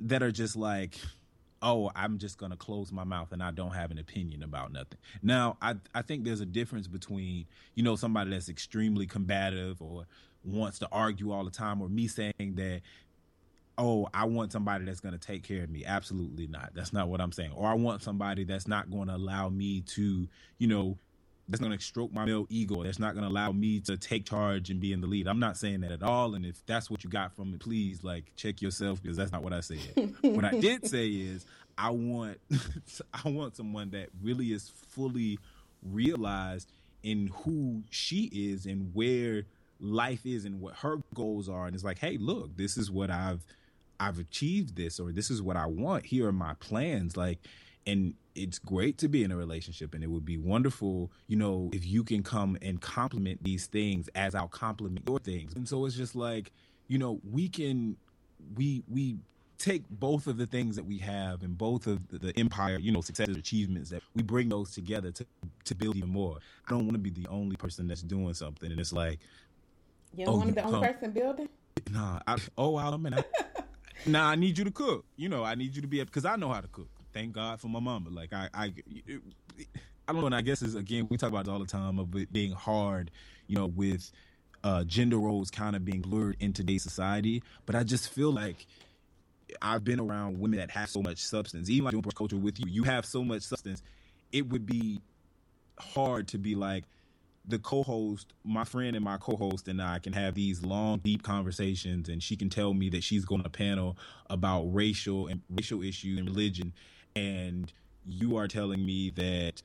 that 0.00 0.22
are 0.22 0.30
just 0.32 0.56
like 0.56 0.98
oh 1.62 1.90
i'm 1.96 2.18
just 2.18 2.38
to 2.38 2.56
close 2.56 2.92
my 2.92 3.04
mouth 3.04 3.32
and 3.32 3.42
i 3.42 3.50
don't 3.50 3.72
have 3.72 3.90
an 3.90 3.98
opinion 3.98 4.42
about 4.42 4.72
nothing. 4.72 4.98
Now 5.22 5.56
i 5.62 5.74
i 5.94 6.02
think 6.02 6.24
there's 6.24 6.40
a 6.40 6.46
difference 6.46 6.86
between 6.86 7.46
you 7.74 7.82
know 7.82 7.96
somebody 7.96 8.30
that's 8.30 8.48
extremely 8.48 9.06
combative 9.06 9.80
or 9.80 10.04
wants 10.44 10.78
to 10.80 10.88
argue 10.92 11.32
all 11.32 11.44
the 11.44 11.50
time 11.50 11.80
or 11.80 11.88
me 11.88 12.06
saying 12.06 12.54
that 12.56 12.82
oh 13.78 14.08
i 14.14 14.24
want 14.24 14.52
somebody 14.52 14.84
that's 14.84 15.00
going 15.00 15.18
to 15.18 15.26
take 15.26 15.42
care 15.42 15.64
of 15.64 15.70
me. 15.70 15.84
Absolutely 15.84 16.46
not. 16.46 16.70
That's 16.74 16.92
not 16.92 17.08
what 17.08 17.20
i'm 17.20 17.32
saying. 17.32 17.52
Or 17.52 17.68
i 17.68 17.74
want 17.74 18.02
somebody 18.02 18.44
that's 18.44 18.68
not 18.68 18.90
going 18.90 19.08
to 19.08 19.14
allow 19.14 19.48
me 19.48 19.80
to 19.80 20.28
you 20.58 20.68
know 20.68 20.98
that's 21.48 21.60
going 21.60 21.76
to 21.76 21.82
stroke 21.82 22.12
my 22.12 22.24
male 22.24 22.46
ego. 22.48 22.82
That's 22.82 22.98
not 22.98 23.14
going 23.14 23.24
to 23.24 23.30
allow 23.30 23.52
me 23.52 23.80
to 23.80 23.96
take 23.96 24.24
charge 24.26 24.70
and 24.70 24.80
be 24.80 24.92
in 24.92 25.00
the 25.00 25.06
lead. 25.06 25.28
I'm 25.28 25.38
not 25.38 25.56
saying 25.56 25.80
that 25.82 25.92
at 25.92 26.02
all. 26.02 26.34
And 26.34 26.44
if 26.44 26.64
that's 26.66 26.90
what 26.90 27.04
you 27.04 27.10
got 27.10 27.34
from 27.34 27.54
it, 27.54 27.60
please 27.60 28.02
like 28.02 28.24
check 28.36 28.60
yourself 28.60 29.00
because 29.00 29.16
that's 29.16 29.32
not 29.32 29.42
what 29.42 29.52
I 29.52 29.60
said. 29.60 30.14
what 30.22 30.44
I 30.44 30.52
did 30.58 30.86
say 30.88 31.08
is 31.08 31.46
I 31.78 31.90
want 31.90 32.38
I 33.24 33.28
want 33.28 33.56
someone 33.56 33.90
that 33.90 34.08
really 34.22 34.52
is 34.52 34.72
fully 34.88 35.38
realized 35.82 36.72
in 37.02 37.28
who 37.44 37.82
she 37.90 38.24
is 38.32 38.66
and 38.66 38.90
where 38.92 39.44
life 39.78 40.26
is 40.26 40.44
and 40.44 40.60
what 40.60 40.74
her 40.76 40.98
goals 41.14 41.48
are. 41.48 41.66
And 41.66 41.74
it's 41.74 41.84
like, 41.84 41.98
hey, 41.98 42.16
look, 42.18 42.56
this 42.56 42.76
is 42.76 42.90
what 42.90 43.10
I've 43.10 43.46
I've 44.00 44.18
achieved 44.18 44.76
this 44.76 44.98
or 44.98 45.12
this 45.12 45.30
is 45.30 45.40
what 45.40 45.56
I 45.56 45.66
want. 45.66 46.06
Here 46.06 46.26
are 46.26 46.32
my 46.32 46.54
plans. 46.54 47.16
Like 47.16 47.38
and 47.86 48.14
it's 48.34 48.58
great 48.58 48.98
to 48.98 49.08
be 49.08 49.22
in 49.24 49.30
a 49.30 49.36
relationship 49.36 49.94
and 49.94 50.02
it 50.04 50.10
would 50.10 50.24
be 50.24 50.36
wonderful 50.36 51.10
you 51.26 51.36
know 51.36 51.70
if 51.72 51.86
you 51.86 52.04
can 52.04 52.22
come 52.22 52.56
and 52.60 52.80
compliment 52.80 53.42
these 53.42 53.66
things 53.66 54.08
as 54.14 54.34
i'll 54.34 54.48
compliment 54.48 55.08
your 55.08 55.18
things. 55.18 55.54
And 55.54 55.66
so 55.68 55.86
it's 55.86 55.96
just 55.96 56.14
like 56.16 56.52
you 56.88 56.98
know 56.98 57.20
we 57.30 57.48
can 57.48 57.96
we 58.54 58.82
we 58.88 59.16
take 59.58 59.88
both 59.88 60.26
of 60.26 60.36
the 60.36 60.44
things 60.46 60.76
that 60.76 60.84
we 60.84 60.98
have 60.98 61.42
and 61.42 61.56
both 61.56 61.86
of 61.86 62.06
the, 62.08 62.18
the 62.18 62.38
empire 62.38 62.76
you 62.78 62.92
know 62.92 63.00
successes 63.00 63.36
achievements 63.36 63.88
that 63.90 64.02
we 64.14 64.22
bring 64.22 64.50
those 64.50 64.70
together 64.72 65.10
to 65.12 65.26
to 65.64 65.74
build 65.74 65.96
even 65.96 66.10
more. 66.10 66.36
I 66.66 66.70
don't 66.72 66.80
want 66.84 66.92
to 66.92 66.98
be 66.98 67.10
the 67.10 67.26
only 67.28 67.56
person 67.56 67.88
that's 67.88 68.02
doing 68.02 68.34
something 68.34 68.70
and 68.70 68.78
it's 68.78 68.92
like 68.92 69.18
You 70.14 70.26
don't 70.26 70.34
Oh, 70.34 70.38
want 70.38 70.48
to 70.50 70.54
be 70.54 70.60
the 70.60 70.66
only 70.66 70.88
person 70.88 71.10
building. 71.12 71.48
nah 71.90 72.20
I, 72.26 72.36
oh 72.58 72.76
i 72.76 72.94
mean 72.98 73.14
I, 73.14 73.24
nah 74.06 74.28
i 74.30 74.34
need 74.36 74.58
you 74.58 74.64
to 74.64 74.70
cook. 74.70 75.04
You 75.16 75.28
know 75.30 75.42
i 75.44 75.54
need 75.54 75.74
you 75.74 75.80
to 75.82 75.88
be 75.88 76.00
up 76.02 76.08
because 76.08 76.24
i 76.26 76.36
know 76.36 76.52
how 76.52 76.60
to 76.60 76.68
cook 76.68 76.88
thank 77.16 77.32
god 77.32 77.60
for 77.60 77.68
my 77.68 77.80
mama 77.80 78.10
like 78.10 78.32
i 78.32 78.48
i 78.52 78.72
I 80.08 80.12
don't 80.12 80.20
know, 80.20 80.26
and 80.26 80.34
I 80.36 80.40
guess 80.40 80.62
is 80.62 80.74
again 80.74 81.08
we 81.10 81.16
talk 81.16 81.30
about 81.30 81.48
it 81.48 81.50
all 81.50 81.58
the 81.58 81.66
time 81.66 81.98
of 81.98 82.14
it 82.14 82.32
being 82.32 82.52
hard, 82.52 83.10
you 83.48 83.56
know, 83.56 83.66
with 83.66 84.10
uh, 84.62 84.84
gender 84.84 85.18
roles 85.18 85.50
kind 85.50 85.74
of 85.74 85.84
being 85.84 86.00
blurred 86.00 86.36
in 86.38 86.52
today's 86.52 86.82
society. 86.82 87.42
But 87.66 87.74
I 87.74 87.82
just 87.82 88.10
feel 88.10 88.30
like 88.30 88.66
I've 89.60 89.82
been 89.82 89.98
around 89.98 90.38
women 90.38 90.58
that 90.60 90.70
have 90.70 90.90
so 90.90 91.02
much 91.02 91.18
substance. 91.18 91.68
Even 91.70 91.86
like 91.86 91.92
doing 91.92 92.04
culture 92.14 92.36
with 92.36 92.60
you, 92.60 92.66
you 92.68 92.84
have 92.84 93.04
so 93.04 93.24
much 93.24 93.42
substance. 93.42 93.82
It 94.30 94.48
would 94.48 94.64
be 94.64 95.00
hard 95.78 96.28
to 96.28 96.38
be 96.38 96.54
like 96.54 96.84
the 97.48 97.58
co-host, 97.58 98.32
my 98.44 98.64
friend 98.64 98.96
and 98.96 99.04
my 99.04 99.16
co-host 99.18 99.68
and 99.68 99.80
I 99.80 99.98
can 100.00 100.12
have 100.12 100.34
these 100.34 100.64
long, 100.64 100.98
deep 100.98 101.22
conversations, 101.22 102.08
and 102.08 102.22
she 102.22 102.36
can 102.36 102.50
tell 102.50 102.74
me 102.74 102.90
that 102.90 103.04
she's 103.04 103.24
going 103.24 103.42
to 103.42 103.48
panel 103.48 103.96
about 104.28 104.64
racial 104.72 105.28
and 105.28 105.42
racial 105.50 105.82
issues 105.82 106.18
and 106.18 106.28
religion, 106.28 106.72
and 107.16 107.72
you 108.06 108.36
are 108.36 108.46
telling 108.46 108.84
me 108.84 109.10
that 109.10 109.62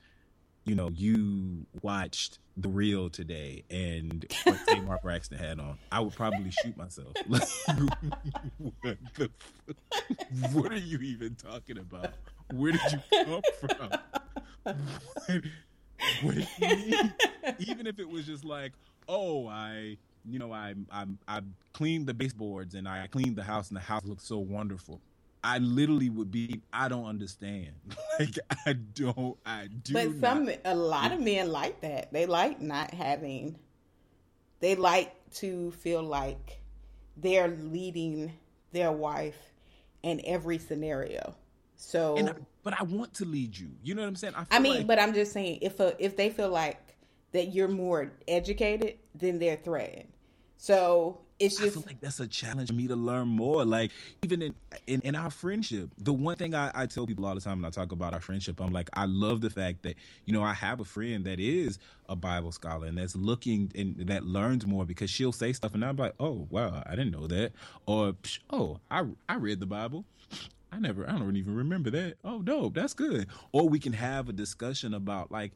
you 0.64 0.74
know 0.74 0.90
you 0.90 1.66
watched 1.82 2.38
the 2.56 2.68
real 2.68 3.08
today 3.08 3.64
and 3.70 4.26
what 4.44 4.58
Tamar 4.66 4.98
Braxton 5.02 5.38
had 5.38 5.60
on. 5.60 5.78
I 5.90 6.00
would 6.00 6.14
probably 6.14 6.50
shoot 6.62 6.76
myself. 6.76 7.12
Like, 7.28 7.48
what 8.82 8.98
the? 9.14 9.30
What 10.52 10.72
are 10.72 10.76
you 10.76 10.98
even 10.98 11.34
talking 11.36 11.78
about? 11.78 12.12
Where 12.52 12.72
did 12.72 12.80
you 12.92 13.00
come 13.24 13.42
from? 13.60 13.90
What, 16.22 16.36
you 16.36 16.44
mean? 16.60 17.14
Even 17.58 17.86
if 17.86 17.98
it 17.98 18.08
was 18.08 18.26
just 18.26 18.44
like, 18.44 18.72
oh, 19.08 19.46
I, 19.48 19.96
you 20.28 20.38
know, 20.38 20.52
I, 20.52 20.74
I, 20.90 21.06
I 21.28 21.40
cleaned 21.72 22.06
the 22.06 22.14
baseboards 22.14 22.74
and 22.74 22.88
I 22.88 23.06
cleaned 23.06 23.36
the 23.36 23.44
house 23.44 23.68
and 23.68 23.76
the 23.76 23.82
house 23.82 24.04
looks 24.04 24.24
so 24.24 24.38
wonderful. 24.38 25.00
I 25.44 25.58
literally 25.58 26.08
would 26.08 26.30
be. 26.30 26.62
I 26.72 26.88
don't 26.88 27.06
understand. 27.06 27.72
Like 28.20 28.38
I 28.66 28.74
don't. 28.74 29.36
I 29.46 29.68
do. 29.82 29.94
But 29.94 30.20
some, 30.20 30.44
not- 30.44 30.58
a 30.66 30.74
lot 30.74 31.12
of 31.12 31.20
men 31.20 31.50
like 31.50 31.80
that. 31.80 32.12
They 32.12 32.26
like 32.26 32.60
not 32.60 32.92
having. 32.92 33.58
They 34.60 34.74
like 34.76 35.14
to 35.36 35.70
feel 35.72 36.02
like 36.02 36.60
they're 37.16 37.48
leading 37.48 38.32
their 38.72 38.92
wife 38.92 39.38
in 40.02 40.20
every 40.24 40.58
scenario. 40.58 41.34
So 41.76 42.16
And 42.16 42.30
I, 42.30 42.34
but 42.62 42.78
I 42.78 42.84
want 42.84 43.14
to 43.14 43.24
lead 43.24 43.56
you. 43.58 43.70
You 43.82 43.94
know 43.94 44.02
what 44.02 44.08
I'm 44.08 44.16
saying? 44.16 44.34
I 44.36 44.44
feel 44.44 44.60
mean, 44.60 44.76
like- 44.78 44.86
but 44.86 44.98
I'm 45.00 45.14
just 45.14 45.32
saying, 45.32 45.58
if 45.62 45.80
a, 45.80 45.96
if 45.98 46.16
they 46.16 46.28
feel 46.30 46.50
like 46.50 46.78
that 47.32 47.46
you're 47.54 47.66
more 47.66 48.12
educated, 48.28 48.98
then 49.14 49.38
they're 49.38 49.56
threatened. 49.56 50.12
So 50.58 51.21
it's 51.42 51.60
I 51.60 51.64
just 51.64 51.74
feel 51.74 51.84
like 51.86 52.00
that's 52.00 52.20
a 52.20 52.26
challenge 52.26 52.68
for 52.68 52.74
me 52.74 52.86
to 52.88 52.96
learn 52.96 53.28
more. 53.28 53.64
Like 53.64 53.90
even 54.22 54.42
in 54.42 54.54
in, 54.86 55.00
in 55.02 55.14
our 55.14 55.30
friendship, 55.30 55.90
the 55.98 56.12
one 56.12 56.36
thing 56.36 56.54
I, 56.54 56.70
I 56.74 56.86
tell 56.86 57.06
people 57.06 57.26
all 57.26 57.34
the 57.34 57.40
time 57.40 57.58
when 57.60 57.66
I 57.66 57.70
talk 57.70 57.92
about 57.92 58.14
our 58.14 58.20
friendship, 58.20 58.60
I'm 58.60 58.72
like, 58.72 58.88
I 58.94 59.06
love 59.06 59.40
the 59.40 59.50
fact 59.50 59.82
that 59.82 59.96
you 60.24 60.32
know 60.32 60.42
I 60.42 60.54
have 60.54 60.80
a 60.80 60.84
friend 60.84 61.24
that 61.24 61.40
is 61.40 61.78
a 62.08 62.16
Bible 62.16 62.52
scholar 62.52 62.86
and 62.86 62.98
that's 62.98 63.16
looking 63.16 63.72
and 63.74 63.96
that 64.08 64.24
learns 64.24 64.66
more 64.66 64.84
because 64.84 65.10
she'll 65.10 65.32
say 65.32 65.52
stuff 65.52 65.74
and 65.74 65.84
I'm 65.84 65.96
like, 65.96 66.14
oh 66.20 66.46
wow, 66.50 66.82
I 66.86 66.90
didn't 66.90 67.10
know 67.12 67.26
that, 67.26 67.52
or 67.86 68.14
oh 68.50 68.78
I 68.90 69.04
I 69.28 69.36
read 69.36 69.60
the 69.60 69.66
Bible. 69.66 70.04
I 70.72 70.78
never, 70.78 71.08
I 71.08 71.18
don't 71.18 71.36
even 71.36 71.54
remember 71.54 71.90
that. 71.90 72.14
Oh, 72.24 72.40
dope, 72.40 72.72
that's 72.74 72.94
good. 72.94 73.26
Or 73.52 73.68
we 73.68 73.78
can 73.78 73.92
have 73.92 74.30
a 74.30 74.32
discussion 74.32 74.94
about 74.94 75.30
like, 75.30 75.52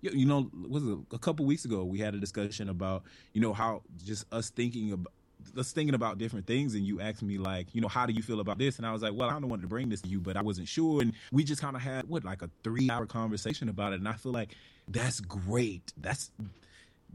you, 0.00 0.12
you 0.12 0.26
know, 0.26 0.48
was 0.68 0.86
it 0.86 0.96
a 1.12 1.18
couple 1.18 1.44
weeks 1.44 1.64
ago 1.64 1.82
we 1.82 1.98
had 1.98 2.14
a 2.14 2.18
discussion 2.18 2.68
about 2.68 3.02
you 3.32 3.40
know 3.40 3.52
how 3.52 3.82
just 4.04 4.32
us 4.32 4.48
thinking 4.50 4.92
about 4.92 5.12
us 5.56 5.72
thinking 5.72 5.94
about 5.94 6.18
different 6.18 6.46
things 6.46 6.74
and 6.74 6.86
you 6.86 7.00
asked 7.00 7.22
me 7.22 7.38
like 7.38 7.74
you 7.74 7.80
know 7.80 7.88
how 7.88 8.06
do 8.06 8.12
you 8.12 8.22
feel 8.22 8.40
about 8.40 8.58
this? 8.58 8.78
And 8.78 8.86
i 8.86 8.92
was 8.92 9.02
like 9.02 9.12
well 9.14 9.28
i 9.28 9.32
don't 9.32 9.48
want 9.48 9.62
to 9.62 9.68
bring 9.68 9.88
this 9.88 10.00
to 10.02 10.08
you 10.08 10.20
but 10.20 10.36
i 10.36 10.42
wasn't 10.42 10.68
sure. 10.68 11.02
And 11.02 11.12
we 11.32 11.44
just 11.44 11.60
kind 11.60 11.76
of 11.76 11.82
had 11.82 12.08
what 12.08 12.24
like 12.24 12.42
a 12.42 12.50
three 12.62 12.90
hour 12.90 13.06
conversation 13.06 13.68
about 13.68 13.92
it. 13.92 13.96
And 14.00 14.08
i 14.08 14.12
feel 14.12 14.32
like 14.32 14.54
that's 14.88 15.20
great. 15.20 15.92
That's 15.96 16.30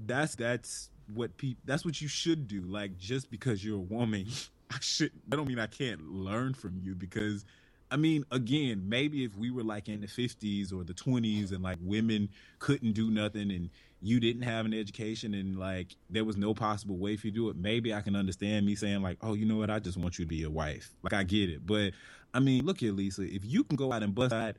that's 0.06 0.36
that's 0.36 0.90
what 1.14 1.38
people 1.38 1.62
that's 1.66 1.86
what 1.86 2.02
you 2.02 2.08
should 2.08 2.48
do. 2.48 2.62
Like 2.62 2.98
just 2.98 3.30
because 3.30 3.64
you're 3.64 3.78
a 3.78 3.80
woman 3.80 4.28
i 4.72 4.78
should 4.82 5.12
that 5.28 5.38
don't 5.38 5.48
mean 5.48 5.60
i 5.60 5.68
can't 5.68 6.02
learn 6.10 6.54
from 6.54 6.80
you 6.82 6.96
because 6.96 7.46
i 7.92 7.96
mean 7.96 8.26
again 8.32 8.84
maybe 8.88 9.24
if 9.24 9.36
we 9.38 9.52
were 9.52 9.64
like 9.64 9.88
in 9.88 10.02
the 10.02 10.08
50s 10.08 10.74
or 10.74 10.84
the 10.84 10.94
20s 10.94 11.52
and 11.52 11.62
like 11.62 11.78
women 11.82 12.30
couldn't 12.60 12.94
do 12.94 13.12
nothing 13.12 13.52
and 13.52 13.70
you 14.02 14.20
didn't 14.20 14.43
have 14.43 14.66
an 14.66 14.74
education 14.74 15.34
and 15.34 15.58
like 15.58 15.96
there 16.10 16.24
was 16.24 16.38
no 16.38 16.54
possible 16.54 16.98
way 16.98 17.16
for 17.18 17.28
you 17.28 17.32
to 17.32 17.36
do 17.36 17.50
it 17.50 17.56
maybe 17.56 17.93
i 17.93 18.02
can 18.02 18.16
understand 18.16 18.66
me 18.66 18.76
saying 18.76 19.02
like 19.02 19.18
oh 19.22 19.34
you 19.34 19.46
know 19.46 19.56
what 19.56 19.70
i 19.70 19.80
just 19.80 19.98
want 19.98 20.20
you 20.20 20.26
to 20.26 20.30
be 20.30 20.43
a 20.43 20.50
wife 20.50 20.91
like 21.02 21.14
i 21.14 21.24
get 21.24 21.50
it 21.50 21.66
but 21.66 21.91
i 22.34 22.39
mean 22.39 22.66
look 22.66 22.80
here 22.80 22.91
lisa 22.91 23.24
if 23.24 23.43
you 23.43 23.64
can 23.64 23.76
go 23.76 23.91
out 23.91 24.04
and 24.04 24.14
bust 24.14 24.34
out 24.34 24.56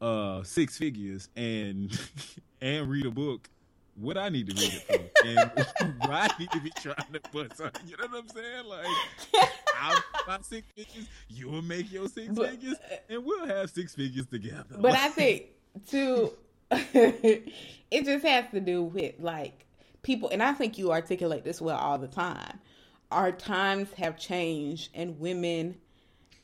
uh 0.00 0.42
six 0.44 0.78
figures 0.78 1.28
and 1.36 1.98
and 2.60 2.88
read 2.88 3.06
a 3.06 3.10
book 3.10 3.48
what 4.00 4.16
I 4.16 4.28
need 4.28 4.48
to 4.48 4.54
read 4.62 4.72
it 4.74 4.82
for 4.86 5.26
and 5.26 5.94
why 6.08 6.28
I 6.30 6.38
need 6.38 6.50
to 6.52 6.60
be 6.60 6.70
trying 6.70 6.94
to 7.12 7.20
bust 7.32 7.60
out. 7.60 7.78
You 7.84 7.96
know 7.96 8.06
what 8.08 8.22
I'm 8.22 8.28
saying? 8.28 8.64
Like 8.66 8.86
I'll 9.80 9.94
make 9.94 10.26
my 10.28 10.38
six 10.40 10.66
figures, 10.76 11.08
you'll 11.28 11.62
make 11.62 11.90
your 11.92 12.08
six 12.08 12.28
But- 12.32 12.50
figures, 12.50 12.76
and 13.08 13.24
we'll 13.24 13.46
have 13.46 13.70
six 13.70 13.94
figures 13.94 14.26
together. 14.26 14.76
But 14.78 14.92
I 14.92 15.08
think 15.08 15.46
too, 15.88 16.32
it 16.94 18.04
just 18.04 18.24
has 18.26 18.44
to 18.52 18.60
do 18.60 18.82
with 18.82 19.14
like 19.20 19.66
people, 20.02 20.28
and 20.30 20.42
I 20.42 20.52
think 20.52 20.78
you 20.78 20.92
articulate 20.92 21.44
this 21.44 21.60
well 21.60 21.78
all 21.78 21.98
the 21.98 22.08
time. 22.08 22.58
our 23.10 23.32
times 23.32 23.92
have 23.94 24.18
changed 24.18 24.90
and 24.94 25.18
women 25.18 25.76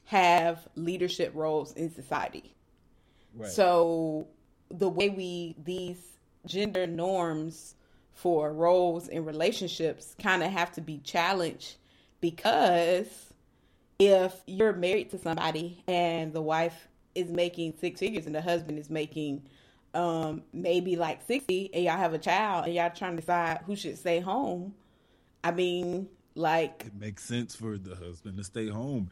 have 0.07 0.67
leadership 0.77 1.33
roles 1.35 1.73
in 1.75 1.91
society. 1.93 2.55
Right. 3.35 3.51
So 3.51 4.29
the 4.71 4.89
way 4.89 5.09
we 5.11 5.57
these 5.65 5.99
gender 6.47 6.87
norms 6.87 7.75
for 8.13 8.53
roles 8.53 9.09
in 9.09 9.25
relationships 9.25 10.15
kind 10.23 10.43
of 10.43 10.51
have 10.51 10.73
to 10.73 10.81
be 10.81 10.99
challenged 10.99 11.77
because 12.21 13.33
if 13.99 14.35
you're 14.47 14.73
married 14.73 15.11
to 15.11 15.19
somebody 15.19 15.83
and 15.87 16.33
the 16.33 16.43
wife 16.43 16.89
is 17.15 17.31
making 17.31 17.75
six 17.81 18.01
figures 18.01 18.27
and 18.27 18.35
the 18.35 18.43
husband 18.43 18.79
is 18.79 18.91
making 18.91 19.43
um 19.95 20.43
maybe 20.53 20.97
like 20.97 21.23
60 21.27 21.71
and 21.75 21.85
y'all 21.85 21.97
have 21.97 22.15
a 22.15 22.19
child 22.19 22.67
and 22.67 22.75
y'all 22.75 22.91
trying 22.91 23.13
to 23.17 23.21
decide 23.21 23.61
who 23.67 23.77
should 23.77 23.97
stay 23.99 24.21
home. 24.21 24.75
I 25.43 25.51
mean 25.53 26.09
like 26.35 26.85
it 26.87 26.95
makes 26.95 27.25
sense 27.25 27.55
for 27.55 27.79
the 27.79 27.95
husband 27.95 28.37
to 28.39 28.45
stay 28.45 28.69
home. 28.69 29.11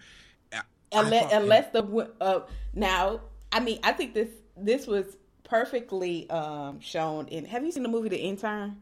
I- 0.52 0.58
I 0.58 1.00
unless 1.00 1.22
thought- 1.30 1.42
unless 1.42 1.72
the 1.72 2.12
uh, 2.20 2.40
now 2.74 3.20
i 3.52 3.60
mean 3.60 3.78
i 3.82 3.92
think 3.92 4.12
this 4.14 4.28
this 4.56 4.86
was 4.86 5.16
perfectly 5.44 6.28
um 6.30 6.80
shown 6.80 7.28
in 7.28 7.44
have 7.44 7.64
you 7.64 7.70
seen 7.72 7.82
the 7.82 7.88
movie 7.88 8.08
the 8.08 8.16
intern 8.18 8.76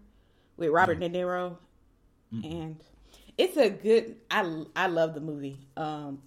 with 0.57 0.71
robert 0.71 1.01
de 1.01 1.09
niro? 1.11 1.57
And 2.33 2.77
it's 3.37 3.57
a 3.57 3.69
good 3.71 4.17
i 4.31 4.65
i 4.77 4.87
love 4.87 5.15
the 5.15 5.21
movie 5.21 5.59
um 5.77 6.23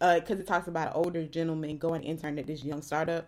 uh 0.00 0.20
because 0.20 0.38
it 0.38 0.46
talks 0.46 0.68
about 0.68 0.88
an 0.88 0.92
older 0.94 1.24
gentleman 1.26 1.78
going 1.78 2.02
intern 2.02 2.38
at 2.38 2.46
this 2.46 2.64
young 2.64 2.80
startup 2.82 3.26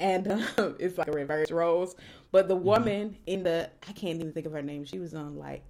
and 0.00 0.28
um, 0.32 0.76
it's 0.80 0.98
like 0.98 1.08
a 1.08 1.12
reverse 1.12 1.52
roles 1.52 1.96
but 2.32 2.48
the 2.48 2.56
woman 2.56 3.16
in 3.26 3.44
the 3.44 3.70
i 3.88 3.92
can't 3.92 4.20
even 4.20 4.32
think 4.32 4.46
of 4.46 4.52
her 4.52 4.62
name 4.62 4.84
she 4.84 4.98
was 4.98 5.14
on 5.14 5.36
like 5.36 5.64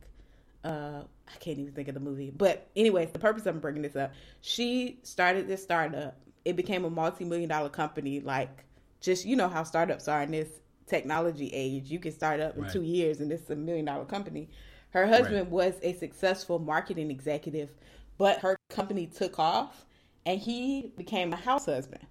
uh 0.64 1.02
I 1.32 1.38
can't 1.38 1.58
even 1.58 1.72
think 1.72 1.88
of 1.88 1.94
the 1.94 2.00
movie. 2.00 2.30
But 2.30 2.68
anyways, 2.76 3.12
the 3.12 3.18
purpose 3.18 3.46
of 3.46 3.60
bringing 3.60 3.82
this 3.82 3.96
up, 3.96 4.12
she 4.40 4.98
started 5.04 5.46
this 5.46 5.62
startup. 5.62 6.16
It 6.44 6.56
became 6.56 6.84
a 6.84 6.90
multi-million 6.90 7.48
dollar 7.48 7.68
company. 7.68 8.20
Like 8.20 8.64
just 9.00 9.24
you 9.24 9.36
know 9.36 9.48
how 9.48 9.62
startups 9.62 10.08
are 10.08 10.22
in 10.22 10.32
this 10.32 10.48
technology 10.86 11.48
age. 11.52 11.90
You 11.90 12.00
can 12.00 12.12
start 12.12 12.40
up 12.40 12.56
in 12.56 12.62
Right. 12.64 12.72
two 12.72 12.82
years 12.82 13.20
and 13.20 13.30
it's 13.32 13.48
a 13.50 13.56
million 13.56 13.84
dollar 13.84 14.04
company. 14.04 14.48
Her 14.90 15.06
husband 15.06 15.50
was 15.52 15.74
a 15.82 15.92
successful 15.94 16.58
marketing 16.58 17.10
executive, 17.12 17.70
but 18.18 18.40
her 18.40 18.56
company 18.70 19.06
took 19.06 19.38
off 19.38 19.86
and 20.26 20.40
he 20.40 20.92
became 20.96 21.32
a 21.32 21.36
house 21.36 21.66
husband. 21.66 22.04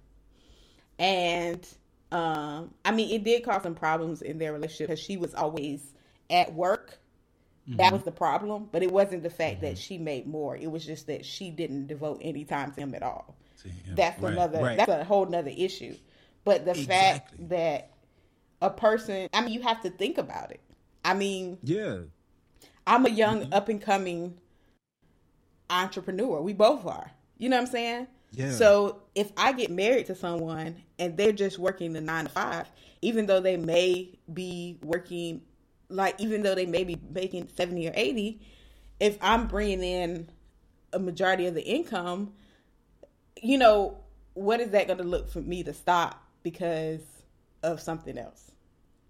And 0.98 1.66
um, 2.12 2.74
I 2.84 2.92
mean, 2.92 3.10
it 3.10 3.24
did 3.24 3.44
cause 3.44 3.62
some 3.62 3.74
problems 3.74 4.22
in 4.22 4.38
their 4.38 4.52
relationship 4.52 4.88
because 4.88 5.00
she 5.00 5.16
was 5.16 5.34
always 5.34 5.94
at 6.28 6.52
work. 6.54 6.98
That 7.76 7.92
was 7.92 8.02
the 8.02 8.10
problem, 8.10 8.68
but 8.72 8.82
it 8.82 8.90
wasn't 8.90 9.22
the 9.22 9.30
fact 9.30 9.60
that 9.60 9.78
she 9.78 9.96
made 9.96 10.26
more. 10.26 10.56
It 10.56 10.68
was 10.70 10.84
just 10.84 11.06
that 11.06 11.24
she 11.24 11.50
didn't 11.50 11.86
devote 11.86 12.18
any 12.20 12.44
time 12.44 12.72
to 12.72 12.80
him 12.80 12.94
at 12.96 13.02
all. 13.04 13.36
Him. 13.62 13.72
That's 13.94 14.20
Right, 14.20 14.32
another. 14.32 14.60
right. 14.60 14.76
That's 14.76 14.90
a 14.90 15.04
whole 15.04 15.26
nother 15.26 15.52
issue. 15.56 15.94
But 16.44 16.64
the 16.64 16.74
fact 16.74 17.48
that 17.48 17.90
a 18.60 18.70
person, 18.70 19.28
I 19.32 19.42
mean, 19.42 19.52
you 19.54 19.62
have 19.62 19.82
to 19.82 19.90
think 19.90 20.18
about 20.18 20.50
it. 20.50 20.60
I 21.04 21.14
mean, 21.14 21.58
yeah. 21.62 21.98
I'm 22.88 23.06
a 23.06 23.10
young 23.10 23.42
Mm-hmm. 23.42 23.52
up 23.52 23.68
and 23.68 23.80
coming 23.80 24.36
entrepreneur. 25.68 26.40
We 26.40 26.52
both 26.54 26.84
are. 26.86 27.12
You 27.38 27.48
know 27.50 27.56
what 27.56 27.62
I'm 27.66 27.68
saying? 27.68 28.06
Yeah. 28.32 28.50
So 28.52 29.02
if 29.14 29.32
I 29.36 29.52
get 29.52 29.70
married 29.70 30.06
to 30.06 30.14
someone 30.14 30.82
and 30.98 31.16
they're 31.16 31.32
just 31.32 31.58
working 31.58 31.92
the 31.92 32.00
nine 32.00 32.24
to 32.24 32.30
five, 32.30 32.70
even 33.02 33.26
though 33.26 33.40
they 33.40 33.56
may 33.56 34.18
be 34.32 34.78
working, 34.82 35.42
like 35.88 36.14
even 36.20 36.42
though 36.42 36.54
they 36.54 36.66
may 36.66 36.84
be 36.84 36.96
making 37.12 37.48
seventy 37.56 37.88
or 37.88 37.92
eighty, 37.94 38.40
if 39.00 39.18
I'm 39.20 39.46
bringing 39.46 39.82
in 39.82 40.28
a 40.92 40.98
majority 40.98 41.46
of 41.46 41.54
the 41.54 41.64
income, 41.64 42.32
you 43.42 43.58
know, 43.58 43.98
what 44.34 44.60
is 44.60 44.70
that 44.70 44.86
going 44.86 44.98
to 44.98 45.04
look 45.04 45.30
for 45.30 45.40
me 45.40 45.62
to 45.64 45.72
stop 45.72 46.22
because 46.42 47.00
of 47.62 47.80
something 47.80 48.16
else? 48.16 48.50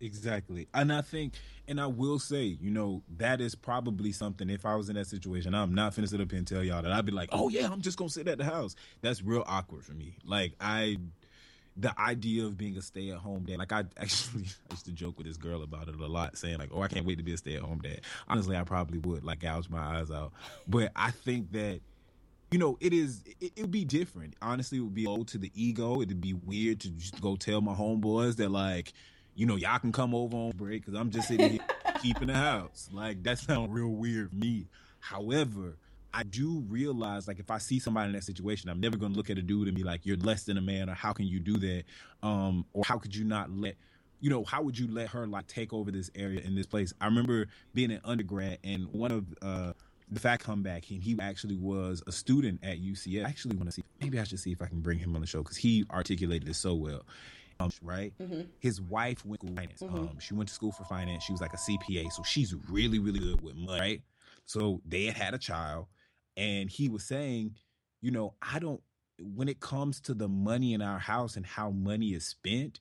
Exactly. 0.01 0.67
And 0.73 0.93
I 0.93 1.03
think, 1.03 1.35
and 1.71 1.81
I 1.81 1.87
will 1.87 2.19
say, 2.19 2.59
you 2.61 2.71
know, 2.71 3.05
that 3.17 3.41
is 3.41 3.55
probably 3.55 4.11
something, 4.11 4.51
if 4.51 4.67
I 4.67 4.75
was 4.75 4.89
in 4.89 4.97
that 4.97 5.07
situation, 5.07 5.55
I'm 5.55 5.73
not 5.73 5.95
finna 5.95 6.09
sit 6.09 6.21
up 6.21 6.29
here 6.29 6.39
and 6.39 6.47
tell 6.47 6.65
y'all 6.65 6.83
that 6.83 6.91
I'd 6.91 7.07
be 7.07 7.13
like, 7.13 7.29
oh 7.31 7.49
yeah, 7.49 7.69
I'm 7.71 7.81
just 7.81 7.97
gonna 7.97 8.11
sit 8.11 8.27
at 8.27 8.39
the 8.39 8.45
house. 8.45 8.75
That's 9.03 9.23
real 9.23 9.45
awkward 9.47 9.85
for 9.85 9.93
me. 9.93 10.17
Like, 10.25 10.55
I, 10.61 10.97
the 11.77 11.99
idea 11.99 12.45
of 12.45 12.59
being 12.59 12.77
a 12.77 12.83
stay 12.83 13.11
at 13.11 13.19
home 13.19 13.45
dad, 13.45 13.59
like, 13.59 13.71
I 13.71 13.85
actually, 13.97 14.47
I 14.69 14.75
used 14.75 14.87
to 14.87 14.93
joke 14.93 15.17
with 15.17 15.29
this 15.29 15.37
girl 15.37 15.63
about 15.63 15.89
it 15.89 15.95
a 15.95 16.07
lot, 16.07 16.37
saying, 16.37 16.59
like, 16.59 16.71
oh, 16.75 16.83
I 16.83 16.89
can't 16.89 17.07
wait 17.07 17.19
to 17.19 17.25
be 17.25 17.33
a 17.33 17.37
stay 17.37 17.55
at 17.55 17.63
home 17.63 17.79
dad. 17.79 18.01
Honestly, 18.27 18.57
I 18.57 18.65
probably 18.65 18.99
would, 18.99 19.23
like, 19.23 19.39
gouge 19.39 19.71
my 19.71 20.01
eyes 20.01 20.11
out. 20.11 20.33
But 20.67 20.91
I 20.97 21.13
think 21.13 21.53
that, 21.53 21.81
you 22.51 22.59
know, 22.59 22.79
it 22.81 22.93
is. 22.93 23.23
It, 23.41 23.53
would 23.61 23.71
be 23.71 23.85
different. 23.85 24.35
Honestly, 24.43 24.79
it 24.79 24.81
would 24.81 24.95
be 24.95 25.07
old 25.07 25.29
to 25.29 25.39
the 25.39 25.53
ego. 25.55 26.03
It'd 26.03 26.21
be 26.21 26.35
weird 26.35 26.81
to 26.81 26.91
just 26.91 27.21
go 27.21 27.37
tell 27.37 27.61
my 27.61 27.75
homeboys 27.75 28.37
that 28.39 28.51
like, 28.51 28.93
you 29.41 29.47
know, 29.47 29.57
y'all 29.57 29.79
can 29.79 29.91
come 29.91 30.15
over 30.15 30.37
on 30.37 30.51
break 30.51 30.85
because 30.85 31.01
I'm 31.01 31.11
just 31.11 31.29
sitting 31.29 31.53
here 31.53 31.61
keeping 32.03 32.29
the 32.29 32.35
house. 32.35 32.91
Like 32.93 33.23
that 33.23 33.39
sounds 33.39 33.71
real 33.71 33.89
weird 33.89 34.33
to 34.33 34.37
me. 34.37 34.67
However, 34.99 35.79
I 36.13 36.25
do 36.25 36.63
realize 36.69 37.27
like 37.27 37.39
if 37.39 37.51
I 37.51 37.57
see 37.57 37.79
somebody 37.79 38.09
in 38.09 38.13
that 38.13 38.25
situation, 38.25 38.69
I'm 38.69 38.81
never 38.81 38.99
gonna 38.99 39.15
look 39.15 39.31
at 39.31 39.39
a 39.39 39.43
dude 39.43 39.67
and 39.67 39.75
be 39.75 39.83
like, 39.83 40.05
"You're 40.05 40.19
less 40.19 40.45
than 40.45 40.59
a 40.59 40.61
man," 40.61 40.91
or 40.91 40.95
"How 40.95 41.15
can 41.15 41.27
you 41.27 41.41
do 41.41 41.57
that?" 41.57 41.85
Um, 42.23 42.67
or 42.75 42.85
"How 42.85 42.99
could 42.99 43.17
you 43.17 43.25
not 43.25 43.51
let?" 43.51 43.77
You 44.21 44.29
know, 44.29 44.45
how 44.45 44.61
would 44.61 44.79
you 44.79 44.87
let 44.89 45.09
her 45.09 45.27
like 45.27 45.47
take 45.47 45.73
over 45.73 45.91
this 45.91 46.11
area 46.15 46.41
in 46.41 46.55
this 46.55 46.67
place? 46.67 46.93
I 47.01 47.07
remember 47.07 47.47
being 47.73 47.93
an 47.93 48.03
undergrad 48.05 48.59
and 48.63 48.89
one 48.89 49.11
of 49.11 49.25
uh 49.41 49.73
the 50.11 50.21
fact 50.21 50.45
come 50.45 50.63
back 50.63 50.91
and 50.91 51.03
he 51.03 51.17
actually 51.19 51.57
was 51.57 52.03
a 52.07 52.13
student 52.13 52.61
at 52.63 52.79
UCF. 52.79 53.25
I 53.25 53.29
actually 53.29 53.57
want 53.57 53.69
to 53.69 53.73
see 53.73 53.85
maybe 54.03 54.19
I 54.19 54.25
should 54.25 54.41
see 54.41 54.53
if 54.53 54.61
I 54.61 54.67
can 54.67 54.81
bring 54.81 54.99
him 54.99 55.15
on 55.15 55.23
the 55.23 55.27
show 55.27 55.43
because 55.43 55.57
he 55.57 55.87
articulated 55.91 56.47
it 56.47 56.57
so 56.57 56.75
well. 56.75 57.07
Um, 57.61 57.71
right? 57.83 58.13
His 58.59 58.81
wife 58.81 59.25
went 59.25 59.41
to 59.43 59.47
finance. 59.49 59.83
Um, 59.83 60.19
she 60.21 60.35
went 60.35 60.49
to 60.49 60.55
school 60.55 60.73
for 60.73 60.85
finance. 60.85 61.25
She 61.25 61.33
was 61.33 61.41
like 61.41 61.53
a 61.53 61.57
CPA, 61.57 62.13
so 62.13 62.23
she's 62.23 62.55
really, 62.69 62.99
really 62.99 63.19
good 63.21 63.41
with 63.43 63.57
money, 63.57 63.81
right? 63.81 64.03
So 64.47 64.81
they 64.87 65.05
had 65.05 65.17
had 65.17 65.35
a 65.35 65.39
child, 65.39 65.87
and 66.37 66.71
he 66.71 66.89
was 66.89 67.05
saying, 67.05 67.57
you 68.01 68.11
know, 68.11 68.35
I 68.43 68.59
don't. 68.59 68.81
When 69.23 69.49
it 69.49 69.61
comes 69.61 70.01
to 70.03 70.15
the 70.15 70.29
money 70.29 70.73
in 70.73 70.81
our 70.81 70.99
house 70.99 71.37
and 71.37 71.45
how 71.45 71.71
money 71.71 72.15
is 72.15 72.27
spent, 72.27 72.81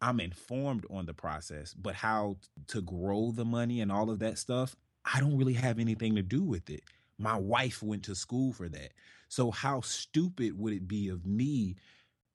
I'm 0.00 0.18
informed 0.20 0.84
on 0.90 1.06
the 1.06 1.14
process, 1.14 1.74
but 1.74 1.94
how 1.94 2.36
to 2.68 2.80
grow 2.82 3.32
the 3.32 3.44
money 3.44 3.80
and 3.80 3.92
all 3.92 4.10
of 4.10 4.18
that 4.20 4.38
stuff, 4.38 4.76
I 5.04 5.20
don't 5.20 5.36
really 5.36 5.52
have 5.54 5.78
anything 5.78 6.14
to 6.16 6.22
do 6.22 6.42
with 6.42 6.70
it. 6.70 6.82
My 7.18 7.36
wife 7.36 7.82
went 7.82 8.02
to 8.04 8.14
school 8.14 8.52
for 8.52 8.68
that. 8.68 8.92
So 9.28 9.50
how 9.50 9.82
stupid 9.82 10.58
would 10.58 10.72
it 10.72 10.88
be 10.88 11.08
of 11.08 11.26
me? 11.26 11.76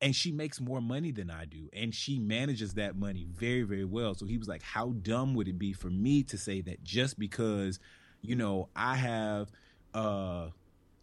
And 0.01 0.15
she 0.15 0.31
makes 0.31 0.61
more 0.61 0.79
money 0.81 1.11
than 1.11 1.29
I 1.29 1.43
do, 1.43 1.69
and 1.73 1.93
she 1.93 2.19
manages 2.19 2.75
that 2.75 2.95
money 2.95 3.25
very, 3.29 3.63
very 3.63 3.83
well. 3.83 4.13
So 4.15 4.25
he 4.25 4.37
was 4.37 4.47
like, 4.47 4.61
How 4.61 4.93
dumb 5.01 5.33
would 5.33 5.47
it 5.49 5.59
be 5.59 5.73
for 5.73 5.89
me 5.89 6.23
to 6.23 6.37
say 6.37 6.61
that 6.61 6.83
just 6.83 7.19
because, 7.19 7.79
you 8.21 8.35
know, 8.35 8.69
I 8.77 8.95
have 8.95 9.51
uh, 9.93 10.47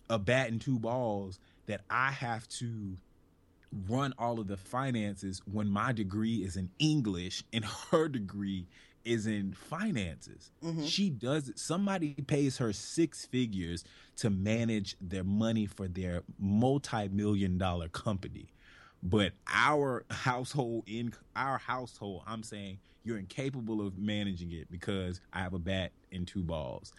a 0.09 0.19
bat 0.19 0.49
and 0.49 0.61
two 0.61 0.79
balls, 0.79 1.39
that 1.67 1.83
I 1.91 2.11
have 2.11 2.49
to 2.49 2.97
run 3.89 4.15
all 4.19 4.41
of 4.41 4.47
the 4.47 4.57
finances 4.57 5.43
when 5.51 5.69
my 5.69 5.93
degree 5.93 6.37
is 6.37 6.57
in 6.57 6.71
English 6.79 7.43
and 7.53 7.65
her 7.91 8.09
degree 8.21 8.67
is 9.05 9.27
in 9.27 9.53
finances. 9.53 10.51
She 10.85 11.11
does 11.11 11.49
it. 11.49 11.59
Somebody 11.59 12.15
pays 12.15 12.59
her 12.59 12.73
six 12.73 13.27
figures 13.27 13.85
to 14.17 14.31
manage 14.31 14.97
their 15.01 15.23
money 15.25 15.67
for 15.67 15.87
their 15.87 16.23
multi-million 16.39 17.59
dollar 17.59 17.89
company. 17.89 18.47
But 19.09 19.33
our 19.47 20.05
household 20.11 20.85
in 20.87 21.15
our 21.37 21.59
household, 21.59 22.23
I'm 22.27 22.43
saying 22.43 22.79
you're 23.05 23.19
incapable 23.19 23.87
of 23.87 23.97
managing 23.99 24.51
it 24.53 24.71
because 24.71 25.21
I 25.33 25.39
have 25.41 25.55
a 25.55 25.61
bat 25.61 25.93
and 26.11 26.27
two 26.27 26.43
balls. 26.43 26.93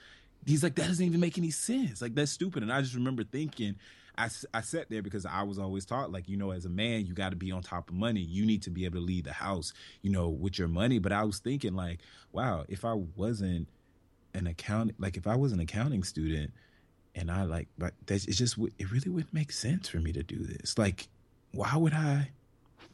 He's 0.46 0.64
like, 0.64 0.76
that 0.76 0.88
doesn't 0.88 1.06
even 1.06 1.20
make 1.20 1.38
any 1.38 1.52
sense. 1.52 2.02
Like 2.02 2.16
that's 2.16 2.32
stupid. 2.32 2.64
And 2.64 2.72
I 2.72 2.82
just 2.82 2.96
remember 2.96 3.26
thinking, 3.26 3.76
i, 4.18 4.30
I 4.54 4.62
sat 4.62 4.90
there 4.90 5.02
because 5.02 5.26
I 5.26 5.44
was 5.44 5.60
always 5.60 5.86
taught, 5.86 6.12
like, 6.12 6.28
you 6.30 6.38
know, 6.38 6.52
as 6.52 6.66
a 6.66 6.70
man, 6.70 7.06
you 7.06 7.14
got 7.14 7.30
to 7.32 7.36
be 7.36 7.52
on 7.52 7.62
top 7.62 7.90
of 7.90 7.96
money. 7.96 8.22
You 8.22 8.46
need 8.46 8.64
to 8.64 8.70
be 8.70 8.86
able 8.86 9.00
to 9.00 9.06
lead 9.06 9.26
the 9.26 9.34
house, 9.34 9.74
you 10.02 10.10
know, 10.10 10.30
with 10.30 10.58
your 10.58 10.70
money. 10.70 11.00
But 11.00 11.12
I 11.12 11.24
was 11.24 11.40
thinking, 11.40 11.76
like, 11.76 12.00
wow, 12.32 12.66
if 12.68 12.84
I 12.86 12.94
wasn't 12.94 13.68
an 14.34 14.48
account, 14.48 14.96
like, 14.98 15.18
if 15.18 15.28
I 15.28 15.36
was 15.36 15.52
an 15.52 15.60
accounting 15.60 16.04
student 16.04 16.52
and 17.16 17.30
I 17.30 17.44
like, 17.44 17.68
but 17.78 17.94
that's, 18.06 18.26
it's 18.26 18.38
just, 18.38 18.58
it 18.80 18.92
really 18.92 19.10
wouldn't 19.10 19.34
make 19.34 19.52
sense 19.52 19.90
for 19.90 19.98
me 19.98 20.12
to 20.14 20.24
do 20.24 20.40
this. 20.40 20.78
Like, 20.78 21.10
why 21.58 21.76
would 21.76 21.94
I, 21.94 22.30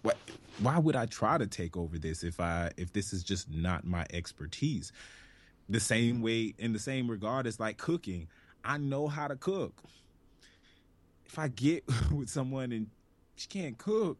why, 0.01 0.13
why 0.59 0.77
would 0.77 0.95
I 0.95 1.05
try 1.05 1.37
to 1.37 1.47
take 1.47 1.75
over 1.77 1.97
this 1.97 2.23
if 2.23 2.39
I, 2.39 2.71
if 2.77 2.93
this 2.93 3.13
is 3.13 3.23
just 3.23 3.51
not 3.51 3.85
my 3.85 4.05
expertise? 4.11 4.91
The 5.69 5.79
same 5.79 6.21
way, 6.21 6.55
in 6.57 6.73
the 6.73 6.79
same 6.79 7.09
regard 7.09 7.47
as 7.47 7.59
like 7.59 7.77
cooking, 7.77 8.27
I 8.63 8.77
know 8.77 9.07
how 9.07 9.27
to 9.27 9.35
cook 9.35 9.73
if 11.33 11.39
I 11.39 11.47
get 11.47 11.83
with 12.11 12.29
someone 12.29 12.71
and 12.71 12.87
she 13.35 13.47
can't 13.47 13.77
cook, 13.77 14.19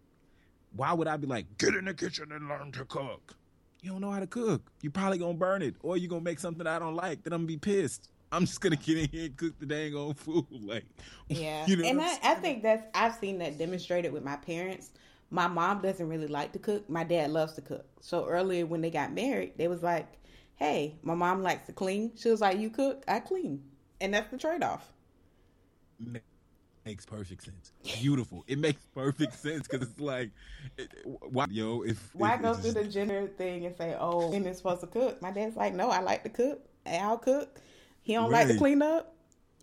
why 0.75 0.91
would 0.93 1.07
I 1.07 1.15
be 1.17 1.27
like, 1.27 1.45
get 1.59 1.75
in 1.75 1.85
the 1.85 1.93
kitchen 1.93 2.31
and 2.31 2.49
learn 2.49 2.71
to 2.71 2.85
cook? 2.85 3.35
You 3.81 3.91
don't 3.91 4.01
know 4.01 4.09
how 4.09 4.19
to 4.19 4.27
cook. 4.27 4.71
You 4.81 4.89
probably 4.89 5.19
gonna 5.19 5.35
burn 5.35 5.61
it, 5.61 5.75
or 5.81 5.95
you 5.97 6.07
gonna 6.07 6.21
make 6.21 6.39
something 6.39 6.65
I 6.65 6.79
don't 6.79 6.95
like. 6.95 7.23
Then 7.23 7.33
I'm 7.33 7.41
gonna 7.41 7.47
be 7.47 7.57
pissed. 7.57 8.09
I'm 8.33 8.47
just 8.47 8.61
gonna 8.61 8.75
get 8.75 8.97
in 8.97 9.09
here 9.09 9.25
and 9.25 9.37
cook 9.37 9.59
the 9.59 9.65
dang 9.67 9.93
old 9.95 10.17
food. 10.17 10.45
Like, 10.63 10.85
Yeah, 11.29 11.65
you 11.67 11.75
know 11.75 11.87
and 11.87 12.01
I, 12.01 12.17
I'm 12.23 12.41
think 12.41 12.63
that's 12.63 12.83
I've 12.95 13.13
seen 13.15 13.37
that 13.39 13.59
demonstrated 13.59 14.11
with 14.11 14.23
my 14.23 14.35
parents. 14.37 14.89
My 15.29 15.47
mom 15.47 15.81
doesn't 15.81 16.07
really 16.09 16.27
like 16.27 16.51
to 16.53 16.59
cook. 16.59 16.89
My 16.89 17.03
dad 17.03 17.29
loves 17.29 17.53
to 17.53 17.61
cook. 17.61 17.85
So 18.01 18.25
earlier 18.25 18.65
when 18.65 18.81
they 18.81 18.89
got 18.89 19.13
married, 19.13 19.53
they 19.57 19.67
was 19.67 19.83
like, 19.83 20.07
"Hey, 20.55 20.95
my 21.03 21.13
mom 21.13 21.43
likes 21.43 21.67
to 21.67 21.73
clean." 21.73 22.11
She 22.15 22.29
was 22.29 22.41
like, 22.41 22.57
"You 22.57 22.71
cook, 22.71 23.03
I 23.07 23.19
clean," 23.19 23.63
and 24.01 24.13
that's 24.13 24.31
the 24.31 24.37
trade 24.37 24.63
off. 24.63 24.91
makes 26.85 27.05
perfect 27.05 27.43
sense. 27.43 27.71
Beautiful. 27.83 28.43
It 28.47 28.57
makes 28.57 28.81
perfect 28.95 29.35
sense 29.35 29.67
because 29.67 29.87
it's 29.87 29.99
like, 29.99 30.31
it, 30.77 30.89
why, 31.05 31.45
yo, 31.51 31.83
if 31.83 32.09
Why 32.15 32.33
if 32.35 32.41
go 32.41 32.53
through 32.55 32.73
just- 32.73 32.75
the 32.75 32.87
gender 32.87 33.27
thing 33.37 33.65
and 33.67 33.75
say, 33.75 33.95
"Oh, 33.99 34.29
women's 34.31 34.57
supposed 34.57 34.81
to 34.81 34.87
cook"? 34.87 35.21
My 35.21 35.31
dad's 35.31 35.55
like, 35.55 35.73
"No, 35.75 35.89
I 35.89 35.99
like 36.01 36.23
to 36.23 36.29
cook. 36.29 36.61
I'll 36.87 37.17
cook." 37.19 37.59
He 38.03 38.13
don't 38.13 38.31
like 38.31 38.47
to 38.49 38.57
clean 38.57 38.81
up. 38.81 39.15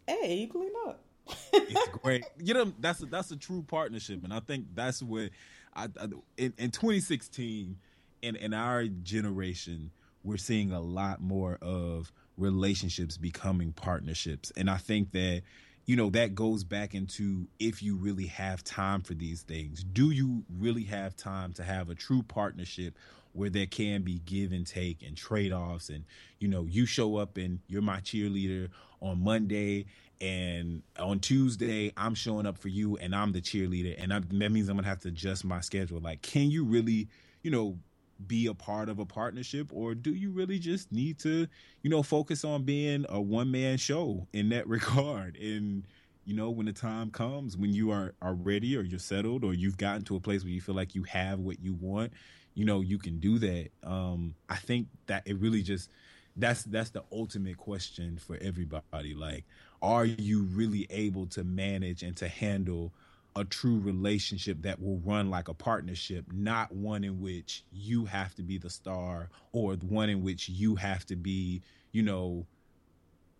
Hey, 0.06 0.38
you 0.38 0.48
clean 0.48 0.72
up. 0.86 1.04
it's 1.52 1.88
great. 2.02 2.24
You 2.38 2.54
know, 2.54 2.72
that's 2.80 3.02
a, 3.02 3.06
that's 3.06 3.30
a 3.30 3.36
true 3.36 3.62
partnership, 3.62 4.24
and 4.24 4.32
I 4.32 4.40
think 4.40 4.66
that's 4.74 5.02
what 5.02 5.30
I, 5.74 5.84
I 5.84 6.04
in, 6.36 6.52
in 6.58 6.70
2016, 6.70 7.76
in 8.22 8.36
in 8.36 8.54
our 8.54 8.86
generation, 8.86 9.90
we're 10.24 10.38
seeing 10.38 10.72
a 10.72 10.80
lot 10.80 11.20
more 11.20 11.58
of 11.62 12.12
relationships 12.36 13.16
becoming 13.16 13.72
partnerships, 13.72 14.50
and 14.56 14.68
I 14.68 14.78
think 14.78 15.12
that 15.12 15.42
you 15.86 15.96
know 15.96 16.10
that 16.10 16.34
goes 16.34 16.64
back 16.64 16.94
into 16.94 17.46
if 17.58 17.82
you 17.82 17.96
really 17.96 18.26
have 18.26 18.64
time 18.64 19.02
for 19.02 19.14
these 19.14 19.42
things. 19.42 19.84
Do 19.84 20.10
you 20.10 20.44
really 20.58 20.84
have 20.84 21.14
time 21.14 21.52
to 21.54 21.62
have 21.62 21.90
a 21.90 21.94
true 21.94 22.22
partnership? 22.22 22.96
Where 23.40 23.50
there 23.50 23.66
can 23.66 24.02
be 24.02 24.20
give 24.20 24.52
and 24.52 24.66
take 24.66 25.02
and 25.02 25.16
trade 25.16 25.52
offs, 25.52 25.88
and 25.88 26.04
you 26.38 26.48
know, 26.48 26.66
you 26.66 26.86
show 26.86 27.16
up 27.16 27.36
and 27.38 27.60
you're 27.68 27.82
my 27.82 28.00
cheerleader 28.00 28.68
on 29.00 29.24
Monday, 29.24 29.86
and 30.20 30.82
on 30.98 31.18
Tuesday 31.18 31.92
I'm 31.96 32.14
showing 32.14 32.46
up 32.46 32.58
for 32.58 32.68
you 32.68 32.96
and 32.98 33.14
I'm 33.14 33.32
the 33.32 33.40
cheerleader 33.40 33.94
and 33.98 34.12
I, 34.12 34.20
that 34.20 34.52
means 34.52 34.68
I'm 34.68 34.76
gonna 34.76 34.86
have 34.86 35.00
to 35.00 35.08
adjust 35.08 35.44
my 35.44 35.60
schedule. 35.60 36.00
Like, 36.00 36.22
can 36.22 36.50
you 36.50 36.64
really, 36.64 37.08
you 37.42 37.50
know, 37.50 37.78
be 38.26 38.46
a 38.46 38.54
part 38.54 38.90
of 38.90 38.98
a 38.98 39.06
partnership 39.06 39.70
or 39.72 39.94
do 39.94 40.14
you 40.14 40.30
really 40.30 40.58
just 40.58 40.92
need 40.92 41.18
to, 41.20 41.46
you 41.82 41.90
know, 41.90 42.02
focus 42.02 42.44
on 42.44 42.64
being 42.64 43.06
a 43.08 43.20
one 43.20 43.50
man 43.50 43.78
show 43.78 44.26
in 44.32 44.50
that 44.50 44.68
regard? 44.68 45.36
And 45.36 45.84
you 46.26 46.36
know, 46.36 46.50
when 46.50 46.66
the 46.66 46.72
time 46.72 47.10
comes 47.10 47.56
when 47.56 47.72
you 47.72 47.90
are 47.90 48.14
are 48.20 48.34
ready 48.34 48.76
or 48.76 48.82
you're 48.82 48.98
settled 48.98 49.42
or 49.42 49.54
you've 49.54 49.78
gotten 49.78 50.02
to 50.04 50.16
a 50.16 50.20
place 50.20 50.44
where 50.44 50.52
you 50.52 50.60
feel 50.60 50.74
like 50.74 50.94
you 50.94 51.02
have 51.04 51.38
what 51.40 51.60
you 51.60 51.72
want, 51.72 52.12
you 52.54 52.64
know, 52.64 52.80
you 52.80 52.98
can 52.98 53.18
do 53.18 53.38
that. 53.38 53.68
Um, 53.84 54.34
I 54.48 54.56
think 54.56 54.88
that 55.06 55.22
it 55.26 55.38
really 55.38 55.62
just 55.62 55.90
that's 56.36 56.62
that's 56.64 56.90
the 56.90 57.02
ultimate 57.12 57.56
question 57.56 58.18
for 58.18 58.38
everybody 58.40 59.14
like 59.14 59.44
are 59.82 60.04
you 60.04 60.42
really 60.42 60.86
able 60.90 61.26
to 61.26 61.42
manage 61.44 62.02
and 62.02 62.16
to 62.16 62.28
handle 62.28 62.92
a 63.36 63.44
true 63.44 63.78
relationship 63.78 64.62
that 64.62 64.80
will 64.80 64.98
run 64.98 65.30
like 65.30 65.48
a 65.48 65.54
partnership 65.54 66.24
not 66.32 66.72
one 66.72 67.04
in 67.04 67.20
which 67.20 67.64
you 67.72 68.04
have 68.04 68.34
to 68.34 68.42
be 68.42 68.58
the 68.58 68.70
star 68.70 69.28
or 69.52 69.74
one 69.74 70.08
in 70.08 70.22
which 70.22 70.48
you 70.48 70.76
have 70.76 71.04
to 71.04 71.16
be 71.16 71.60
you 71.92 72.02
know 72.02 72.46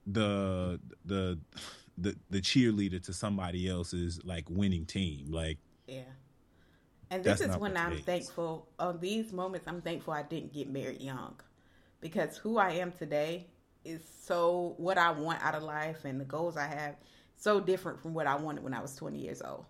the 0.07 0.81
the 1.05 1.39
the 1.99 2.17
the 2.31 2.41
cheerleader 2.41 3.03
to 3.03 3.13
somebody 3.13 3.69
else's 3.69 4.21
like 4.25 4.45
winning 4.49 4.85
team 4.85 5.27
like 5.31 5.59
Yeah. 5.87 6.03
And 7.11 7.25
this 7.25 7.41
That's 7.41 7.55
is 7.55 7.61
when 7.61 7.77
I'm 7.77 7.99
thankful 7.99 8.69
on 8.79 9.01
these 9.01 9.33
moments. 9.33 9.67
I'm 9.67 9.83
thankful 9.83 10.15
I 10.15 10.23
didn't 10.23 10.53
get 10.53 10.71
married 10.71 11.01
young, 11.01 11.35
because 12.01 12.37
who 12.37 12.57
I 12.59 12.73
am 12.75 12.93
today 12.93 13.49
is 13.85 14.01
so 14.23 14.75
what 14.77 14.99
I 14.99 15.11
want 15.11 15.43
out 15.43 15.55
of 15.55 15.63
life 15.63 16.05
and 16.05 16.21
the 16.21 16.25
goals 16.25 16.57
I 16.57 16.67
have 16.67 16.97
so 17.37 17.59
different 17.61 18.01
from 18.01 18.15
what 18.15 18.27
I 18.27 18.37
wanted 18.37 18.63
when 18.63 18.75
I 18.75 18.81
was 18.81 18.95
20 18.95 19.19
years 19.19 19.43
old. 19.43 19.65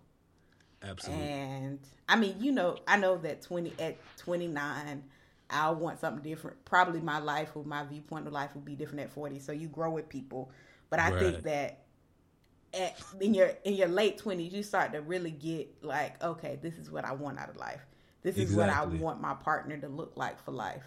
absolutely 0.83 1.25
And 1.25 1.79
I 2.09 2.17
mean, 2.17 2.35
you 2.41 2.53
know, 2.53 2.77
I 2.87 2.97
know 2.97 3.17
that 3.19 3.43
20 3.43 3.73
at 3.79 3.97
29, 4.17 5.05
I'll 5.51 5.77
want 5.77 6.01
something 6.01 6.23
different. 6.23 6.65
Probably 6.65 7.01
my 7.01 7.19
life 7.19 7.51
or 7.55 7.65
my 7.65 7.85
viewpoint 7.85 8.27
of 8.27 8.33
life 8.33 8.55
will 8.55 8.63
be 8.63 8.75
different 8.75 9.01
at 9.01 9.11
40. 9.11 9.39
So 9.41 9.53
you 9.53 9.69
grow 9.69 9.91
with 9.91 10.09
people, 10.09 10.51
but 10.91 11.01
I 11.01 11.11
think 11.19 11.43
that 11.45 11.80
at 12.75 12.97
in 13.21 13.35
your 13.35 13.53
in 13.65 13.75
your 13.75 13.89
late 13.89 14.19
20s, 14.19 14.53
you 14.53 14.63
start 14.63 14.93
to 14.93 15.01
really 15.01 15.31
get 15.31 15.69
like, 15.83 16.23
okay, 16.23 16.59
this 16.63 16.75
is 16.77 16.91
what 16.91 17.05
I 17.05 17.13
want 17.13 17.39
out 17.39 17.49
of 17.49 17.57
life. 17.57 17.81
This 18.23 18.37
is 18.37 18.55
what 18.55 18.69
I 18.69 18.85
want 18.85 19.21
my 19.21 19.35
partner 19.35 19.79
to 19.79 19.89
look 19.89 20.13
like 20.17 20.43
for 20.45 20.51
life. 20.51 20.83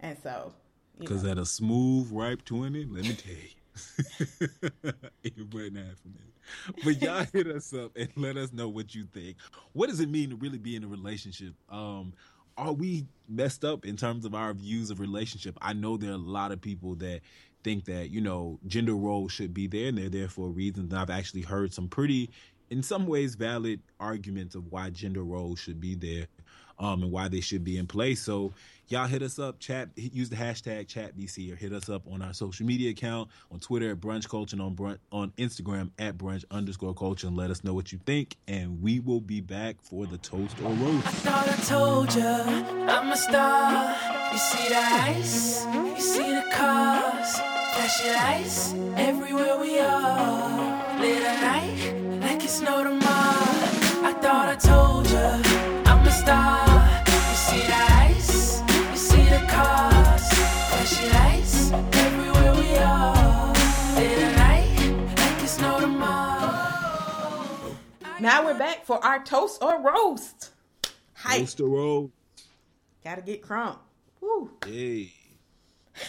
And 0.00 0.16
so, 0.22 0.54
Because 0.98 1.24
at 1.24 1.36
a 1.36 1.44
smooth, 1.44 2.10
ripe 2.10 2.44
20, 2.44 2.86
let 2.86 3.02
me 3.02 3.14
tell 3.14 3.32
you, 3.34 4.92
it 5.22 5.34
wasn't 5.52 5.76
happening. 5.76 6.30
But 6.82 7.02
y'all 7.02 7.26
hit 7.32 7.46
us 7.48 7.74
up 7.74 7.92
and 7.96 8.08
let 8.16 8.36
us 8.36 8.52
know 8.52 8.68
what 8.68 8.94
you 8.94 9.04
think. 9.04 9.36
What 9.72 9.88
does 9.88 10.00
it 10.00 10.08
mean 10.08 10.30
to 10.30 10.36
really 10.36 10.58
be 10.58 10.74
in 10.74 10.82
a 10.82 10.88
relationship? 10.88 11.52
Um, 11.68 12.14
are 12.56 12.72
we 12.72 13.06
messed 13.28 13.64
up 13.64 13.86
in 13.86 13.96
terms 13.96 14.24
of 14.24 14.34
our 14.34 14.52
views 14.52 14.90
of 14.90 15.00
relationship? 15.00 15.56
I 15.62 15.72
know 15.72 15.96
there 15.96 16.10
are 16.10 16.14
a 16.14 16.18
lot 16.18 16.50
of 16.52 16.60
people 16.60 16.94
that 16.96 17.20
think 17.62 17.84
that, 17.86 18.10
you 18.10 18.20
know, 18.20 18.58
gender 18.66 18.94
roles 18.94 19.32
should 19.32 19.54
be 19.54 19.66
there 19.66 19.88
and 19.88 19.98
they're 19.98 20.08
there 20.08 20.28
for 20.28 20.48
reasons. 20.48 20.92
And 20.92 21.00
I've 21.00 21.10
actually 21.10 21.42
heard 21.42 21.72
some 21.72 21.88
pretty, 21.88 22.30
in 22.70 22.82
some 22.82 23.06
ways, 23.06 23.34
valid 23.34 23.80
arguments 23.98 24.54
of 24.54 24.70
why 24.70 24.90
gender 24.90 25.22
roles 25.22 25.58
should 25.58 25.80
be 25.80 25.94
there 25.94 26.26
um, 26.78 27.02
and 27.02 27.12
why 27.12 27.28
they 27.28 27.40
should 27.40 27.64
be 27.64 27.76
in 27.76 27.86
place. 27.86 28.20
So 28.20 28.52
y'all 28.90 29.06
hit 29.06 29.22
us 29.22 29.38
up, 29.38 29.58
chat, 29.60 29.88
use 29.96 30.28
the 30.28 30.36
hashtag 30.36 30.86
ChatBC 30.86 31.52
or 31.52 31.56
hit 31.56 31.72
us 31.72 31.88
up 31.88 32.02
on 32.10 32.20
our 32.22 32.34
social 32.34 32.66
media 32.66 32.90
account 32.90 33.30
on 33.50 33.60
Twitter 33.60 33.92
at 33.92 34.00
Brunch 34.00 34.28
Culture 34.28 34.56
and 34.56 34.62
on 34.62 34.74
brunch, 34.74 34.98
on 35.12 35.30
Instagram 35.38 35.90
at 35.98 36.18
Brunch 36.18 36.44
underscore 36.50 36.92
Culture 36.94 37.28
and 37.28 37.36
let 37.36 37.50
us 37.50 37.62
know 37.62 37.72
what 37.72 37.92
you 37.92 38.00
think. 38.04 38.36
And 38.48 38.82
we 38.82 38.98
will 38.98 39.20
be 39.20 39.40
back 39.40 39.76
for 39.80 40.06
the 40.06 40.18
toast 40.18 40.56
or 40.62 40.72
roast. 40.72 41.06
Thought 41.06 41.48
I 41.48 41.56
told 41.64 42.14
ya 42.14 42.42
I'm 42.92 43.12
a 43.12 43.16
star. 43.16 43.96
You 44.32 44.38
see 44.38 44.68
the 44.68 44.76
ice, 44.76 45.64
you 45.66 46.00
see 46.00 46.30
the 46.34 46.44
cars, 46.52 47.32
flashing 47.74 48.12
lights 48.12 48.74
everywhere 48.96 49.56
we 49.60 49.78
are. 49.78 51.00
Late 51.00 51.22
at 51.22 51.40
night, 51.40 52.20
like 52.20 52.42
it's 52.44 52.60
no 52.60 52.82
tomorrow. 52.82 53.06
I 54.02 54.12
thought 54.20 54.48
I 54.48 54.56
told 54.56 55.08
ya 55.10 55.40
I'm 55.90 56.06
a 56.06 56.10
star. 56.10 56.66
You 57.06 57.36
see 57.36 57.66
the 57.66 57.74
ice, 57.74 58.29
now 68.20 68.44
we're 68.44 68.58
back 68.58 68.84
for 68.84 69.02
our 69.04 69.22
toast 69.24 69.62
or 69.62 69.80
roast. 69.80 70.50
Hi, 71.14 71.38
Toast 71.40 71.60
or 71.60 71.68
roast. 71.68 72.12
gotta 73.02 73.22
get 73.22 73.42
crunk. 73.42 73.78
Woo. 74.20 74.50
Hey. 74.64 75.12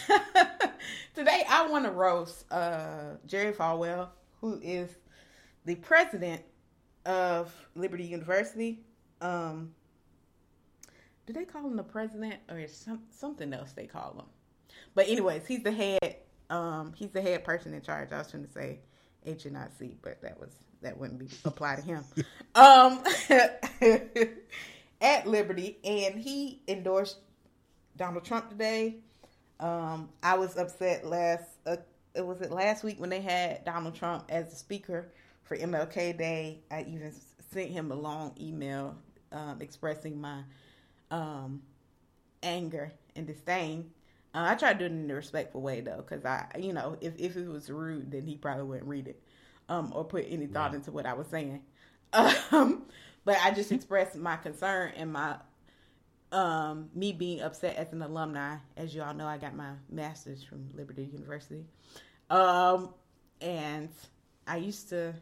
Today 1.14 1.44
I 1.48 1.66
want 1.68 1.84
to 1.84 1.90
roast 1.90 2.50
uh, 2.52 3.16
Jerry 3.26 3.52
Falwell, 3.52 4.08
who 4.40 4.60
is 4.62 4.90
the 5.64 5.74
president 5.76 6.42
of 7.04 7.54
Liberty 7.74 8.04
University. 8.04 8.80
Um, 9.20 9.74
do 11.26 11.32
they 11.32 11.44
call 11.44 11.66
him 11.66 11.76
the 11.76 11.82
president 11.82 12.36
or 12.48 12.58
is 12.58 12.74
some, 12.74 13.00
something 13.10 13.52
else 13.52 13.72
they 13.72 13.86
call 13.86 14.14
him? 14.18 14.26
But 14.94 15.08
anyways, 15.08 15.46
he's 15.46 15.62
the 15.62 15.72
head. 15.72 16.16
Um, 16.50 16.92
he's 16.94 17.10
the 17.10 17.22
head 17.22 17.44
person 17.44 17.72
in 17.72 17.80
charge. 17.82 18.12
I 18.12 18.18
was 18.18 18.30
trying 18.30 18.44
to 18.44 18.52
say 18.52 18.80
HNIC, 19.26 19.96
but 20.02 20.20
that 20.22 20.38
was 20.38 20.50
that 20.82 20.98
wouldn't 20.98 21.18
be 21.18 21.28
apply 21.44 21.76
to 21.76 21.82
him. 21.82 22.04
um, 22.54 23.02
at 25.00 25.26
Liberty, 25.26 25.78
and 25.84 26.16
he 26.16 26.60
endorsed 26.68 27.18
Donald 27.96 28.24
Trump 28.24 28.50
today. 28.50 28.96
Um, 29.60 30.08
I 30.22 30.36
was 30.36 30.56
upset 30.56 31.06
last. 31.06 31.44
Uh, 31.66 31.76
it 32.14 32.26
was 32.26 32.40
it 32.40 32.50
last 32.50 32.84
week 32.84 33.00
when 33.00 33.10
they 33.10 33.20
had 33.20 33.64
Donald 33.64 33.94
Trump 33.94 34.24
as 34.28 34.50
the 34.50 34.56
speaker 34.56 35.08
for 35.44 35.56
MLK 35.56 36.18
Day. 36.18 36.60
I 36.70 36.82
even 36.82 37.12
sent 37.52 37.70
him 37.70 37.90
a 37.92 37.94
long 37.94 38.34
email 38.40 38.96
um, 39.30 39.58
expressing 39.60 40.20
my 40.20 40.40
um, 41.12 41.62
anger 42.42 42.92
and 43.14 43.26
disdain. 43.26 43.90
Uh, 44.34 44.46
I 44.48 44.54
tried 44.56 44.78
to 44.78 44.78
do 44.80 44.84
it 44.86 44.98
in 44.98 45.10
a 45.10 45.14
respectful 45.14 45.60
way 45.60 45.82
though, 45.82 45.98
because 45.98 46.24
I, 46.24 46.46
you 46.58 46.72
know, 46.72 46.96
if 47.00 47.14
if 47.18 47.36
it 47.36 47.46
was 47.46 47.70
rude, 47.70 48.10
then 48.10 48.26
he 48.26 48.36
probably 48.36 48.64
wouldn't 48.64 48.88
read 48.88 49.06
it 49.06 49.22
um, 49.68 49.92
or 49.94 50.04
put 50.04 50.26
any 50.28 50.46
thought 50.46 50.74
into 50.74 50.90
what 50.90 51.06
I 51.06 51.12
was 51.14 51.28
saying. 51.28 51.62
Um, 52.50 52.82
but 53.24 53.38
I 53.42 53.52
just 53.52 53.72
expressed 53.72 54.16
my 54.16 54.36
concern 54.36 54.92
and 54.96 55.10
my 55.14 55.36
um, 56.30 56.90
me 56.94 57.12
being 57.12 57.40
upset 57.40 57.76
as 57.76 57.90
an 57.92 58.02
alumni. 58.02 58.56
As 58.76 58.94
you 58.94 59.02
all 59.02 59.14
know, 59.14 59.26
I 59.26 59.38
got 59.38 59.54
my 59.54 59.70
master's 59.88 60.42
from 60.42 60.68
Liberty 60.74 61.04
University. 61.04 61.64
Um, 62.28 62.92
and 63.40 63.88
I 64.46 64.56
used 64.58 64.90
to, 64.90 65.14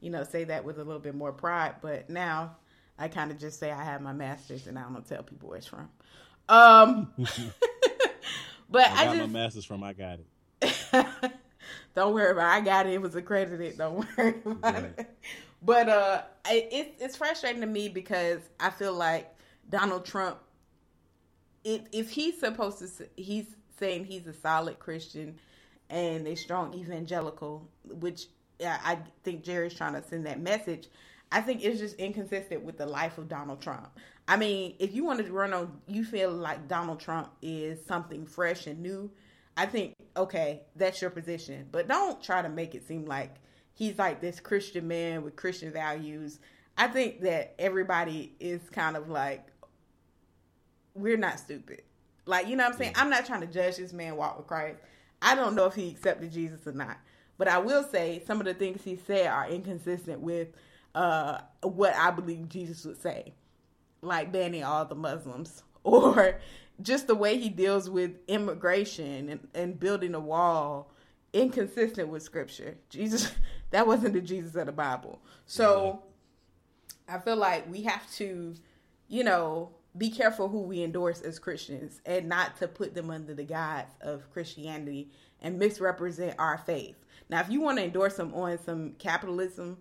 you 0.00 0.10
know, 0.10 0.22
say 0.22 0.44
that 0.44 0.64
with 0.64 0.78
a 0.78 0.84
little 0.84 1.00
bit 1.00 1.16
more 1.16 1.32
pride, 1.32 1.76
but 1.80 2.08
now 2.08 2.56
I 2.98 3.08
kind 3.08 3.30
of 3.30 3.38
just 3.38 3.58
say 3.58 3.70
I 3.72 3.84
have 3.84 4.00
my 4.00 4.12
master's 4.12 4.66
and 4.66 4.78
I 4.78 4.82
don't 4.82 5.06
tell 5.06 5.22
people 5.22 5.48
where 5.48 5.58
it's 5.58 5.66
from. 5.66 5.88
Um, 6.48 7.12
but 8.70 8.88
I 8.90 9.02
I, 9.02 9.04
got 9.06 9.16
my 9.18 9.26
master's 9.26 9.64
from 9.64 9.82
I 9.82 9.92
got 9.92 10.18
it. 10.20 11.06
Don't 11.94 12.14
worry 12.14 12.30
about. 12.32 12.56
It. 12.56 12.60
I 12.60 12.60
got 12.60 12.86
it. 12.86 12.94
It 12.94 13.02
was 13.02 13.14
accredited. 13.14 13.78
Don't 13.78 14.06
worry 14.16 14.34
about 14.44 14.74
Right. 14.74 14.84
it. 14.98 15.10
But 15.62 15.88
uh, 15.88 16.22
it, 16.50 16.68
it's 16.72 17.02
it's 17.02 17.16
frustrating 17.16 17.60
to 17.60 17.66
me 17.66 17.88
because 17.88 18.40
I 18.58 18.70
feel 18.70 18.94
like 18.94 19.32
Donald 19.68 20.04
Trump. 20.04 20.38
If 21.64 21.82
if 21.92 22.10
he's 22.10 22.38
supposed 22.40 22.78
to, 22.78 23.08
he's 23.16 23.46
saying 23.78 24.04
he's 24.06 24.26
a 24.26 24.32
solid 24.32 24.78
Christian 24.78 25.38
and 25.90 26.26
a 26.26 26.34
strong 26.34 26.74
evangelical, 26.74 27.68
which 27.88 28.26
I 28.64 28.98
think 29.24 29.44
Jerry's 29.44 29.74
trying 29.74 29.94
to 29.94 30.02
send 30.02 30.26
that 30.26 30.40
message. 30.40 30.88
I 31.32 31.40
think 31.40 31.64
it's 31.64 31.80
just 31.80 31.96
inconsistent 31.96 32.62
with 32.62 32.76
the 32.76 32.86
life 32.86 33.16
of 33.16 33.28
Donald 33.28 33.62
Trump. 33.62 33.88
I 34.28 34.36
mean, 34.36 34.74
if 34.78 34.94
you 34.94 35.04
want 35.04 35.24
to 35.24 35.32
run 35.32 35.52
on, 35.54 35.80
you 35.88 36.04
feel 36.04 36.30
like 36.30 36.68
Donald 36.68 37.00
Trump 37.00 37.30
is 37.40 37.84
something 37.84 38.26
fresh 38.26 38.66
and 38.66 38.80
new. 38.80 39.10
I 39.56 39.66
think 39.66 39.94
okay, 40.16 40.62
that's 40.76 41.00
your 41.00 41.10
position, 41.10 41.66
but 41.72 41.88
don't 41.88 42.22
try 42.22 42.42
to 42.42 42.48
make 42.48 42.74
it 42.74 42.86
seem 42.86 43.06
like 43.06 43.36
he's 43.74 43.98
like 43.98 44.20
this 44.20 44.40
Christian 44.40 44.86
man 44.86 45.24
with 45.24 45.36
Christian 45.36 45.72
values. 45.72 46.38
I 46.76 46.88
think 46.88 47.22
that 47.22 47.54
everybody 47.58 48.34
is 48.38 48.60
kind 48.70 48.96
of 48.96 49.08
like 49.08 49.46
we're 50.94 51.16
not 51.16 51.38
stupid. 51.38 51.82
Like, 52.26 52.46
you 52.46 52.56
know 52.56 52.64
what 52.64 52.74
I'm 52.74 52.78
saying? 52.78 52.92
I'm 52.96 53.10
not 53.10 53.26
trying 53.26 53.40
to 53.40 53.46
judge 53.46 53.76
this 53.76 53.92
man 53.92 54.16
walk 54.16 54.36
with 54.36 54.46
Christ. 54.46 54.78
I 55.20 55.34
don't 55.34 55.54
know 55.54 55.66
if 55.66 55.74
he 55.74 55.90
accepted 55.90 56.32
Jesus 56.32 56.66
or 56.66 56.72
not. 56.72 56.98
But 57.38 57.48
I 57.48 57.58
will 57.58 57.82
say 57.82 58.22
some 58.26 58.38
of 58.38 58.46
the 58.46 58.54
things 58.54 58.84
he 58.84 58.96
said 58.96 59.26
are 59.26 59.48
inconsistent 59.48 60.20
with 60.20 60.48
uh, 60.94 61.38
what 61.62 61.94
I 61.94 62.10
believe 62.10 62.48
Jesus 62.48 62.84
would 62.84 63.00
say. 63.00 63.34
Like 64.00 64.32
banning 64.32 64.64
all 64.64 64.84
the 64.84 64.94
Muslims. 64.94 65.62
Or 65.84 66.38
just 66.80 67.08
the 67.08 67.16
way 67.16 67.38
he 67.38 67.48
deals 67.48 67.90
with 67.90 68.12
immigration 68.28 69.28
and, 69.28 69.48
and 69.52 69.80
building 69.80 70.14
a 70.14 70.20
wall 70.20 70.92
inconsistent 71.32 72.08
with 72.08 72.22
scripture. 72.22 72.76
Jesus 72.88 73.32
that 73.72 73.84
wasn't 73.84 74.14
the 74.14 74.20
Jesus 74.20 74.54
of 74.54 74.66
the 74.66 74.72
Bible. 74.72 75.18
So 75.44 76.04
I 77.08 77.18
feel 77.18 77.34
like 77.36 77.68
we 77.68 77.82
have 77.82 78.08
to, 78.12 78.54
you 79.08 79.24
know, 79.24 79.70
be 79.96 80.10
careful 80.10 80.48
who 80.48 80.62
we 80.62 80.82
endorse 80.82 81.20
as 81.20 81.38
Christians 81.38 82.00
and 82.06 82.28
not 82.28 82.56
to 82.58 82.68
put 82.68 82.94
them 82.94 83.10
under 83.10 83.34
the 83.34 83.44
guise 83.44 83.86
of 84.00 84.30
Christianity 84.32 85.10
and 85.40 85.58
misrepresent 85.58 86.36
our 86.38 86.58
faith. 86.58 86.96
Now, 87.28 87.40
if 87.40 87.50
you 87.50 87.60
want 87.60 87.78
to 87.78 87.84
endorse 87.84 88.16
them 88.16 88.32
on 88.34 88.58
some 88.64 88.92
capitalism, 88.98 89.78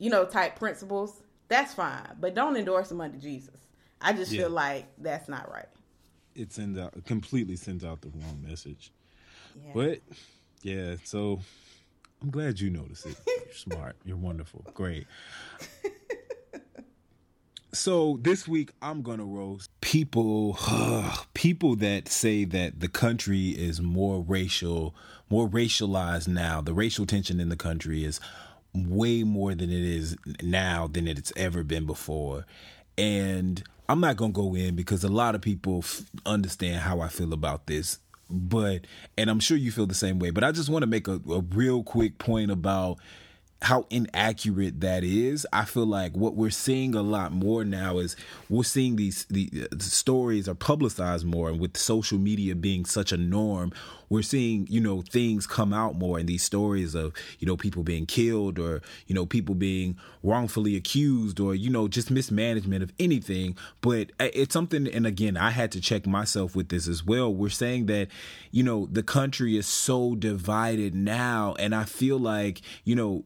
you 0.00 0.10
know, 0.10 0.24
type 0.24 0.56
principles, 0.58 1.22
that's 1.46 1.74
fine, 1.74 2.02
but 2.18 2.34
don't 2.34 2.56
endorse 2.56 2.88
them 2.88 3.00
under 3.00 3.18
Jesus. 3.18 3.54
I 4.00 4.12
just 4.14 4.32
Yeah. 4.32 4.40
feel 4.42 4.50
like 4.50 4.86
that's 4.98 5.28
not 5.28 5.48
right. 5.52 5.68
It 6.34 6.52
sends 6.52 6.76
out 6.78 7.04
completely 7.04 7.54
sends 7.54 7.84
out 7.84 8.00
the 8.00 8.08
wrong 8.08 8.42
message. 8.46 8.90
Yeah. 9.62 9.72
But 9.74 10.00
yeah, 10.62 10.96
so 11.04 11.40
I'm 12.22 12.30
glad 12.30 12.58
you 12.60 12.70
noticed 12.70 13.06
it. 13.06 13.16
You're 13.26 13.54
smart. 13.54 13.96
You're 14.04 14.16
wonderful. 14.16 14.64
Great. 14.74 15.06
So 17.72 18.18
this 18.22 18.48
week 18.48 18.72
I'm 18.82 19.02
gonna 19.02 19.24
roast 19.24 19.70
people 19.80 20.58
people 21.34 21.76
that 21.76 22.08
say 22.08 22.44
that 22.44 22.80
the 22.80 22.88
country 22.88 23.50
is 23.50 23.80
more 23.80 24.22
racial, 24.22 24.94
more 25.28 25.48
racialized 25.48 26.26
now. 26.26 26.60
The 26.60 26.74
racial 26.74 27.06
tension 27.06 27.38
in 27.38 27.48
the 27.48 27.56
country 27.56 28.04
is 28.04 28.18
way 28.74 29.22
more 29.24 29.54
than 29.54 29.70
it 29.70 29.82
is 29.82 30.16
now 30.42 30.86
than 30.86 31.08
it's 31.08 31.32
ever 31.36 31.62
been 31.62 31.86
before. 31.86 32.46
And 32.96 33.62
I'm 33.88 34.00
not 34.00 34.16
gonna 34.16 34.32
go 34.32 34.54
in 34.54 34.76
because 34.76 35.02
a 35.04 35.08
lot 35.08 35.34
of 35.34 35.40
people 35.40 35.78
f- 35.78 36.02
understand 36.24 36.80
how 36.80 37.00
I 37.00 37.08
feel 37.08 37.32
about 37.32 37.66
this. 37.66 37.98
But 38.28 38.86
and 39.18 39.28
I'm 39.28 39.40
sure 39.40 39.56
you 39.56 39.72
feel 39.72 39.86
the 39.86 39.94
same 39.94 40.18
way. 40.18 40.30
But 40.30 40.44
I 40.44 40.52
just 40.52 40.68
want 40.68 40.82
to 40.82 40.86
make 40.86 41.08
a, 41.08 41.20
a 41.28 41.40
real 41.40 41.82
quick 41.82 42.18
point 42.18 42.50
about 42.50 42.98
how 43.62 43.86
inaccurate 43.90 44.80
that 44.80 45.04
is. 45.04 45.46
I 45.52 45.64
feel 45.66 45.86
like 45.86 46.16
what 46.16 46.34
we're 46.34 46.50
seeing 46.50 46.94
a 46.94 47.02
lot 47.02 47.32
more 47.32 47.64
now 47.64 47.98
is 47.98 48.16
we're 48.48 48.62
seeing 48.62 48.96
these 48.96 49.26
the, 49.26 49.50
the 49.70 49.84
stories 49.84 50.48
are 50.48 50.54
publicized 50.54 51.26
more, 51.26 51.50
and 51.50 51.60
with 51.60 51.76
social 51.76 52.18
media 52.18 52.54
being 52.54 52.86
such 52.86 53.12
a 53.12 53.18
norm, 53.18 53.72
we're 54.08 54.22
seeing 54.22 54.66
you 54.70 54.80
know 54.80 55.02
things 55.02 55.46
come 55.46 55.74
out 55.74 55.94
more, 55.94 56.18
and 56.18 56.26
these 56.26 56.42
stories 56.42 56.94
of 56.94 57.12
you 57.38 57.46
know 57.46 57.56
people 57.56 57.82
being 57.82 58.06
killed 58.06 58.58
or 58.58 58.80
you 59.06 59.14
know 59.14 59.26
people 59.26 59.54
being 59.54 59.98
wrongfully 60.22 60.74
accused 60.74 61.38
or 61.38 61.54
you 61.54 61.68
know 61.68 61.86
just 61.86 62.10
mismanagement 62.10 62.82
of 62.82 62.92
anything. 62.98 63.56
But 63.82 64.10
it's 64.18 64.54
something, 64.54 64.88
and 64.88 65.06
again, 65.06 65.36
I 65.36 65.50
had 65.50 65.70
to 65.72 65.82
check 65.82 66.06
myself 66.06 66.56
with 66.56 66.70
this 66.70 66.88
as 66.88 67.04
well. 67.04 67.32
We're 67.32 67.50
saying 67.50 67.86
that 67.86 68.08
you 68.52 68.62
know 68.62 68.88
the 68.90 69.02
country 69.02 69.58
is 69.58 69.66
so 69.66 70.14
divided 70.14 70.94
now, 70.94 71.54
and 71.58 71.74
I 71.74 71.84
feel 71.84 72.18
like 72.18 72.62
you 72.84 72.96
know 72.96 73.24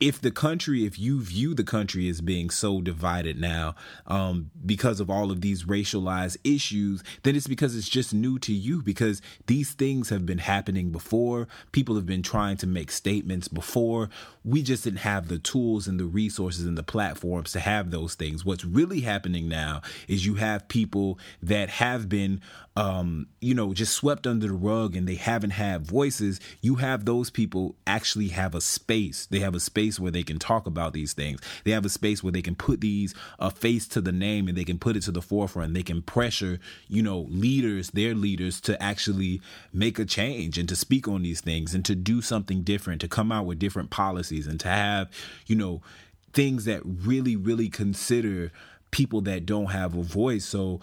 if 0.00 0.20
the 0.20 0.30
country 0.30 0.84
if 0.84 0.98
you 0.98 1.20
view 1.20 1.54
the 1.54 1.64
country 1.64 2.08
as 2.08 2.20
being 2.20 2.50
so 2.50 2.80
divided 2.80 3.40
now 3.40 3.74
um, 4.06 4.50
because 4.64 5.00
of 5.00 5.08
all 5.10 5.30
of 5.30 5.40
these 5.40 5.64
racialized 5.64 6.36
issues 6.44 7.02
then 7.22 7.36
it's 7.36 7.46
because 7.46 7.76
it's 7.76 7.88
just 7.88 8.12
new 8.12 8.38
to 8.38 8.52
you 8.52 8.82
because 8.82 9.20
these 9.46 9.72
things 9.72 10.08
have 10.10 10.26
been 10.26 10.38
happening 10.38 10.90
before. 10.90 11.48
People 11.72 11.94
have 11.96 12.06
been 12.06 12.22
trying 12.22 12.56
to 12.58 12.66
make 12.66 12.90
statements 12.90 13.48
before. 13.48 14.10
We 14.44 14.62
just 14.62 14.84
didn't 14.84 15.00
have 15.00 15.28
the 15.28 15.38
tools 15.38 15.86
and 15.86 15.98
the 15.98 16.04
resources 16.04 16.66
and 16.66 16.76
the 16.76 16.82
platforms 16.82 17.52
to 17.52 17.60
have 17.60 17.90
those 17.90 18.14
things. 18.14 18.44
What's 18.44 18.64
really 18.64 19.00
happening 19.00 19.48
now 19.48 19.82
is 20.08 20.26
you 20.26 20.36
have 20.36 20.68
people 20.68 21.18
that 21.42 21.68
have 21.68 22.08
been 22.08 22.40
um, 22.76 23.26
you 23.40 23.54
know 23.54 23.74
just 23.74 23.92
swept 23.92 24.26
under 24.26 24.46
the 24.46 24.54
rug 24.54 24.96
and 24.96 25.06
they 25.06 25.16
haven't 25.16 25.50
had 25.50 25.86
voices 25.86 26.40
you 26.60 26.76
have 26.76 27.04
those 27.04 27.28
people 27.28 27.76
actually 27.86 28.28
have 28.28 28.54
a 28.54 28.60
space. 28.60 29.26
They 29.26 29.40
have 29.40 29.54
a 29.54 29.60
space 29.60 30.00
where 30.00 30.10
they 30.10 30.22
can 30.22 30.38
talk 30.38 30.66
about 30.66 30.92
these 30.92 31.12
things. 31.12 31.40
They 31.64 31.72
have 31.72 31.84
a 31.84 31.90
space 31.90 32.22
where 32.22 32.32
they 32.32 32.42
can 32.42 32.54
put 32.54 32.80
these 32.80 33.14
a 33.38 33.50
face 33.50 33.86
to 33.88 34.00
the 34.00 34.12
name 34.12 34.48
and 34.48 34.56
they 34.56 34.64
can 34.64 34.78
put 34.78 34.96
it 34.96 35.02
to 35.02 35.10
the 35.10 35.22
forefront. 35.22 35.74
They 35.74 35.82
can 35.82 36.02
pressure 36.02 36.58
you 36.88 37.02
know 37.02 37.26
leaders 37.28 37.90
their 37.90 38.14
leaders 38.14 38.60
to 38.62 38.82
actually 38.82 39.40
make 39.72 39.98
a 39.98 40.04
change 40.04 40.56
and 40.56 40.68
to 40.68 40.76
speak 40.76 41.06
on 41.06 41.22
these 41.22 41.40
things 41.40 41.74
and 41.74 41.84
to 41.84 41.94
do 41.94 42.22
something 42.22 42.62
different 42.62 43.00
to 43.02 43.08
come 43.08 43.30
out 43.30 43.46
with 43.46 43.58
different 43.58 43.90
policies 43.90 44.46
and 44.46 44.58
to 44.60 44.68
have 44.68 45.10
you 45.46 45.56
know 45.56 45.82
things 46.32 46.64
that 46.64 46.80
really 46.84 47.36
really 47.36 47.68
consider 47.68 48.50
people 48.92 49.22
that 49.22 49.44
don't 49.44 49.72
have 49.72 49.96
a 49.96 50.02
voice. 50.02 50.44
So 50.44 50.80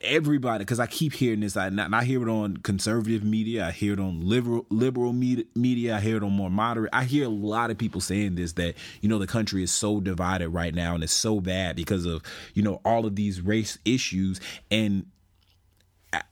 everybody 0.00 0.64
because 0.64 0.80
I 0.80 0.86
keep 0.86 1.12
hearing 1.12 1.40
this. 1.40 1.56
I, 1.56 1.66
and 1.68 1.94
I 1.94 2.04
hear 2.04 2.22
it 2.22 2.30
on 2.30 2.58
conservative 2.58 3.24
media. 3.24 3.66
I 3.66 3.70
hear 3.70 3.94
it 3.94 4.00
on 4.00 4.26
liberal 4.26 4.66
liberal 4.70 5.12
me- 5.12 5.46
media. 5.54 5.96
I 5.96 6.00
hear 6.00 6.16
it 6.16 6.22
on 6.22 6.32
more 6.32 6.50
moderate. 6.50 6.90
I 6.92 7.04
hear 7.04 7.26
a 7.26 7.30
lot 7.30 7.70
of 7.70 7.78
people 7.78 8.00
saying 8.00 8.36
this 8.36 8.52
that 8.54 8.74
you 9.00 9.08
know 9.08 9.18
the 9.18 9.26
country 9.26 9.62
is 9.62 9.72
so 9.72 10.00
divided 10.00 10.50
right 10.50 10.74
now 10.74 10.94
and 10.94 11.02
it's 11.02 11.12
so 11.12 11.40
bad 11.40 11.76
because 11.76 12.06
of 12.06 12.22
you 12.54 12.62
know 12.62 12.80
all 12.84 13.06
of 13.06 13.16
these 13.16 13.40
race 13.40 13.78
issues 13.84 14.40
and. 14.70 15.06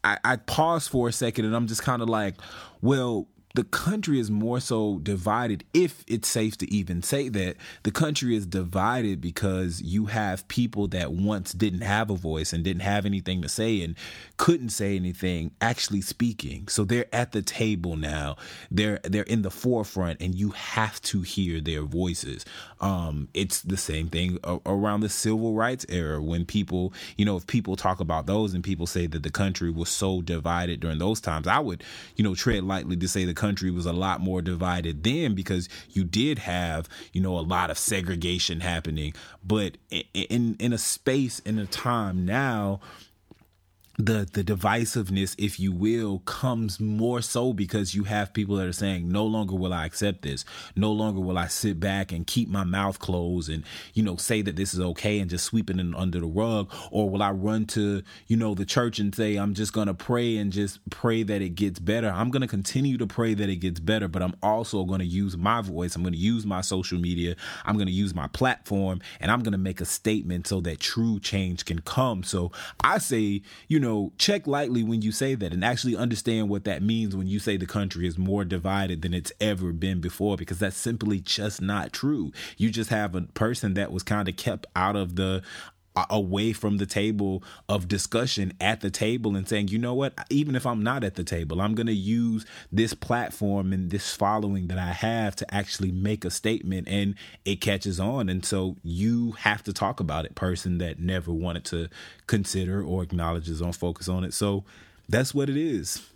I, 0.02 0.16
I 0.24 0.36
pause 0.36 0.88
for 0.88 1.06
a 1.06 1.12
second 1.12 1.44
and 1.44 1.54
I'm 1.54 1.66
just 1.66 1.82
kind 1.82 2.00
of 2.00 2.08
like, 2.08 2.36
well, 2.80 3.28
the 3.56 3.64
country 3.64 4.20
is 4.20 4.30
more 4.30 4.60
so 4.60 4.98
divided, 4.98 5.64
if 5.72 6.04
it's 6.06 6.28
safe 6.28 6.58
to 6.58 6.70
even 6.72 7.02
say 7.02 7.30
that. 7.30 7.56
The 7.84 7.90
country 7.90 8.36
is 8.36 8.46
divided 8.46 9.20
because 9.20 9.80
you 9.80 10.06
have 10.06 10.46
people 10.48 10.88
that 10.88 11.12
once 11.12 11.52
didn't 11.52 11.80
have 11.80 12.10
a 12.10 12.16
voice 12.16 12.52
and 12.52 12.62
didn't 12.62 12.82
have 12.82 13.06
anything 13.06 13.40
to 13.42 13.48
say 13.48 13.80
and 13.80 13.96
couldn't 14.36 14.68
say 14.68 14.94
anything 14.94 15.52
actually 15.62 16.02
speaking. 16.02 16.68
So 16.68 16.84
they're 16.84 17.12
at 17.14 17.32
the 17.32 17.40
table 17.40 17.96
now. 17.96 18.36
They're 18.70 19.00
they're 19.04 19.22
in 19.22 19.40
the 19.40 19.50
forefront 19.50 20.20
and 20.20 20.34
you 20.34 20.50
have 20.50 21.00
to 21.02 21.22
hear 21.22 21.60
their 21.62 21.82
voices. 21.82 22.44
Um, 22.80 23.28
it's 23.32 23.62
the 23.62 23.78
same 23.78 24.08
thing 24.08 24.38
around 24.66 25.00
the 25.00 25.08
civil 25.08 25.54
rights 25.54 25.86
era 25.88 26.22
when 26.22 26.44
people, 26.44 26.92
you 27.16 27.24
know, 27.24 27.36
if 27.36 27.46
people 27.46 27.74
talk 27.74 28.00
about 28.00 28.26
those 28.26 28.52
and 28.52 28.62
people 28.62 28.86
say 28.86 29.06
that 29.06 29.22
the 29.22 29.30
country 29.30 29.70
was 29.70 29.88
so 29.88 30.20
divided 30.20 30.80
during 30.80 30.98
those 30.98 31.22
times, 31.22 31.46
I 31.46 31.58
would, 31.58 31.82
you 32.16 32.24
know, 32.24 32.34
tread 32.34 32.62
lightly 32.62 32.96
to 32.98 33.08
say 33.08 33.24
the 33.24 33.32
country 33.32 33.45
was 33.70 33.86
a 33.86 33.92
lot 33.92 34.20
more 34.20 34.42
divided 34.42 35.02
then 35.04 35.34
because 35.34 35.68
you 35.90 36.04
did 36.04 36.40
have, 36.40 36.88
you 37.12 37.20
know, 37.20 37.38
a 37.38 37.40
lot 37.40 37.70
of 37.70 37.78
segregation 37.78 38.60
happening. 38.60 39.14
But 39.44 39.76
i- 39.92 40.04
in 40.14 40.56
in 40.58 40.72
a 40.72 40.78
space 40.78 41.38
in 41.40 41.58
a 41.58 41.66
time 41.66 42.24
now 42.24 42.80
the 43.98 44.28
the 44.32 44.44
divisiveness 44.44 45.34
if 45.38 45.58
you 45.58 45.72
will 45.72 46.18
comes 46.20 46.78
more 46.78 47.22
so 47.22 47.52
because 47.52 47.94
you 47.94 48.04
have 48.04 48.32
people 48.32 48.56
that 48.56 48.66
are 48.66 48.72
saying 48.72 49.08
no 49.08 49.24
longer 49.24 49.54
will 49.54 49.72
I 49.72 49.86
accept 49.86 50.22
this. 50.22 50.44
No 50.74 50.92
longer 50.92 51.20
will 51.20 51.38
I 51.38 51.46
sit 51.46 51.80
back 51.80 52.12
and 52.12 52.26
keep 52.26 52.48
my 52.48 52.64
mouth 52.64 52.98
closed 52.98 53.48
and 53.48 53.64
you 53.94 54.02
know 54.02 54.16
say 54.16 54.42
that 54.42 54.56
this 54.56 54.74
is 54.74 54.80
okay 54.80 55.18
and 55.18 55.30
just 55.30 55.44
sweep 55.44 55.70
it 55.70 55.80
under 55.96 56.20
the 56.20 56.26
rug. 56.26 56.70
Or 56.90 57.08
will 57.08 57.22
I 57.22 57.30
run 57.30 57.64
to 57.68 58.02
you 58.26 58.36
know 58.36 58.54
the 58.54 58.66
church 58.66 58.98
and 58.98 59.14
say 59.14 59.36
I'm 59.36 59.54
just 59.54 59.72
going 59.72 59.86
to 59.86 59.94
pray 59.94 60.36
and 60.36 60.52
just 60.52 60.78
pray 60.90 61.22
that 61.22 61.40
it 61.40 61.54
gets 61.54 61.78
better. 61.78 62.10
I'm 62.10 62.30
going 62.30 62.42
to 62.42 62.48
continue 62.48 62.98
to 62.98 63.06
pray 63.06 63.32
that 63.34 63.48
it 63.48 63.56
gets 63.56 63.80
better 63.80 64.08
but 64.08 64.22
I'm 64.22 64.34
also 64.42 64.84
going 64.84 65.00
to 65.00 65.06
use 65.06 65.36
my 65.36 65.62
voice. 65.62 65.96
I'm 65.96 66.02
going 66.02 66.12
to 66.12 66.18
use 66.18 66.44
my 66.44 66.60
social 66.60 66.98
media. 66.98 67.34
I'm 67.64 67.76
going 67.76 67.86
to 67.86 67.92
use 67.92 68.14
my 68.14 68.26
platform 68.28 69.00
and 69.20 69.30
I'm 69.30 69.42
going 69.42 69.52
to 69.52 69.58
make 69.58 69.80
a 69.80 69.86
statement 69.86 70.46
so 70.46 70.60
that 70.60 70.80
true 70.80 71.18
change 71.18 71.64
can 71.64 71.80
come. 71.80 72.22
So 72.22 72.52
I 72.82 72.98
say 72.98 73.40
you 73.68 73.80
know 73.80 73.85
know, 73.86 74.12
check 74.18 74.46
lightly 74.46 74.82
when 74.82 75.02
you 75.02 75.12
say 75.12 75.34
that 75.34 75.52
and 75.52 75.64
actually 75.64 75.96
understand 75.96 76.48
what 76.48 76.64
that 76.64 76.82
means 76.82 77.14
when 77.16 77.26
you 77.26 77.38
say 77.38 77.56
the 77.56 77.66
country 77.66 78.06
is 78.06 78.18
more 78.18 78.44
divided 78.44 79.02
than 79.02 79.14
it's 79.14 79.32
ever 79.40 79.72
been 79.72 80.00
before, 80.00 80.36
because 80.36 80.58
that's 80.58 80.76
simply 80.76 81.20
just 81.20 81.62
not 81.62 81.92
true. 81.92 82.32
You 82.56 82.70
just 82.70 82.90
have 82.90 83.14
a 83.14 83.22
person 83.22 83.74
that 83.74 83.92
was 83.92 84.02
kind 84.02 84.28
of 84.28 84.36
kept 84.36 84.66
out 84.74 84.96
of 84.96 85.16
the 85.16 85.42
away 86.10 86.52
from 86.52 86.76
the 86.76 86.86
table 86.86 87.42
of 87.68 87.88
discussion 87.88 88.52
at 88.60 88.80
the 88.80 88.90
table 88.90 89.36
and 89.36 89.48
saying, 89.48 89.68
you 89.68 89.78
know 89.78 89.94
what, 89.94 90.14
even 90.30 90.54
if 90.54 90.66
I'm 90.66 90.82
not 90.82 91.04
at 91.04 91.14
the 91.14 91.24
table, 91.24 91.60
I'm 91.60 91.74
going 91.74 91.86
to 91.86 91.92
use 91.92 92.44
this 92.70 92.94
platform 92.94 93.72
and 93.72 93.90
this 93.90 94.14
following 94.14 94.68
that 94.68 94.78
I 94.78 94.92
have 94.92 95.36
to 95.36 95.54
actually 95.54 95.92
make 95.92 96.24
a 96.24 96.30
statement 96.30 96.88
and 96.88 97.14
it 97.44 97.60
catches 97.60 97.98
on. 97.98 98.28
And 98.28 98.44
so 98.44 98.76
you 98.82 99.32
have 99.32 99.62
to 99.64 99.72
talk 99.72 100.00
about 100.00 100.24
it, 100.24 100.34
person 100.34 100.78
that 100.78 100.98
never 100.98 101.32
wanted 101.32 101.64
to 101.66 101.88
consider 102.26 102.82
or 102.82 103.02
acknowledges 103.02 103.62
on 103.62 103.72
focus 103.72 104.08
on 104.08 104.24
it. 104.24 104.34
So 104.34 104.64
that's 105.08 105.34
what 105.34 105.48
it 105.48 105.56
is. 105.56 106.06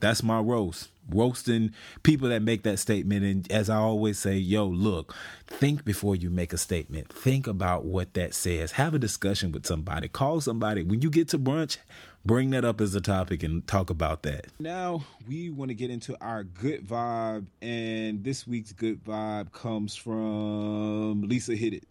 That's 0.00 0.22
my 0.22 0.38
roast 0.38 0.88
roasting 1.10 1.72
people 2.02 2.28
that 2.28 2.42
make 2.42 2.62
that 2.62 2.78
statement. 2.78 3.24
And 3.24 3.50
as 3.50 3.70
I 3.70 3.76
always 3.76 4.18
say, 4.18 4.36
yo, 4.36 4.66
look, 4.66 5.14
think 5.46 5.84
before 5.84 6.16
you 6.16 6.30
make 6.30 6.52
a 6.52 6.58
statement. 6.58 7.12
Think 7.12 7.46
about 7.46 7.84
what 7.84 8.14
that 8.14 8.34
says. 8.34 8.72
Have 8.72 8.94
a 8.94 8.98
discussion 8.98 9.52
with 9.52 9.66
somebody. 9.66 10.08
Call 10.08 10.40
somebody. 10.40 10.82
When 10.82 11.02
you 11.02 11.10
get 11.10 11.28
to 11.28 11.38
brunch, 11.38 11.78
bring 12.24 12.50
that 12.50 12.64
up 12.64 12.80
as 12.80 12.94
a 12.94 13.00
topic 13.00 13.42
and 13.42 13.66
talk 13.66 13.90
about 13.90 14.22
that. 14.22 14.46
Now, 14.58 15.04
we 15.26 15.50
want 15.50 15.70
to 15.70 15.74
get 15.74 15.90
into 15.90 16.16
our 16.20 16.44
good 16.44 16.86
vibe. 16.86 17.46
And 17.62 18.22
this 18.22 18.46
week's 18.46 18.72
good 18.72 19.02
vibe 19.04 19.52
comes 19.52 19.94
from 19.96 21.22
Lisa 21.22 21.54
Hit 21.54 21.74
It. 21.74 21.84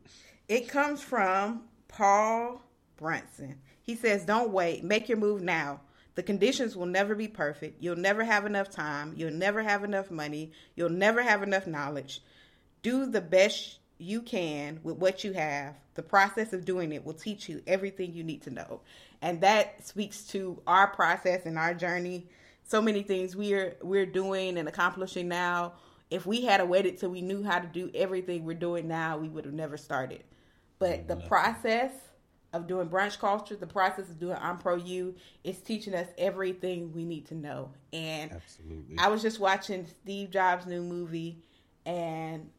It 0.48 0.70
comes 0.70 1.02
from 1.02 1.64
Paul 1.88 2.62
Brunson. 2.98 3.58
He 3.82 3.96
says, 3.96 4.26
Don't 4.26 4.52
wait, 4.52 4.84
make 4.84 5.10
your 5.10 5.18
move 5.18 5.42
now. 5.42 5.82
The 6.18 6.24
conditions 6.24 6.76
will 6.76 6.88
never 6.88 7.14
be 7.14 7.28
perfect. 7.28 7.80
You'll 7.80 7.96
never 7.96 8.24
have 8.24 8.48
enough 8.48 8.72
time. 8.72 9.14
You'll 9.16 9.30
never 9.30 9.62
have 9.62 9.84
enough 9.84 10.10
money. 10.10 10.52
You'll 10.76 10.90
never 10.90 11.22
have 11.22 11.44
enough 11.44 11.68
knowledge. 11.68 12.24
Do 12.82 13.06
the 13.06 13.22
best 13.22 13.78
you 14.00 14.24
can 14.24 14.80
with 14.82 14.98
what 14.98 15.24
you 15.24 15.34
have. 15.34 15.76
The 15.94 16.02
process 16.02 16.54
of 16.54 16.66
doing 16.66 16.92
it 16.92 17.06
will 17.06 17.14
teach 17.14 17.48
you 17.48 17.62
everything 17.68 18.16
you 18.16 18.24
need 18.24 18.42
to 18.42 18.50
know. 18.50 18.82
And 19.22 19.42
that 19.42 19.86
speaks 19.86 20.24
to 20.30 20.60
our 20.66 20.88
process 20.88 21.46
and 21.46 21.56
our 21.56 21.76
journey. 21.76 22.26
So 22.64 22.82
many 22.82 23.04
things 23.04 23.36
we're 23.36 23.76
we're 23.84 24.08
doing 24.08 24.58
and 24.58 24.68
accomplishing 24.68 25.28
now. 25.28 25.74
If 26.10 26.26
we 26.26 26.46
had 26.46 26.68
waited 26.68 26.98
till 26.98 27.12
we 27.12 27.22
knew 27.22 27.44
how 27.44 27.60
to 27.60 27.68
do 27.68 27.92
everything 27.94 28.44
we're 28.44 28.56
doing 28.56 28.88
now, 28.88 29.20
we 29.20 29.30
would 29.30 29.46
have 29.46 29.54
never 29.54 29.78
started. 29.78 30.24
But 30.80 31.08
the 31.08 31.18
process 31.18 31.92
of 32.58 32.68
doing 32.68 32.90
brunch 32.90 33.20
culture, 33.20 33.56
the 33.56 33.68
process 33.68 34.10
of 34.10 34.20
doing 34.20 34.38
I'm 34.40 34.58
Pro 34.58 34.76
You 34.76 35.16
is 35.44 35.58
teaching 35.60 35.94
us 35.94 36.08
everything 36.18 36.92
we 36.94 37.06
need 37.06 37.26
to 37.28 37.36
know. 37.36 37.72
And 37.94 38.32
Absolutely. 38.32 38.98
I 38.98 39.08
was 39.08 39.22
just 39.22 39.40
watching 39.40 39.88
Steve 40.04 40.32
Jobs' 40.32 40.66
new 40.66 40.82
movie, 40.82 41.40
and 41.86 42.50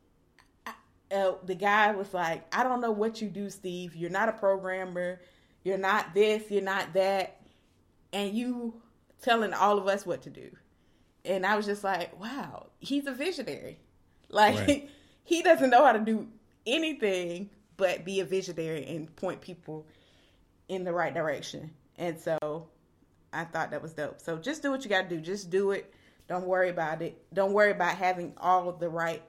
I, 0.66 0.72
uh, 1.14 1.32
the 1.44 1.54
guy 1.54 1.92
was 1.92 2.14
like, 2.14 2.46
I 2.54 2.62
don't 2.64 2.80
know 2.80 2.90
what 2.92 3.20
you 3.20 3.28
do, 3.28 3.50
Steve. 3.50 3.94
You're 3.94 4.10
not 4.10 4.28
a 4.28 4.32
programmer. 4.32 5.20
You're 5.64 5.78
not 5.78 6.14
this. 6.14 6.50
You're 6.50 6.62
not 6.62 6.94
that. 6.94 7.40
And 8.12 8.32
you 8.34 8.80
telling 9.22 9.52
all 9.52 9.78
of 9.78 9.86
us 9.86 10.06
what 10.06 10.22
to 10.22 10.30
do. 10.30 10.50
And 11.24 11.44
I 11.44 11.56
was 11.56 11.66
just 11.66 11.84
like, 11.84 12.18
wow, 12.18 12.68
he's 12.78 13.06
a 13.06 13.12
visionary. 13.12 13.78
Like, 14.30 14.56
Right. 14.66 14.90
he 15.24 15.42
doesn't 15.42 15.68
know 15.70 15.84
how 15.84 15.92
to 15.92 15.98
do 15.98 16.28
anything 16.66 17.50
but 17.78 18.04
be 18.04 18.20
a 18.20 18.24
visionary 18.26 18.84
and 18.86 19.14
point 19.16 19.40
people 19.40 19.86
in 20.68 20.84
the 20.84 20.92
right 20.92 21.14
direction. 21.14 21.70
And 21.96 22.20
so 22.20 22.68
I 23.32 23.44
thought 23.44 23.70
that 23.70 23.80
was 23.80 23.94
dope. 23.94 24.20
So 24.20 24.36
just 24.36 24.60
do 24.62 24.70
what 24.70 24.84
you 24.84 24.90
got 24.90 25.08
to 25.08 25.16
do. 25.16 25.22
Just 25.22 25.48
do 25.48 25.70
it. 25.70 25.94
Don't 26.28 26.46
worry 26.46 26.68
about 26.68 27.00
it. 27.00 27.22
Don't 27.32 27.54
worry 27.54 27.70
about 27.70 27.94
having 27.94 28.34
all 28.36 28.68
of 28.68 28.80
the 28.80 28.90
right 28.90 29.22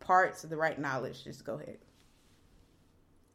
parts 0.00 0.44
of 0.44 0.50
the 0.50 0.56
right 0.56 0.78
knowledge. 0.78 1.24
Just 1.24 1.44
go 1.44 1.54
ahead. 1.54 1.78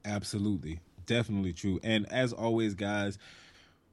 Absolutely. 0.03 0.79
Definitely 1.05 1.53
true. 1.53 1.79
And 1.83 2.11
as 2.11 2.33
always, 2.33 2.73
guys, 2.73 3.19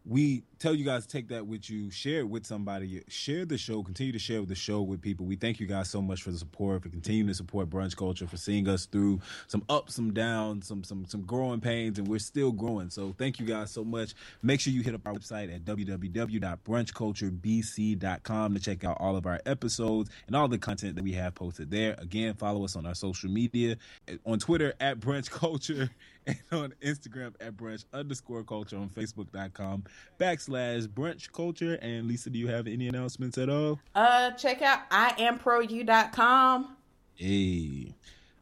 we 0.07 0.45
tell 0.59 0.75
you 0.75 0.85
guys 0.85 1.07
to 1.07 1.09
take 1.09 1.29
that 1.29 1.47
with 1.47 1.71
you, 1.71 1.91
share 1.91 2.21
it 2.21 2.29
with 2.29 2.45
somebody, 2.45 3.03
share 3.09 3.47
the 3.47 3.57
show, 3.57 3.83
continue 3.83 4.13
to 4.13 4.19
share 4.19 4.45
the 4.45 4.57
show 4.57 4.83
with 4.83 5.01
people. 5.01 5.25
We 5.25 5.37
thank 5.37 5.61
you 5.61 5.67
guys 5.67 5.89
so 5.89 6.03
much 6.03 6.23
for 6.23 6.33
the 6.33 6.39
support, 6.39 6.83
for 6.83 6.89
continuing 6.89 7.29
to 7.29 7.35
support 7.35 7.71
brunch 7.71 7.97
culture, 7.97 8.27
for 8.27 8.37
seeing 8.37 8.69
us 8.69 8.87
through 8.87 9.21
some 9.47 9.63
ups, 9.69 9.95
some 9.95 10.13
downs, 10.13 10.67
some 10.67 10.83
some 10.83 11.07
some 11.07 11.23
growing 11.23 11.61
pains, 11.61 11.99
and 11.99 12.09
we're 12.09 12.19
still 12.19 12.51
growing. 12.53 12.91
So 12.91 13.15
thank 13.19 13.39
you 13.39 13.47
guys 13.47 13.71
so 13.71 13.85
much. 13.85 14.15
Make 14.43 14.59
sure 14.61 14.73
you 14.73 14.83
hit 14.83 14.95
up 14.95 15.07
our 15.07 15.15
website 15.15 15.55
at 15.55 15.65
www.brunchculturebc.com 15.65 18.55
to 18.55 18.61
check 18.61 18.85
out 18.85 18.97
all 19.01 19.17
of 19.17 19.27
our 19.27 19.41
episodes 19.47 20.11
and 20.27 20.35
all 20.35 20.49
the 20.49 20.59
content 20.59 20.97
that 20.97 21.05
we 21.05 21.13
have 21.13 21.35
posted 21.35 21.71
there. 21.71 21.95
Again, 21.99 22.35
follow 22.35 22.65
us 22.65 22.75
on 22.77 22.87
our 22.87 22.95
social 22.95 23.31
media 23.31 23.77
eh, 24.09 24.17
on 24.27 24.39
Twitter 24.39 24.75
at 24.81 25.01
brunch 25.01 25.31
culture 25.31 25.91
and 26.27 26.39
on 26.51 26.75
Instagram 26.83 27.35
at 27.41 27.57
brunch 27.57 27.85
underscore 27.93 28.43
culture 28.43 28.77
on 28.77 28.89
Facebook.com 28.91 29.85
backslash 30.19 30.48
brunch 30.49 31.33
culture. 31.33 31.79
And 31.83 32.07
Lisa, 32.07 32.31
do 32.31 32.39
you 32.39 32.49
have 32.49 32.67
any 32.67 32.89
announcements 32.89 33.39
at 33.39 33.49
all? 33.49 33.79
Uh, 33.95 34.33
check 34.33 34.63
out 34.63 34.89
IamProU.com. 34.91 36.77
Hey, 37.15 37.95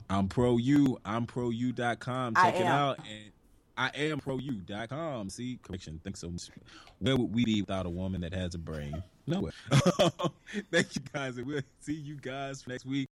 I'm 0.08 0.28
pro 0.28 0.56
you. 0.56 0.98
I'm 1.04 1.26
pro 1.26 1.50
you.com. 1.50 2.34
I 2.36 2.50
Check 2.50 2.60
it 2.60 2.66
am. 2.66 2.72
out. 2.72 2.98
And 2.98 3.32
I 3.76 3.90
am 3.94 4.18
pro 4.18 4.38
you.com. 4.38 5.30
See, 5.30 5.58
correction. 5.62 6.00
Thanks 6.04 6.20
so 6.20 6.30
much. 6.30 6.50
Where 6.98 7.16
would 7.16 7.34
we 7.34 7.44
be 7.44 7.60
without 7.62 7.86
a 7.86 7.90
woman 7.90 8.20
that 8.22 8.32
has 8.32 8.54
a 8.54 8.58
brain? 8.58 9.02
Nowhere. 9.26 9.52
Thank 10.70 10.94
you 10.94 11.02
guys. 11.12 11.36
And 11.36 11.46
we'll 11.46 11.62
see 11.80 11.94
you 11.94 12.16
guys 12.16 12.66
next 12.66 12.86
week. 12.86 13.08